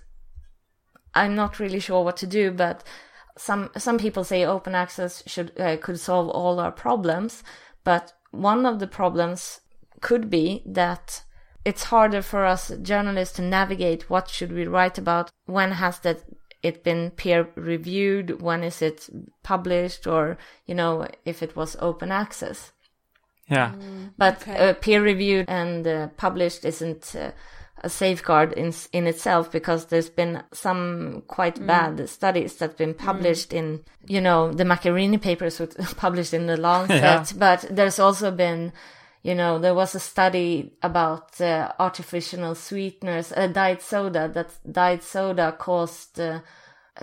I'm 1.14 1.34
not 1.34 1.58
really 1.58 1.80
sure 1.80 2.04
what 2.04 2.16
to 2.18 2.26
do. 2.26 2.50
But 2.50 2.84
some 3.36 3.70
some 3.76 3.98
people 3.98 4.24
say 4.24 4.44
open 4.44 4.74
access 4.74 5.22
should 5.26 5.58
uh, 5.60 5.76
could 5.76 5.98
solve 6.00 6.28
all 6.28 6.60
our 6.60 6.72
problems, 6.72 7.42
but 7.84 8.12
one 8.30 8.66
of 8.66 8.78
the 8.78 8.86
problems 8.86 9.60
could 10.00 10.28
be 10.30 10.62
that 10.66 11.22
it's 11.64 11.84
harder 11.84 12.20
for 12.22 12.44
us 12.44 12.70
journalists 12.82 13.36
to 13.36 13.42
navigate 13.42 14.10
what 14.10 14.28
should 14.28 14.52
we 14.52 14.66
write 14.66 14.98
about 14.98 15.30
when 15.46 15.72
has 15.72 15.98
that 16.00 16.20
it 16.62 16.82
been 16.84 17.10
peer 17.10 17.48
reviewed 17.54 18.42
when 18.42 18.62
is 18.62 18.82
it 18.82 19.08
published 19.42 20.06
or 20.06 20.36
you 20.66 20.74
know 20.74 21.06
if 21.24 21.42
it 21.42 21.56
was 21.56 21.76
open 21.80 22.10
access 22.10 22.72
Yeah. 23.48 23.72
but 24.18 24.42
Okay. 24.42 24.70
uh, 24.70 24.74
peer 24.74 25.02
reviewed 25.02 25.46
and 25.48 25.86
uh, 25.86 26.08
published 26.16 26.64
isn't 26.64 27.14
uh, 27.14 27.30
a 27.84 27.88
safeguard 27.88 28.52
in 28.54 28.72
in 28.92 29.06
itself 29.06 29.52
because 29.52 29.86
there's 29.86 30.08
been 30.08 30.42
some 30.52 31.22
quite 31.28 31.64
bad 31.66 32.08
studies 32.08 32.56
that've 32.56 32.76
been 32.76 32.94
published 32.94 33.52
in 33.52 33.84
you 34.06 34.20
know 34.20 34.50
the 34.52 34.64
Macchiarini 34.64 35.20
papers 35.20 35.60
were 35.60 35.66
published 35.96 36.34
in 36.34 36.46
the 36.46 36.56
Lancet 36.56 36.96
Yeah. 37.02 37.24
but 37.36 37.66
there's 37.70 37.98
also 37.98 38.30
been 38.30 38.72
you 39.22 39.34
know 39.34 39.58
there 39.58 39.74
was 39.74 39.94
a 39.94 40.00
study 40.00 40.72
about 40.82 41.40
uh, 41.40 41.72
artificial 41.78 42.54
sweeteners 42.54 43.32
uh, 43.32 43.46
diet 43.46 43.82
soda 43.82 44.28
that 44.28 44.50
diet 44.70 45.02
soda 45.02 45.52
caused 45.52 46.18
uh, 46.18 46.40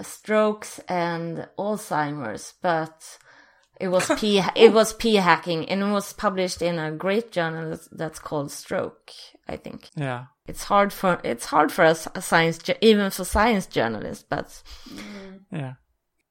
strokes 0.01 0.79
and 0.87 1.47
Alzheimer's 1.57 2.53
but 2.61 3.17
it 3.81 3.89
was 3.89 4.11
p 4.19 4.41
it 4.55 4.73
was 4.73 4.93
p 4.93 5.15
hacking 5.15 5.67
and 5.69 5.81
it 5.81 5.91
was 5.91 6.13
published 6.13 6.61
in 6.61 6.79
a 6.79 6.91
great 6.91 7.31
journal 7.31 7.77
that's 7.91 8.19
called 8.19 8.51
Stroke, 8.51 9.11
I 9.47 9.57
think. 9.57 9.89
Yeah. 9.95 10.25
It's 10.51 10.65
hard 10.65 10.91
for 10.91 11.21
it's 11.23 11.45
hard 11.45 11.71
for 11.71 11.85
us 11.85 12.09
a 12.13 12.21
science 12.21 12.59
even 12.81 13.09
for 13.09 13.23
science 13.23 13.67
journalists, 13.67 14.25
but 14.29 14.61
Yeah. 15.49 15.75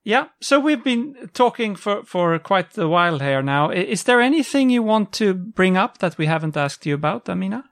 Yeah. 0.04 0.26
So 0.40 0.60
we've 0.60 0.84
been 0.84 1.30
talking 1.32 1.74
for, 1.76 2.04
for 2.04 2.38
quite 2.38 2.76
a 2.76 2.86
while 2.86 3.18
here 3.18 3.42
now. 3.42 3.70
Is 3.70 4.02
there 4.04 4.20
anything 4.20 4.68
you 4.68 4.82
want 4.82 5.12
to 5.12 5.32
bring 5.32 5.78
up 5.78 5.98
that 5.98 6.18
we 6.18 6.26
haven't 6.26 6.56
asked 6.56 6.84
you 6.84 6.94
about, 6.94 7.28
Amina? 7.28 7.64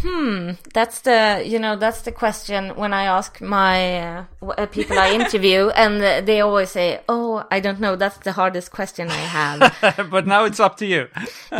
Hmm. 0.00 0.52
That's 0.72 1.02
the 1.02 1.42
you 1.44 1.58
know 1.58 1.76
that's 1.76 2.02
the 2.02 2.12
question 2.12 2.70
when 2.76 2.94
I 2.94 3.04
ask 3.04 3.40
my 3.40 4.00
uh, 4.00 4.24
uh, 4.40 4.66
people 4.66 4.98
I 4.98 5.10
interview, 5.10 5.68
and 5.76 6.26
they 6.26 6.40
always 6.40 6.70
say, 6.70 7.00
"Oh, 7.08 7.44
I 7.50 7.60
don't 7.60 7.78
know. 7.78 7.96
That's 7.96 8.16
the 8.18 8.32
hardest 8.32 8.70
question 8.70 9.10
I 9.10 9.24
have." 9.38 10.08
but 10.10 10.26
now 10.26 10.44
it's 10.44 10.60
up 10.60 10.76
to 10.78 10.86
you. 10.86 11.08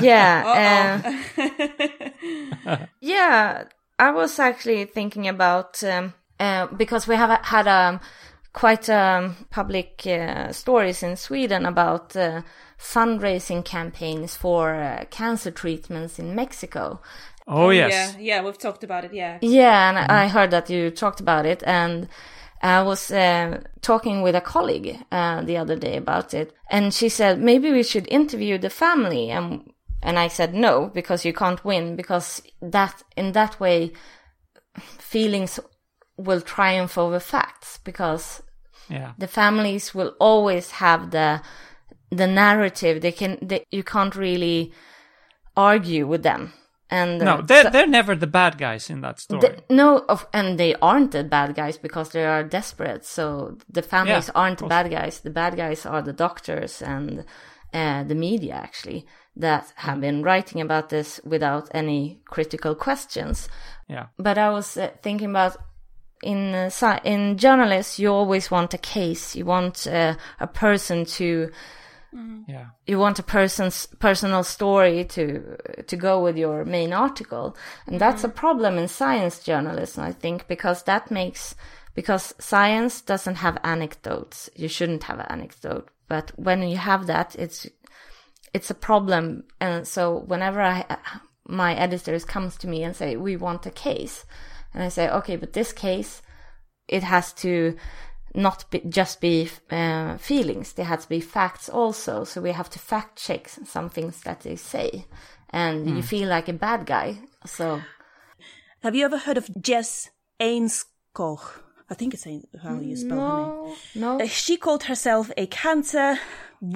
yeah. 0.01 1.13
uh, 2.67 2.87
yeah, 3.01 3.65
I 3.99 4.11
was 4.11 4.39
actually 4.39 4.85
thinking 4.87 5.29
about 5.29 5.83
um, 5.85 6.15
uh, 6.41 6.67
because 6.67 7.07
we 7.07 7.15
have 7.17 7.45
had 7.45 7.69
um, 7.69 8.01
quite 8.53 8.89
um, 8.89 9.37
public 9.51 10.03
uh, 10.07 10.53
stories 10.53 11.03
in 11.03 11.17
Sweden 11.17 11.67
about 11.67 12.17
uh, 12.17 12.43
fundraising 12.79 13.65
campaigns 13.65 14.37
for 14.37 14.75
uh, 14.75 15.05
cancer 15.11 15.51
treatments 15.51 16.19
in 16.19 16.35
Mexico. 16.35 17.01
Oh, 17.47 17.71
yes. 17.71 18.15
Yeah, 18.15 18.21
yeah, 18.21 18.45
we've 18.45 18.59
talked 18.59 18.85
about 18.85 19.05
it. 19.05 19.13
Yeah. 19.13 19.39
Yeah, 19.41 19.89
and 19.89 19.99
I 19.99 20.29
heard 20.29 20.51
that 20.51 20.71
you 20.71 20.91
talked 20.91 21.21
about 21.21 21.47
it, 21.47 21.63
and 21.67 22.09
I 22.63 22.83
was 22.83 23.11
uh, 23.11 23.63
talking 23.81 24.23
with 24.23 24.37
a 24.37 24.41
colleague 24.41 24.97
uh, 25.11 25.43
the 25.43 25.57
other 25.57 25.77
day 25.77 25.97
about 25.97 26.35
it, 26.35 26.55
and 26.71 26.95
she 26.95 27.09
said 27.09 27.41
maybe 27.41 27.73
we 27.73 27.83
should 27.83 28.07
interview 28.09 28.59
the 28.59 28.71
family, 28.71 29.31
and 29.31 29.73
and 30.03 30.19
I 30.19 30.29
said 30.29 30.53
no 30.55 30.91
because 30.95 31.25
you 31.25 31.33
can't 31.33 31.65
win 31.65 31.97
because 31.97 32.43
that 32.61 33.03
in 33.17 33.33
that 33.33 33.59
way 33.61 33.93
feelings 34.99 35.61
will 36.17 36.41
triumph 36.41 36.99
over 36.99 37.21
facts 37.21 37.79
because 37.85 38.43
Yeah. 38.89 39.13
the 39.19 39.29
families 39.29 39.95
will 39.95 40.15
always 40.21 40.71
have 40.73 41.11
the 41.11 41.41
the 42.11 42.27
narrative. 42.27 43.01
They 43.01 43.13
can 43.13 43.39
they, 43.41 43.65
you 43.71 43.83
can't 43.83 44.15
really 44.17 44.73
argue 45.57 46.07
with 46.07 46.23
them. 46.23 46.53
And 46.91 47.23
uh, 47.23 47.25
No, 47.25 47.43
they're 47.43 47.63
so- 47.65 47.71
they're 47.71 47.87
never 47.87 48.15
the 48.15 48.27
bad 48.27 48.59
guys 48.59 48.91
in 48.91 49.01
that 49.01 49.19
story. 49.21 49.41
the- 49.41 49.75
no 49.75 49.99
of, 50.09 50.27
and 50.33 50.59
they 50.59 50.75
aren't 50.83 51.13
the 51.13 51.25
bad 51.25 51.55
guys 51.55 51.79
because 51.79 52.11
they 52.11 52.25
are 52.27 52.45
desperate. 52.45 53.05
So 53.07 53.57
the 53.73 53.83
families 53.83 54.29
Yeah, 54.29 54.41
aren't 54.41 54.59
the 54.59 54.67
bad 54.67 54.91
guys. 54.91 55.21
The 55.21 55.31
bad 55.31 55.57
guys 55.57 55.87
are 55.87 56.03
the 56.03 56.13
doctors 56.13 56.83
and 56.83 57.25
uh, 57.73 58.03
the 58.05 58.15
media 58.15 58.55
actually 58.55 59.07
that 59.35 59.73
have 59.77 60.01
been 60.01 60.23
writing 60.23 60.61
about 60.61 60.89
this 60.91 61.21
without 61.25 61.69
any 61.73 62.21
critical 62.27 62.75
questions 62.75 63.49
yeah. 63.89 64.07
but 64.19 64.39
I 64.39 64.51
was 64.51 64.77
uh, 64.77 64.91
thinking 65.03 65.31
about 65.31 65.57
in 66.23 66.55
uh, 66.55 67.01
in 67.05 67.37
journalists, 67.37 67.99
you 67.99 68.09
always 68.09 68.51
want 68.51 68.75
a 68.75 68.79
case. 68.79 69.37
You 69.37 69.45
want 69.45 69.87
uh, 69.87 70.15
a 70.41 70.47
person 70.47 71.05
to 71.19 71.51
Yeah. 72.47 72.67
you 72.87 72.99
want 72.99 73.19
a 73.19 73.23
person's 73.23 73.87
personal 73.99 74.45
story 74.45 75.05
to 75.05 75.57
to 75.87 75.97
go 75.97 76.23
with 76.23 76.37
your 76.37 76.65
main 76.65 76.93
article, 76.93 77.57
and 77.87 78.01
that's 78.01 78.25
a 78.25 78.29
problem 78.29 78.79
in 78.79 78.89
science 78.89 79.45
journalism, 79.45 80.05
I 80.05 80.13
think, 80.13 80.47
because 80.47 80.85
that 80.85 81.11
makes 81.11 81.55
because 81.95 82.35
science 82.39 83.03
doesn't 83.03 83.37
have 83.37 83.59
anecdotes. 83.65 84.51
You 84.55 84.69
shouldn't 84.69 85.05
have 85.05 85.21
an 85.21 85.27
anecdote, 85.31 85.89
but 86.13 86.31
when 86.37 86.63
you 86.63 86.77
have 86.77 87.07
that, 87.07 87.35
it's 87.39 87.67
it's 88.53 88.71
a 88.71 88.75
problem. 88.75 89.45
And 89.63 89.89
so 89.89 90.19
whenever 90.27 90.61
I 90.61 90.85
my 91.47 91.75
editors 91.75 92.27
comes 92.27 92.59
to 92.59 92.69
me 92.69 92.85
and 92.85 92.95
say 92.95 93.17
we 93.17 93.35
want 93.39 93.65
a 93.65 93.71
case, 93.71 94.27
and 94.75 94.83
I 94.83 94.91
say 94.91 95.09
okay, 95.09 95.37
but 95.37 95.55
this 95.55 95.73
case 95.73 96.21
it 96.87 97.03
has 97.03 97.33
to 97.45 97.77
not 98.35 98.71
be, 98.71 98.81
just 98.81 99.23
be 99.23 99.49
uh, 99.71 100.19
feelings. 100.19 100.75
There 100.75 100.85
has 100.85 101.05
to 101.05 101.09
be 101.09 101.21
facts 101.21 101.71
also. 101.71 102.25
So 102.25 102.43
we 102.43 102.53
have 102.53 102.69
to 102.69 102.79
fact 102.79 103.17
check 103.17 103.49
some 103.49 103.89
things 103.89 104.21
that 104.25 104.41
they 104.41 104.57
say, 104.57 105.07
and 105.49 105.97
you 105.97 106.03
feel 106.03 106.29
like 106.29 106.51
a 106.51 106.53
bad 106.53 106.85
guy. 106.85 107.21
So 107.47 107.81
Have 108.83 108.95
you 108.95 109.07
ever 109.07 109.17
heard 109.17 109.39
of 109.39 109.49
Jess 109.63 110.11
Ainscough? 110.39 111.63
I 111.93 111.95
think 111.95 112.15
it's 112.15 112.25
how 112.65 112.79
you 112.81 112.97
spell 112.97 113.21
her 113.21 113.37
name. 113.37 114.03
no, 114.03 114.17
no, 114.19 114.25
Uh, 114.25 114.27
She 114.27 114.57
called 114.57 114.85
herself 114.85 115.31
a 115.37 115.47
cancer 115.47 116.19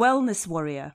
wellness 0.03 0.47
warrior. 0.47 0.89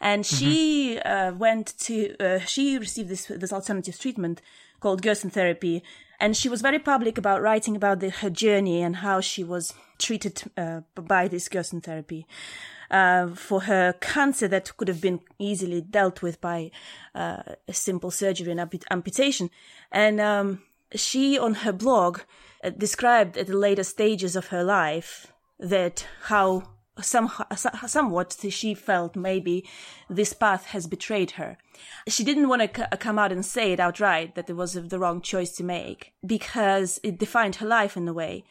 And 0.00 0.26
she 0.26 0.98
uh, 0.98 1.30
went 1.44 1.66
to, 1.86 1.94
uh, 2.18 2.40
she 2.40 2.76
received 2.76 3.08
this, 3.08 3.26
this 3.26 3.52
alternative 3.52 3.96
treatment 4.04 4.42
called 4.80 5.00
Gerson 5.00 5.30
therapy. 5.30 5.82
And 6.18 6.36
she 6.36 6.48
was 6.48 6.60
very 6.60 6.80
public 6.80 7.18
about 7.18 7.40
writing 7.40 7.76
about 7.76 8.00
the, 8.00 8.10
her 8.10 8.30
journey 8.30 8.82
and 8.82 8.96
how 8.96 9.20
she 9.20 9.44
was 9.44 9.72
treated 9.98 10.42
uh, 10.56 10.80
by 10.94 11.28
this 11.28 11.48
Gerson 11.48 11.80
therapy 11.80 12.26
uh, 12.90 13.28
for 13.34 13.62
her 13.62 13.94
cancer 14.00 14.48
that 14.48 14.76
could 14.76 14.88
have 14.88 15.00
been 15.00 15.20
easily 15.38 15.80
dealt 15.80 16.20
with 16.22 16.40
by 16.40 16.70
uh, 17.14 17.42
a 17.68 17.72
simple 17.72 18.10
surgery 18.10 18.50
and 18.50 18.60
amputation. 18.90 19.50
And 19.92 20.20
um, 20.20 20.62
she, 20.94 21.38
on 21.38 21.54
her 21.54 21.72
blog, 21.72 22.20
described 22.78 23.36
at 23.36 23.46
the 23.46 23.56
later 23.56 23.84
stages 23.84 24.36
of 24.36 24.48
her 24.48 24.62
life 24.62 25.32
that 25.58 26.06
how 26.24 26.62
some, 27.00 27.30
somewhat 27.54 28.36
she 28.50 28.74
felt 28.74 29.16
maybe 29.16 29.66
this 30.10 30.32
path 30.32 30.66
has 30.66 30.86
betrayed 30.86 31.32
her. 31.32 31.56
She 32.06 32.24
didn't 32.24 32.48
want 32.48 32.62
to 32.62 32.80
c- 32.80 32.96
come 32.98 33.18
out 33.18 33.32
and 33.32 33.44
say 33.44 33.72
it 33.72 33.80
outright 33.80 34.34
that 34.34 34.50
it 34.50 34.54
was 34.54 34.74
the 34.74 34.98
wrong 34.98 35.22
choice 35.22 35.52
to 35.56 35.64
make 35.64 36.12
because 36.24 37.00
it 37.02 37.18
defined 37.18 37.56
her 37.56 37.66
life 37.66 37.96
in 37.96 38.06
a 38.06 38.12
way. 38.12 38.44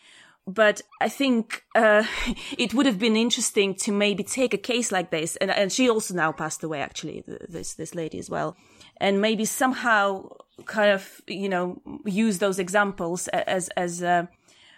But 0.48 0.82
I 1.00 1.08
think 1.08 1.64
uh, 1.76 2.04
it 2.58 2.74
would 2.74 2.88
have 2.88 2.98
been 2.98 3.16
interesting 3.16 3.76
to 3.76 3.92
maybe 3.92 4.24
take 4.24 4.54
a 4.54 4.58
case 4.58 4.92
like 4.92 5.12
this, 5.12 5.36
and, 5.36 5.52
and 5.52 5.72
she 5.72 5.88
also 5.88 6.16
now 6.16 6.32
passed 6.32 6.64
away, 6.64 6.82
actually, 6.82 7.24
this 7.28 7.76
this 7.76 7.94
lady 7.94 8.18
as 8.18 8.28
well, 8.28 8.58
and 8.98 9.22
maybe 9.22 9.46
somehow 9.46 10.30
kind 10.66 10.92
of 10.92 11.22
you 11.28 11.50
know 11.50 11.82
use 12.06 12.40
those 12.40 12.60
examples 12.60 13.28
as 13.30 13.70
as 13.70 14.04
uh, 14.04 14.26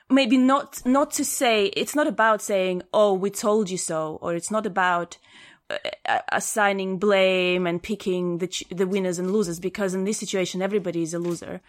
maybe 0.10 0.38
not 0.38 0.82
not 0.86 1.12
to 1.12 1.26
say 1.26 1.66
it's 1.68 1.96
not 1.96 2.08
about 2.08 2.42
saying 2.42 2.82
oh 2.94 3.14
we 3.14 3.30
told 3.30 3.70
you 3.70 3.78
so 3.78 4.18
or 4.22 4.36
it's 4.36 4.52
not 4.52 4.66
about 4.66 5.18
uh, 5.70 5.78
uh, 6.06 6.20
assigning 6.32 6.98
blame 6.98 7.66
and 7.66 7.82
picking 7.82 8.38
the 8.40 8.48
ch- 8.48 8.68
the 8.70 8.88
winners 8.88 9.20
and 9.20 9.32
losers 9.32 9.60
because 9.60 9.94
in 9.94 10.04
this 10.04 10.18
situation 10.18 10.62
everybody 10.62 11.02
is 11.02 11.14
a 11.14 11.20
loser. 11.20 11.62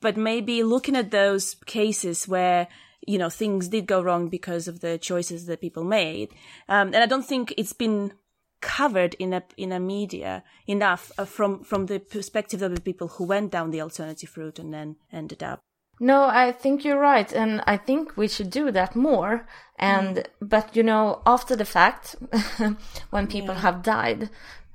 But 0.00 0.16
maybe 0.16 0.62
looking 0.62 0.96
at 0.96 1.10
those 1.10 1.54
cases 1.66 2.26
where 2.26 2.68
you 3.06 3.18
know 3.18 3.28
things 3.28 3.68
did 3.68 3.86
go 3.86 4.00
wrong 4.00 4.28
because 4.28 4.68
of 4.68 4.80
the 4.80 4.96
choices 4.98 5.46
that 5.46 5.60
people 5.60 5.84
made 5.84 6.30
um, 6.68 6.88
and 6.88 6.96
i 6.96 7.06
don't 7.06 7.26
think 7.26 7.52
it's 7.56 7.72
been 7.72 8.12
covered 8.62 9.14
in 9.18 9.34
a 9.34 9.42
in 9.58 9.72
a 9.72 9.80
media 9.80 10.42
enough 10.66 11.12
uh, 11.18 11.26
from 11.26 11.62
from 11.62 11.86
the 11.86 11.98
perspective 11.98 12.62
of 12.62 12.74
the 12.74 12.80
people 12.80 13.08
who 13.08 13.24
went 13.24 13.50
down 13.50 13.70
the 13.70 13.82
alternative 13.82 14.34
route 14.38 14.58
and 14.58 14.72
then 14.72 14.96
ended 15.12 15.42
up. 15.42 15.60
No, 16.00 16.24
I 16.24 16.52
think 16.52 16.84
you're 16.84 16.98
right, 16.98 17.30
and 17.32 17.62
I 17.66 17.76
think 17.76 18.16
we 18.16 18.26
should 18.26 18.50
do 18.50 18.70
that 18.72 18.96
more. 18.96 19.46
And 19.78 20.26
but 20.40 20.74
you 20.74 20.82
know, 20.82 21.20
after 21.26 21.54
the 21.54 21.64
fact, 21.64 22.16
when 23.10 23.26
people 23.26 23.56
have 23.56 23.82
died, 23.82 24.30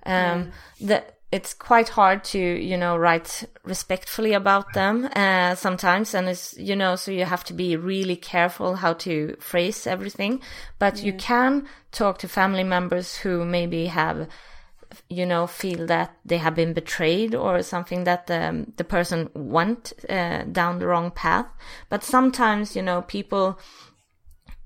um, 0.06 0.52
that 0.82 1.17
it's 1.32 1.54
quite 1.54 1.90
hard 1.90 2.24
to 2.24 2.40
you 2.40 2.78
know 2.78 2.96
write 2.96 3.44
respectfully 3.64 4.34
about 4.34 4.74
them 4.74 5.10
uh, 5.16 5.56
sometimes, 5.56 6.14
and 6.14 6.30
it's 6.30 6.58
you 6.58 6.76
know 6.76 6.96
so 6.96 7.12
you 7.12 7.26
have 7.26 7.44
to 7.46 7.54
be 7.54 7.76
really 7.76 8.16
careful 8.16 8.76
how 8.76 8.94
to 8.94 9.36
phrase 9.40 9.86
everything. 9.86 10.42
But 10.80 11.04
you 11.04 11.14
can 11.14 11.68
talk 11.92 12.18
to 12.20 12.28
family 12.28 12.64
members 12.64 13.18
who 13.18 13.44
maybe 13.44 13.88
have 13.88 14.28
you 15.10 15.26
know 15.26 15.48
feel 15.48 15.86
that 15.88 16.16
they 16.24 16.38
have 16.38 16.56
been 16.56 16.74
betrayed 16.74 17.36
or 17.36 17.62
something 17.62 18.06
that 18.06 18.32
um, 18.32 18.72
the 18.78 18.86
person 18.86 19.30
went 19.34 19.92
uh, 20.10 20.44
down 20.44 20.80
the 20.80 20.88
wrong 20.88 21.12
path. 21.12 21.48
But 21.90 22.06
sometimes 22.06 22.74
you 22.74 22.82
know 22.82 23.02
people 23.02 23.60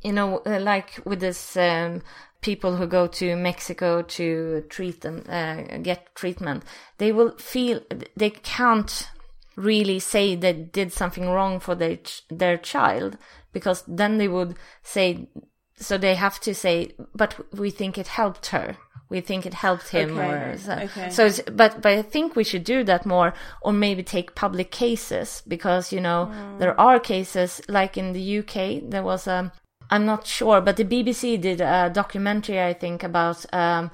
you 0.04 0.14
know 0.14 0.44
uh, 0.46 0.60
like 0.60 1.00
with 1.06 1.22
this 1.22 1.58
um, 1.58 2.04
people 2.42 2.76
who 2.78 2.88
go 2.88 3.08
to 3.08 3.36
mexico 3.36 4.02
to 4.02 4.64
treat 4.70 5.06
and 5.06 5.30
uh, 5.30 5.78
get 5.78 6.14
treatment 6.16 6.64
they 6.98 7.12
will 7.12 7.32
feel 7.38 7.80
they 8.18 8.30
can't 8.30 9.10
really 9.56 10.00
say 10.00 10.36
they 10.36 10.54
did 10.54 10.92
something 10.92 11.30
wrong 11.30 11.60
for 11.60 11.76
their 11.76 11.98
ch- 11.98 12.24
their 12.30 12.58
child 12.58 13.18
because 13.54 13.84
then 13.88 14.18
they 14.18 14.28
would 14.28 14.56
say 14.82 15.28
so 15.76 15.98
they 15.98 16.16
have 16.16 16.40
to 16.40 16.54
say 16.54 16.92
but 17.14 17.36
we 17.54 17.70
think 17.70 17.98
it 17.98 18.08
helped 18.08 18.48
her 18.48 18.76
we 19.10 19.20
think 19.20 19.46
it 19.46 19.54
helped 19.54 19.90
him 19.90 20.18
Okay, 20.18 20.52
or 20.54 20.58
so, 20.58 20.72
okay. 20.74 21.10
so 21.10 21.26
it's, 21.26 21.42
but 21.52 21.82
but 21.82 21.92
i 21.92 22.02
think 22.02 22.36
we 22.36 22.46
should 22.46 22.64
do 22.64 22.84
that 22.86 23.06
more 23.06 23.34
or 23.62 23.74
maybe 23.74 24.02
take 24.04 24.36
public 24.36 24.72
cases 24.72 25.44
because 25.48 25.92
you 25.92 26.00
know 26.00 26.26
Hmm. 26.26 26.60
there 26.60 26.80
are 26.80 27.00
cases 27.00 27.62
like 27.68 27.98
in 27.98 28.14
the 28.14 28.40
uk 28.40 28.54
there 28.90 29.04
was 29.04 29.28
a 29.28 29.52
i'm 29.92 30.06
not 30.06 30.26
sure 30.26 30.62
but 30.62 30.78
the 30.78 30.86
bbc 30.86 31.40
did 31.40 31.62
a 31.62 31.90
documentary 31.94 32.62
i 32.62 32.74
think 32.74 33.04
about 33.04 33.46
um 33.54 33.92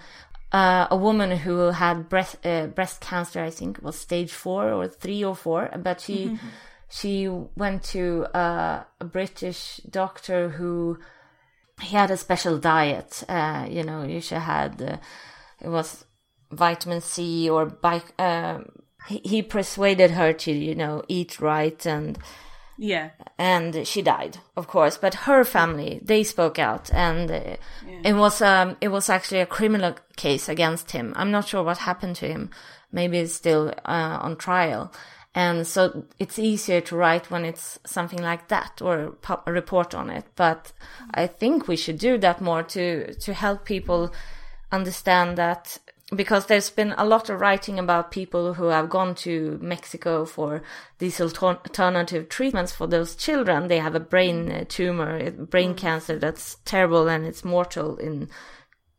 uh, 0.53 0.87
a 0.89 0.95
woman 0.95 1.31
who 1.39 1.71
had 1.71 2.07
breast 2.07 2.37
uh, 2.45 2.67
breast 2.67 3.01
cancer 3.01 3.41
i 3.43 3.49
think 3.49 3.79
it 3.79 3.83
was 3.83 3.99
stage 3.99 4.31
4 4.31 4.71
or 4.71 4.87
3 4.87 5.23
or 5.25 5.35
4 5.35 5.71
but 5.83 5.99
she 5.99 6.37
she 6.89 7.27
went 7.27 7.83
to 7.83 8.25
uh, 8.33 8.83
a 9.01 9.05
british 9.05 9.81
doctor 9.89 10.47
who 10.47 10.97
he 11.81 11.95
had 11.95 12.11
a 12.11 12.17
special 12.17 12.57
diet. 12.57 13.23
Uh, 13.27 13.67
you 13.69 13.83
know, 13.83 14.03
you 14.03 14.21
should 14.21 14.39
had 14.39 14.81
uh, 14.81 14.97
it 15.61 15.69
was 15.69 16.05
vitamin 16.51 17.01
C 17.01 17.49
or 17.49 17.65
bike. 17.65 18.19
Um, 18.19 18.69
he, 19.07 19.21
he 19.23 19.41
persuaded 19.41 20.11
her 20.11 20.33
to 20.33 20.51
you 20.51 20.75
know 20.75 21.03
eat 21.07 21.39
right 21.39 21.85
and 21.85 22.17
yeah. 22.77 23.09
And 23.37 23.87
she 23.87 24.01
died 24.01 24.37
of 24.55 24.67
course 24.67 24.97
but 24.97 25.13
her 25.25 25.43
family 25.43 25.99
they 26.03 26.23
spoke 26.23 26.59
out 26.59 26.93
and 26.93 27.29
uh, 27.29 27.57
it 28.03 28.13
was 28.13 28.41
um 28.41 28.77
it 28.81 28.89
was 28.89 29.09
actually 29.09 29.41
a 29.41 29.45
criminal 29.45 29.95
case 30.15 30.47
against 30.49 30.91
him. 30.91 31.13
I'm 31.15 31.31
not 31.31 31.47
sure 31.47 31.63
what 31.63 31.79
happened 31.79 32.15
to 32.17 32.27
him. 32.27 32.51
Maybe 32.91 33.17
it's 33.17 33.33
still 33.33 33.73
uh, 33.85 34.17
on 34.21 34.37
trial. 34.37 34.93
And 35.35 35.67
so 35.67 36.05
it's 36.17 36.39
easier 36.39 36.81
to 36.81 36.95
write 36.95 37.29
when 37.29 37.45
it's 37.45 37.77
something 37.85 38.21
like 38.21 38.47
that 38.47 38.81
or 38.81 39.17
report 39.45 39.93
on 39.93 40.09
it. 40.09 40.25
But 40.35 40.71
i 41.13 41.27
think 41.27 41.67
we 41.67 41.75
should 41.75 41.99
do 41.99 42.17
that 42.17 42.41
more 42.41 42.63
to 42.63 43.13
to 43.13 43.33
help 43.33 43.65
people 43.65 44.11
understand 44.71 45.37
that 45.37 45.77
because 46.15 46.45
there's 46.45 46.69
been 46.69 46.93
a 46.97 47.05
lot 47.05 47.29
of 47.29 47.41
writing 47.41 47.77
about 47.77 48.11
people 48.11 48.53
who 48.53 48.67
have 48.67 48.89
gone 48.89 49.13
to 49.13 49.59
Mexico 49.61 50.23
for 50.23 50.61
these 50.99 51.19
alternative 51.19 52.29
treatments 52.29 52.71
for 52.71 52.87
those 52.87 53.15
children. 53.15 53.67
They 53.67 53.79
have 53.79 53.95
a 53.95 53.99
brain 53.99 54.49
uh, 54.49 54.63
tumor, 54.69 55.29
brain 55.31 55.75
cancer 55.75 56.17
that's 56.17 56.57
terrible 56.63 57.09
and 57.09 57.25
it's 57.25 57.43
mortal 57.43 57.97
in 57.97 58.29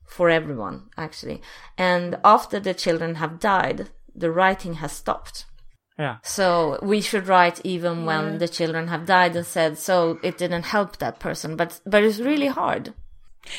for 0.04 0.28
everyone 0.28 0.90
actually. 0.98 1.40
And 1.78 2.18
after 2.24 2.60
the 2.60 2.74
children 2.74 3.16
have 3.16 3.40
died, 3.40 3.88
the 4.14 4.30
writing 4.30 4.74
has 4.74 4.92
stopped. 4.92 5.46
Yeah. 5.98 6.18
So 6.22 6.78
we 6.82 7.00
should 7.00 7.26
write 7.26 7.60
even 7.64 8.04
when 8.04 8.38
the 8.38 8.48
children 8.48 8.88
have 8.88 9.06
died 9.06 9.34
and 9.34 9.46
said, 9.46 9.78
so 9.78 10.18
it 10.22 10.38
didn't 10.38 10.64
help 10.64 10.98
that 10.98 11.18
person. 11.18 11.56
But, 11.56 11.80
but 11.84 12.04
it's 12.04 12.20
really 12.20 12.46
hard. 12.46 12.94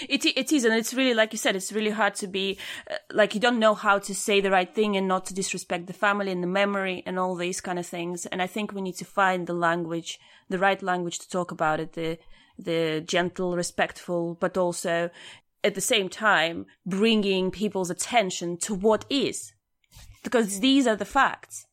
It 0.08 0.26
it 0.26 0.52
is, 0.52 0.66
and 0.66 0.74
it's 0.74 0.94
really 0.94 1.14
like 1.14 1.34
you 1.34 1.38
said. 1.38 1.56
It's 1.56 1.72
really 1.72 1.92
hard 1.92 2.16
to 2.16 2.28
be 2.28 2.58
uh, 2.90 2.96
like 3.12 3.34
you 3.34 3.40
don't 3.40 3.60
know 3.60 3.76
how 3.76 4.00
to 4.00 4.14
say 4.16 4.42
the 4.42 4.52
right 4.52 4.74
thing 4.74 4.96
and 4.98 5.08
not 5.08 5.26
to 5.28 5.34
disrespect 5.34 5.88
the 5.88 5.94
family 5.94 6.32
and 6.32 6.44
the 6.44 6.48
memory 6.48 7.04
and 7.06 7.20
all 7.20 7.36
these 7.36 7.62
kind 7.62 7.80
of 7.80 7.86
things. 7.86 8.26
And 8.26 8.42
I 8.42 8.48
think 8.48 8.74
we 8.74 8.82
need 8.82 8.98
to 8.98 9.06
find 9.06 9.48
the 9.48 9.54
language, 9.54 10.20
the 10.50 10.60
right 10.60 10.82
language 10.82 11.20
to 11.20 11.30
talk 11.30 11.52
about 11.52 11.80
it, 11.80 11.94
the 11.94 12.18
the 12.58 13.02
gentle, 13.06 13.56
respectful, 13.56 14.36
but 14.40 14.58
also 14.58 15.10
at 15.64 15.76
the 15.76 15.82
same 15.82 16.10
time 16.10 16.66
bringing 16.86 17.52
people's 17.52 17.90
attention 17.90 18.58
to 18.58 18.74
what 18.74 19.06
is, 19.10 19.54
because 20.24 20.60
these 20.60 20.88
are 20.88 20.96
the 20.96 21.06
facts. 21.06 21.66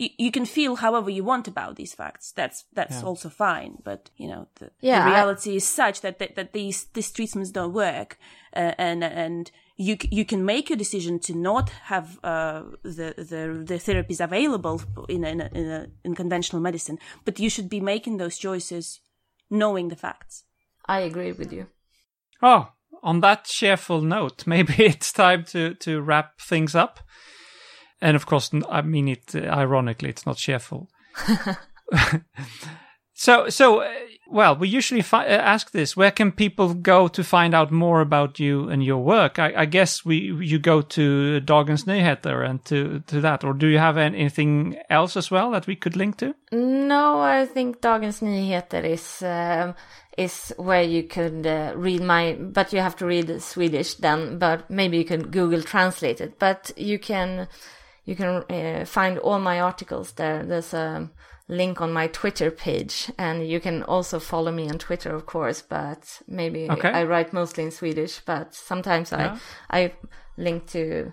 You, 0.00 0.08
you, 0.08 0.10
you 0.18 0.30
can 0.30 0.46
feel 0.46 0.76
however 0.76 1.10
you 1.10 1.24
want 1.24 1.48
about 1.48 1.76
these 1.76 1.94
facts. 1.94 2.32
That's 2.32 2.64
that's 2.76 3.02
also 3.02 3.28
fine. 3.28 3.78
But 3.84 4.10
you 4.16 4.28
know, 4.28 4.46
the, 4.54 4.70
Yeah, 4.80 5.04
the 5.04 5.10
I- 5.10 5.14
reality 5.14 5.56
is 5.56 5.68
such 5.68 6.00
that 6.00 6.18
that, 6.18 6.34
that 6.34 6.52
these 6.52 6.86
these 6.92 7.12
treatments 7.12 7.50
don't 7.52 7.72
work, 7.74 8.18
uh, 8.56 8.72
and 8.78 9.04
and 9.04 9.50
you 9.76 9.96
you 10.10 10.24
can 10.24 10.44
make 10.44 10.70
a 10.70 10.76
decision 10.76 11.18
to 11.20 11.34
not 11.34 11.70
have 11.84 12.18
uh, 12.24 12.62
the 12.82 13.14
the 13.16 13.64
the 13.64 13.78
therapies 13.78 14.20
available 14.20 14.80
in 15.08 15.24
a, 15.24 15.28
in 15.28 15.40
a, 15.40 15.48
in, 15.54 15.70
a, 15.70 15.86
in 16.04 16.14
conventional 16.14 16.62
medicine, 16.62 16.98
but 17.24 17.38
you 17.38 17.50
should 17.50 17.68
be 17.68 17.80
making 17.80 18.18
those 18.18 18.38
choices 18.38 19.00
knowing 19.48 19.88
the 19.88 19.96
facts. 19.96 20.44
I 20.86 21.00
agree 21.00 21.32
with 21.32 21.52
you. 21.52 21.66
Oh, 22.42 22.72
on 23.02 23.20
that 23.20 23.44
cheerful 23.44 24.00
note, 24.00 24.46
maybe 24.46 24.74
it's 24.84 25.12
time 25.12 25.44
to, 25.44 25.74
to 25.74 26.00
wrap 26.00 26.40
things 26.40 26.74
up. 26.74 27.00
And 28.02 28.16
of 28.16 28.26
course, 28.26 28.50
I 28.68 28.82
mean 28.82 29.08
it 29.08 29.34
uh, 29.34 29.40
ironically, 29.40 30.08
it's 30.08 30.26
not 30.26 30.36
cheerful. 30.36 30.88
so, 33.14 33.48
so, 33.48 33.80
uh, 33.80 33.90
well, 34.30 34.56
we 34.56 34.68
usually 34.68 35.02
fi- 35.02 35.26
uh, 35.26 35.36
ask 35.36 35.72
this: 35.72 35.96
Where 35.96 36.10
can 36.10 36.32
people 36.32 36.72
go 36.74 37.08
to 37.08 37.24
find 37.24 37.54
out 37.54 37.70
more 37.70 38.00
about 38.00 38.38
you 38.38 38.68
and 38.68 38.82
your 38.82 39.02
work? 39.02 39.38
I, 39.38 39.52
I 39.56 39.64
guess 39.66 40.04
we 40.04 40.16
you 40.16 40.58
go 40.58 40.80
to 40.80 41.40
Dagens 41.44 41.84
Nyheter 41.84 42.48
and 42.48 42.64
to 42.66 43.00
to 43.08 43.20
that, 43.20 43.44
or 43.44 43.52
do 43.52 43.66
you 43.66 43.78
have 43.78 43.98
anything 43.98 44.76
else 44.88 45.16
as 45.16 45.30
well 45.30 45.50
that 45.50 45.66
we 45.66 45.76
could 45.76 45.96
link 45.96 46.16
to? 46.18 46.34
No, 46.52 47.20
I 47.20 47.44
think 47.44 47.80
Dagens 47.80 48.22
Nyheter 48.22 48.84
is 48.84 49.22
um, 49.22 49.74
is 50.16 50.54
where 50.56 50.82
you 50.82 51.02
could 51.02 51.46
uh, 51.46 51.72
read 51.76 52.02
my, 52.02 52.34
but 52.34 52.72
you 52.72 52.80
have 52.80 52.96
to 52.96 53.06
read 53.06 53.42
Swedish 53.42 53.94
then. 53.94 54.38
But 54.38 54.70
maybe 54.70 54.96
you 54.96 55.04
can 55.04 55.30
Google 55.30 55.62
Translate 55.62 56.20
it. 56.20 56.38
But 56.38 56.70
you 56.76 56.98
can 56.98 57.48
you 58.10 58.16
can 58.16 58.28
uh, 58.50 58.84
find 58.84 59.18
all 59.18 59.38
my 59.38 59.60
articles 59.60 60.12
there. 60.14 60.42
There's 60.50 60.74
a 60.74 61.08
link 61.48 61.80
on 61.80 61.92
my 61.92 62.08
Twitter 62.08 62.50
page, 62.50 63.10
and 63.18 63.36
you 63.52 63.60
can 63.60 63.82
also 63.88 64.18
follow 64.20 64.52
me 64.52 64.68
on 64.70 64.78
Twitter, 64.78 65.14
of 65.14 65.24
course. 65.26 65.62
But 65.68 66.22
maybe 66.26 66.70
Okay. 66.70 66.92
I 67.00 67.04
write 67.04 67.32
mostly 67.32 67.64
in 67.64 67.70
Swedish, 67.70 68.20
but 68.26 68.54
sometimes 68.54 69.12
Yeah. 69.12 69.38
I 69.70 69.80
I 69.82 69.92
link 70.36 70.66
to 70.72 71.12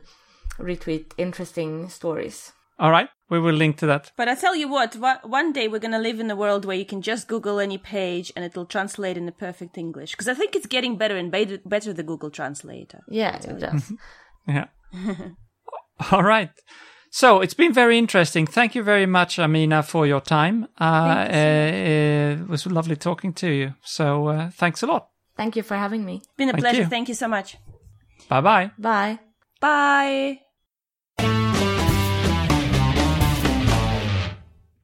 retweet 0.59 1.05
interesting 1.17 1.89
stories. 1.89 2.53
All 2.79 2.91
right, 2.91 3.09
we 3.29 3.39
will 3.39 3.55
link 3.57 3.77
to 3.77 3.87
that. 3.87 4.11
But 4.17 4.27
I 4.27 4.35
tell 4.35 4.55
you 4.55 4.69
what, 4.69 4.95
wa- 4.95 5.21
one 5.39 5.53
day 5.53 5.67
we're 5.67 5.81
gonna 5.87 6.07
live 6.09 6.19
in 6.23 6.31
a 6.31 6.35
world 6.35 6.65
where 6.65 6.77
you 6.79 6.85
can 6.85 7.01
just 7.01 7.27
Google 7.27 7.59
any 7.59 7.77
page 7.79 8.31
and 8.35 8.45
it'll 8.45 8.67
translate 8.67 9.17
in 9.17 9.23
into 9.27 9.31
perfect 9.39 9.77
English. 9.77 10.11
Because 10.11 10.31
I 10.31 10.35
think 10.37 10.55
it's 10.55 10.67
getting 10.67 10.97
better 10.97 11.17
and 11.17 11.31
better, 11.31 11.57
better 11.65 11.93
the 11.93 12.03
Google 12.03 12.29
Translator. 12.31 13.01
Yeah, 13.09 13.35
it 13.37 13.59
does. 13.59 13.93
Yeah. 14.47 14.67
All 16.11 16.23
right. 16.23 16.49
So 17.09 17.41
it's 17.41 17.53
been 17.53 17.73
very 17.73 17.97
interesting. 17.97 18.45
Thank 18.45 18.75
you 18.75 18.83
very 18.83 19.05
much, 19.05 19.39
Amina, 19.39 19.81
for 19.83 20.05
your 20.05 20.21
time. 20.21 20.67
Uh, 20.79 20.83
uh, 20.83 21.27
it 21.31 22.47
was 22.47 22.65
lovely 22.67 22.95
talking 22.95 23.33
to 23.33 23.49
you. 23.49 23.73
So 23.81 24.27
uh, 24.27 24.49
thanks 24.51 24.83
a 24.83 24.87
lot. 24.87 25.09
Thank 25.35 25.55
you 25.55 25.63
for 25.63 25.75
having 25.75 26.05
me. 26.05 26.21
Been 26.37 26.49
a 26.49 26.51
Thank 26.51 26.63
pleasure. 26.63 26.81
you. 26.81 26.87
Thank 26.87 27.07
you 27.07 27.15
so 27.15 27.27
much. 27.27 27.57
Bye 28.29 28.41
bye. 28.41 28.71
Bye. 28.77 29.19
Bye. 29.61 30.39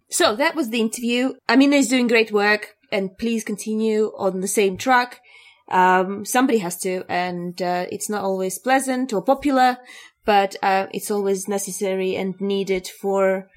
So 0.10 0.36
that 0.36 0.56
was 0.56 0.70
the 0.70 0.80
interview. 0.80 1.34
Amina 1.50 1.76
is 1.78 1.88
doing 1.88 2.08
great 2.08 2.32
work 2.32 2.76
and 2.92 3.18
please 3.18 3.44
continue 3.44 4.12
on 4.18 4.42
the 4.42 4.48
same 4.48 4.78
track. 4.78 5.20
Um, 5.70 6.24
somebody 6.24 6.60
has 6.60 6.78
to 6.82 7.04
and, 7.10 7.60
uh, 7.62 7.88
it's 7.92 8.10
not 8.10 8.24
always 8.24 8.60
pleasant 8.60 9.12
or 9.12 9.24
popular, 9.24 9.78
but, 10.26 10.56
uh, 10.62 10.88
it's 10.92 11.12
always 11.12 11.48
necessary 11.48 12.16
and 12.16 12.40
needed 12.40 12.88
for 12.88 13.48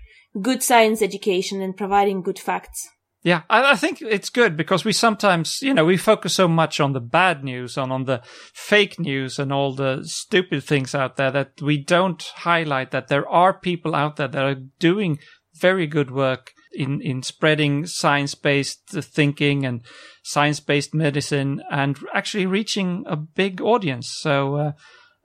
good 0.41 0.63
science 0.63 1.03
education 1.03 1.63
and 1.63 1.77
providing 1.77 2.23
good 2.23 2.39
facts. 2.39 2.89
Yeah, 3.23 3.43
I, 3.51 3.73
I 3.73 3.77
think 3.77 4.01
it's 4.01 4.31
good 4.31 4.57
because 4.57 4.85
we 4.85 4.93
sometimes, 4.93 5.61
you 5.61 5.75
know, 5.75 5.85
we 5.85 5.97
focus 5.97 6.35
so 6.35 6.47
much 6.47 6.79
on 6.79 6.93
the 6.93 7.01
bad 7.01 7.43
news 7.43 7.77
and 7.77 7.93
on 7.93 8.05
the 8.05 8.23
fake 8.55 9.01
news 9.01 9.41
and 9.41 9.53
all 9.53 9.75
the 9.75 10.03
stupid 10.05 10.63
things 10.63 10.95
out 10.95 11.17
there 11.17 11.33
that 11.33 11.61
we 11.61 11.77
don't 11.77 12.23
highlight 12.37 12.93
that 12.93 13.09
there 13.09 13.29
are 13.29 13.59
people 13.59 13.97
out 13.97 14.15
there 14.15 14.29
that 14.29 14.45
are 14.45 14.61
doing 14.79 15.19
very 15.59 15.89
good 15.89 16.13
work 16.13 16.53
in, 16.73 17.01
in 17.01 17.23
spreading 17.23 17.85
science-based 17.87 18.91
thinking 18.91 19.67
and 19.67 19.81
science-based 20.23 20.95
medicine 20.95 21.63
and 21.69 21.99
actually 22.15 22.47
reaching 22.47 23.03
a 23.09 23.17
big 23.17 23.61
audience. 23.61 24.09
So, 24.21 24.55
uh, 24.55 24.73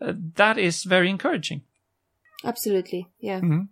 uh, 0.01 0.13
that 0.35 0.57
is 0.57 0.83
very 0.83 1.09
encouraging. 1.09 1.61
Absolutely. 2.43 3.07
Yeah. 3.19 3.41
Mhm. 3.41 3.67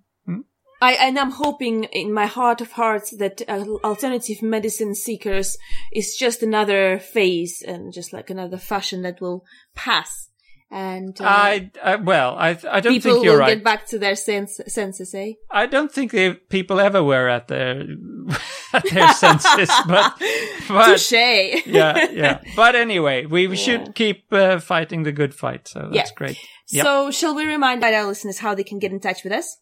I, 0.81 0.93
and 0.93 1.19
I'm 1.19 1.31
hoping 1.31 1.83
in 1.85 2.13
my 2.13 2.25
heart 2.25 2.61
of 2.61 2.71
hearts 2.71 3.11
that 3.17 3.41
uh, 3.49 3.65
alternative 3.83 4.41
medicine 4.41 4.95
seekers 4.95 5.57
is 5.91 6.15
just 6.15 6.41
another 6.41 6.99
phase 6.99 7.61
and 7.61 7.91
just 7.91 8.13
like 8.13 8.29
another 8.29 8.57
fashion 8.57 9.01
that 9.01 9.19
will 9.19 9.43
pass. 9.75 10.28
And 10.71 11.19
uh, 11.19 11.23
I, 11.25 11.71
I, 11.83 11.95
well, 11.95 12.35
I, 12.37 12.49
I 12.69 12.79
don't 12.79 13.01
think 13.01 13.23
you're 13.23 13.37
right. 13.37 13.47
People 13.47 13.47
will 13.47 13.55
get 13.55 13.63
back 13.63 13.87
to 13.87 13.97
their 13.97 14.15
sense, 14.15 14.59
senses, 14.67 15.15
eh? 15.15 15.33
I 15.49 15.65
don't 15.65 15.91
think 15.91 16.11
they, 16.11 16.33
people 16.35 16.79
ever 16.79 17.03
were 17.03 17.27
at 17.27 17.47
their 17.47 17.81
at 18.73 18.87
their 18.91 19.11
senses, 19.13 19.69
but 19.87 20.13
but 20.67 20.85
Touche. 20.85 21.11
yeah, 21.65 22.11
yeah. 22.11 22.41
But 22.55 22.75
anyway, 22.75 23.25
we, 23.25 23.47
we 23.47 23.55
should 23.55 23.95
keep 23.95 24.31
uh, 24.31 24.59
fighting 24.59 25.03
the 25.03 25.11
good 25.11 25.33
fight. 25.33 25.67
So 25.67 25.89
that's 25.91 26.11
Yeah. 26.11 26.15
great. 26.15 26.37
Yep. 26.71 26.85
So, 26.85 27.09
shall 27.09 27.33
we 27.33 27.45
remind 27.47 27.83
our 27.83 28.05
listeners 28.05 28.37
how 28.37 28.53
they 28.53 28.63
can 28.63 28.77
get 28.77 28.91
in 28.91 28.99
touch 28.99 29.23
with 29.23 29.33
us? 29.33 29.57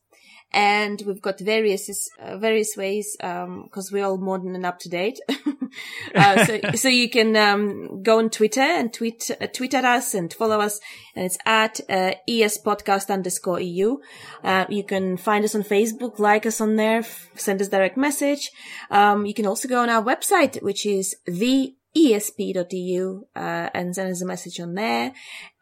And 0.54 1.02
we've 1.06 1.22
got 1.22 1.40
various 1.40 2.10
uh, 2.20 2.38
various 2.38 2.76
ways 2.78 3.16
because 3.20 3.92
we're 3.92 4.06
all 4.06 4.18
modern 4.18 4.56
and 4.56 4.66
up 4.66 4.80
to 4.80 4.90
date. 4.90 5.20
uh, 6.16 6.46
so, 6.46 6.60
so 6.76 6.88
you 6.88 7.10
can 7.10 7.36
um, 7.36 8.02
go 8.04 8.20
on 8.20 8.30
Twitter 8.30 8.62
and 8.62 8.94
tweet 8.94 9.30
uh, 9.42 9.48
tweet 9.48 9.74
at 9.74 9.86
us 9.86 10.14
and 10.14 10.34
follow 10.34 10.60
us, 10.60 10.80
and 11.16 11.26
it's 11.26 11.38
at 11.46 11.80
uh, 11.90 12.14
espodcast 12.30 13.10
underscore 13.10 13.60
eu. 13.60 13.98
Uh, 14.44 14.66
you 14.70 14.84
can 14.84 15.18
find 15.18 15.44
us 15.44 15.56
on 15.56 15.64
Facebook, 15.64 16.20
like 16.20 16.46
us 16.46 16.62
on 16.62 16.76
there, 16.76 17.00
f- 17.00 17.30
send 17.36 17.62
us 17.62 17.68
direct 17.68 17.98
message. 17.98 18.52
Um, 18.90 19.26
you 19.26 19.34
can 19.34 19.46
also 19.46 19.68
go 19.68 19.82
on 19.82 19.90
our 19.90 20.04
website, 20.04 20.62
which 20.62 20.86
is 20.86 21.16
the 21.26 21.76
esp.eu 21.96 23.24
uh, 23.36 23.70
and 23.74 23.96
send 23.96 24.12
us 24.12 24.22
a 24.22 24.26
message 24.26 24.60
on 24.60 24.76
there. 24.76 25.14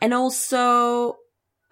And 0.01 0.13
also, 0.13 1.17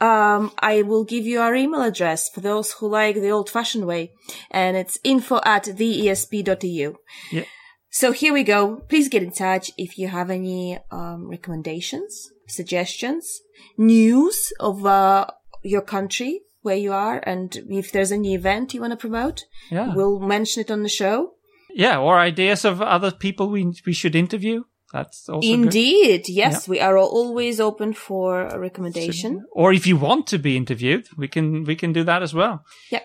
um, 0.07 0.41
I 0.73 0.75
will 0.89 1.05
give 1.13 1.25
you 1.31 1.37
our 1.45 1.55
email 1.63 1.81
address 1.91 2.21
for 2.33 2.41
those 2.49 2.67
who 2.73 2.85
like 2.99 3.15
the 3.15 3.29
old 3.37 3.49
fashioned 3.49 3.85
way. 3.91 4.03
And 4.51 4.71
it's 4.81 4.97
info 5.03 5.35
at 5.55 5.63
theesp.eu. 5.79 6.89
Yeah. 7.31 7.45
So 7.89 8.11
here 8.11 8.33
we 8.33 8.43
go. 8.55 8.59
Please 8.89 9.07
get 9.13 9.23
in 9.27 9.31
touch 9.31 9.65
if 9.77 9.97
you 9.99 10.07
have 10.17 10.29
any 10.39 10.79
um, 10.99 11.29
recommendations, 11.35 12.11
suggestions, 12.47 13.25
news 13.77 14.51
of 14.59 14.85
uh, 14.85 15.25
your 15.63 15.81
country 15.95 16.41
where 16.61 16.77
you 16.85 16.93
are, 16.93 17.17
and 17.31 17.47
if 17.69 17.91
there's 17.91 18.11
any 18.11 18.33
event 18.33 18.73
you 18.73 18.81
want 18.81 18.91
to 18.91 18.97
promote, 18.97 19.43
Yeah. 19.69 19.93
we'll 19.95 20.19
mention 20.19 20.61
it 20.61 20.71
on 20.71 20.81
the 20.83 20.89
show. 21.01 21.33
yeah, 21.75 21.97
or 21.99 22.19
ideas 22.19 22.65
of 22.65 22.81
other 22.81 23.11
people 23.25 23.45
we 23.49 23.61
we 23.87 23.93
should 23.93 24.15
interview. 24.15 24.63
That's 24.93 25.27
also 25.27 25.41
good. 25.41 25.53
Indeed, 25.53 26.29
yes, 26.29 26.67
we 26.67 26.79
are 26.79 26.97
always 26.97 27.59
open 27.59 27.93
for 27.93 28.43
a 28.43 28.59
recommendation. 28.59 29.43
Or 29.51 29.73
if 29.73 29.87
you 29.87 29.97
want 29.97 30.27
to 30.27 30.37
be 30.37 30.55
interviewed, 30.55 31.07
we 31.17 31.27
can 31.27 31.63
we 31.63 31.75
can 31.75 31.93
do 31.93 32.03
that 32.03 32.21
as 32.21 32.33
well. 32.33 32.63
Yep. 32.91 33.03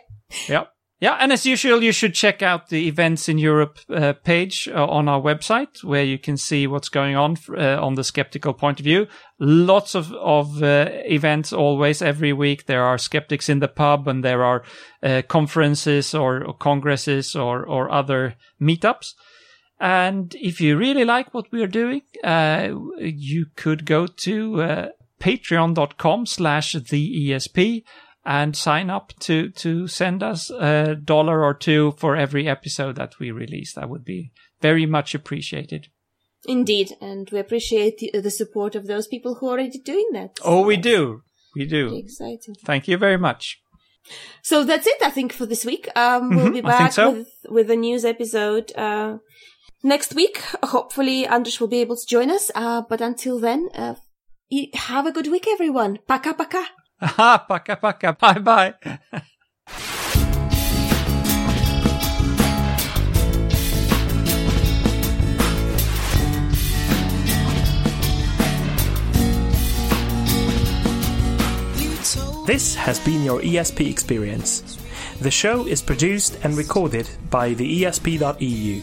Yep. 0.48 0.72
Yeah, 1.00 1.16
and 1.20 1.32
as 1.32 1.46
usual, 1.46 1.82
you 1.82 1.92
should 1.92 2.12
check 2.12 2.42
out 2.42 2.70
the 2.70 2.88
events 2.88 3.28
in 3.28 3.38
Europe 3.38 3.78
uh, 3.88 4.14
page 4.24 4.68
uh, 4.68 4.84
on 4.84 5.08
our 5.08 5.20
website, 5.20 5.84
where 5.84 6.02
you 6.02 6.18
can 6.18 6.36
see 6.36 6.66
what's 6.66 6.88
going 6.88 7.14
on 7.14 7.36
uh, 7.56 7.80
on 7.80 7.94
the 7.94 8.02
skeptical 8.02 8.52
point 8.52 8.80
of 8.80 8.84
view. 8.84 9.06
Lots 9.38 9.94
of 9.94 10.12
of 10.12 10.60
uh, 10.62 10.88
events 11.06 11.52
always 11.52 12.02
every 12.02 12.32
week. 12.32 12.66
There 12.66 12.82
are 12.82 12.98
skeptics 12.98 13.48
in 13.48 13.60
the 13.60 13.68
pub, 13.68 14.08
and 14.08 14.24
there 14.24 14.44
are 14.44 14.64
uh, 15.02 15.22
conferences 15.28 16.14
or, 16.14 16.44
or 16.44 16.54
congresses 16.54 17.36
or 17.36 17.64
or 17.64 17.90
other 17.90 18.34
meetups. 18.60 19.14
And 19.80 20.34
if 20.40 20.60
you 20.60 20.76
really 20.76 21.04
like 21.04 21.32
what 21.32 21.50
we 21.52 21.62
are 21.62 21.68
doing, 21.68 22.02
uh, 22.24 22.70
you 22.98 23.46
could 23.54 23.84
go 23.86 24.06
to 24.06 24.60
uh, 24.62 24.88
patreon.com 25.20 26.26
slash 26.26 26.72
the 26.72 27.30
ESP 27.30 27.84
and 28.24 28.56
sign 28.56 28.90
up 28.90 29.12
to 29.20 29.50
to 29.50 29.86
send 29.86 30.22
us 30.22 30.50
a 30.50 30.96
dollar 30.96 31.44
or 31.44 31.54
two 31.54 31.92
for 31.96 32.16
every 32.16 32.48
episode 32.48 32.96
that 32.96 33.18
we 33.20 33.30
release. 33.30 33.74
That 33.74 33.88
would 33.88 34.04
be 34.04 34.32
very 34.60 34.86
much 34.86 35.14
appreciated. 35.14 35.88
Indeed, 36.46 36.92
and 37.00 37.28
we 37.30 37.38
appreciate 37.38 37.98
the, 37.98 38.20
the 38.20 38.30
support 38.30 38.74
of 38.74 38.86
those 38.86 39.06
people 39.06 39.36
who 39.36 39.46
are 39.48 39.52
already 39.52 39.78
doing 39.78 40.08
that. 40.12 40.38
Oh, 40.44 40.62
we 40.62 40.76
do. 40.76 41.22
We 41.54 41.66
do. 41.66 41.96
Exciting. 41.96 42.54
Thank 42.64 42.86
you 42.88 42.96
very 42.96 43.16
much. 43.18 43.60
So 44.42 44.64
that's 44.64 44.86
it, 44.86 45.02
I 45.02 45.10
think, 45.10 45.32
for 45.32 45.44
this 45.46 45.64
week. 45.64 45.88
Um, 45.96 46.30
we'll 46.36 46.50
be 46.52 46.62
Mhm, 46.62 46.68
I 46.68 46.78
think 46.78 46.78
back 46.78 46.92
so. 46.92 47.10
with, 47.10 47.28
with 47.48 47.70
a 47.70 47.76
news 47.76 48.04
episode, 48.04 48.72
uh, 48.76 49.18
next 49.82 50.14
week. 50.14 50.42
Hopefully, 50.62 51.26
Anders 51.26 51.60
will 51.60 51.68
be 51.68 51.80
able 51.80 51.96
to 51.96 52.06
join 52.06 52.30
us. 52.30 52.50
Uh, 52.54 52.82
but 52.82 53.00
until 53.00 53.38
then, 53.38 53.68
uh, 53.74 53.94
have 54.74 55.06
a 55.06 55.12
good 55.12 55.28
week, 55.28 55.46
everyone. 55.48 55.98
Paka 56.06 56.34
paka. 56.34 56.64
Aha, 57.00 57.44
paka 57.48 57.76
paka. 57.76 58.12
Bye 58.12 58.38
bye. 58.38 58.74
This 72.48 72.74
has 72.76 72.98
been 72.98 73.22
your 73.24 73.42
ESP 73.42 73.90
experience. 73.90 74.78
The 75.20 75.30
show 75.30 75.66
is 75.66 75.82
produced 75.82 76.38
and 76.44 76.56
recorded 76.56 77.06
by 77.28 77.52
the 77.52 77.82
ESP.eu. 77.82 78.82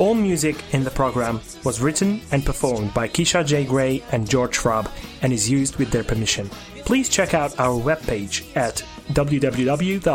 All 0.00 0.14
music 0.14 0.56
in 0.72 0.82
the 0.82 0.90
program 0.90 1.40
was 1.62 1.82
written 1.82 2.22
and 2.32 2.42
performed 2.44 2.94
by 2.94 3.06
Keisha 3.06 3.44
J. 3.44 3.66
Gray 3.66 4.02
and 4.12 4.26
George 4.26 4.54
Schwab 4.56 4.88
and 5.20 5.30
is 5.30 5.50
used 5.50 5.76
with 5.76 5.90
their 5.90 6.02
permission. 6.02 6.48
Please 6.86 7.10
check 7.10 7.34
out 7.34 7.60
our 7.60 7.78
webpage 7.78 8.56
at 8.56 8.82
www.theesp.eu, 9.12 10.06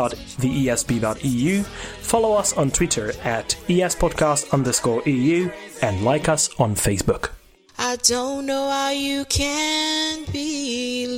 follow 1.62 2.32
us 2.32 2.52
on 2.54 2.72
Twitter 2.72 3.12
at 3.22 3.56
espodcast 3.68 4.50
underscore 4.52 5.02
EU, 5.06 5.48
and 5.82 6.04
like 6.04 6.28
us 6.28 6.50
on 6.58 6.74
Facebook. 6.74 7.30
I 7.78 7.94
don't 7.96 8.46
know 8.46 8.68
how 8.68 8.90
you 8.90 9.24
can 9.26 10.24
believe. 10.32 11.16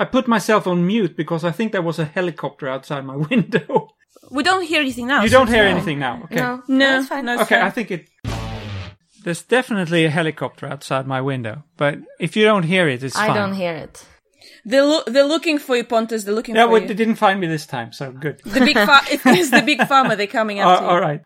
I 0.00 0.04
put 0.06 0.26
myself 0.26 0.66
on 0.66 0.86
mute 0.86 1.14
because 1.16 1.44
I 1.44 1.50
think 1.52 1.72
there 1.72 1.82
was 1.90 1.98
a 1.98 2.04
helicopter 2.04 2.66
outside 2.68 3.04
my 3.04 3.16
window. 3.30 3.88
We 4.30 4.42
don't 4.42 4.64
hear 4.64 4.80
anything 4.80 5.06
now. 5.08 5.22
you 5.22 5.28
don't 5.30 5.48
hear 5.48 5.64
it's- 5.64 5.74
anything 5.76 5.98
now. 5.98 6.22
Okay. 6.24 6.36
No, 6.36 6.62
No, 6.68 6.78
that's 6.78 7.08
fine. 7.08 7.24
no, 7.26 7.32
it's 7.34 7.42
Okay, 7.42 7.56
fine. 7.56 7.66
I 7.66 7.70
think 7.70 7.90
it. 7.90 8.08
There's 9.24 9.42
definitely 9.42 10.06
a 10.06 10.10
helicopter 10.10 10.66
outside 10.66 11.06
my 11.06 11.20
window, 11.20 11.64
but 11.76 11.98
if 12.18 12.36
you 12.36 12.44
don't 12.44 12.62
hear 12.62 12.88
it, 12.88 13.02
it's 13.02 13.16
I 13.16 13.26
fine. 13.26 13.36
don't 13.36 13.54
hear 13.54 13.74
it. 13.74 14.06
They're, 14.64 14.84
lo- 14.84 15.02
they're 15.06 15.24
looking 15.34 15.58
for 15.58 15.76
you, 15.76 15.84
Pontus. 15.84 16.24
They're 16.24 16.34
looking 16.34 16.54
Yeah, 16.56 16.64
for 16.64 16.70
well, 16.72 16.82
you. 16.82 16.88
they 16.88 16.94
didn't 16.94 17.16
find 17.16 17.38
me 17.40 17.46
this 17.46 17.66
time, 17.66 17.92
so 17.92 18.12
good. 18.12 18.40
The 18.44 18.60
big 18.60 18.76
fa- 18.76 19.00
it's 19.10 19.50
the 19.50 19.62
big 19.64 19.86
farmer. 19.86 20.16
They're 20.16 20.26
coming 20.26 20.58
after 20.60 20.84
you. 20.84 20.90
all 20.90 21.00
right. 21.00 21.20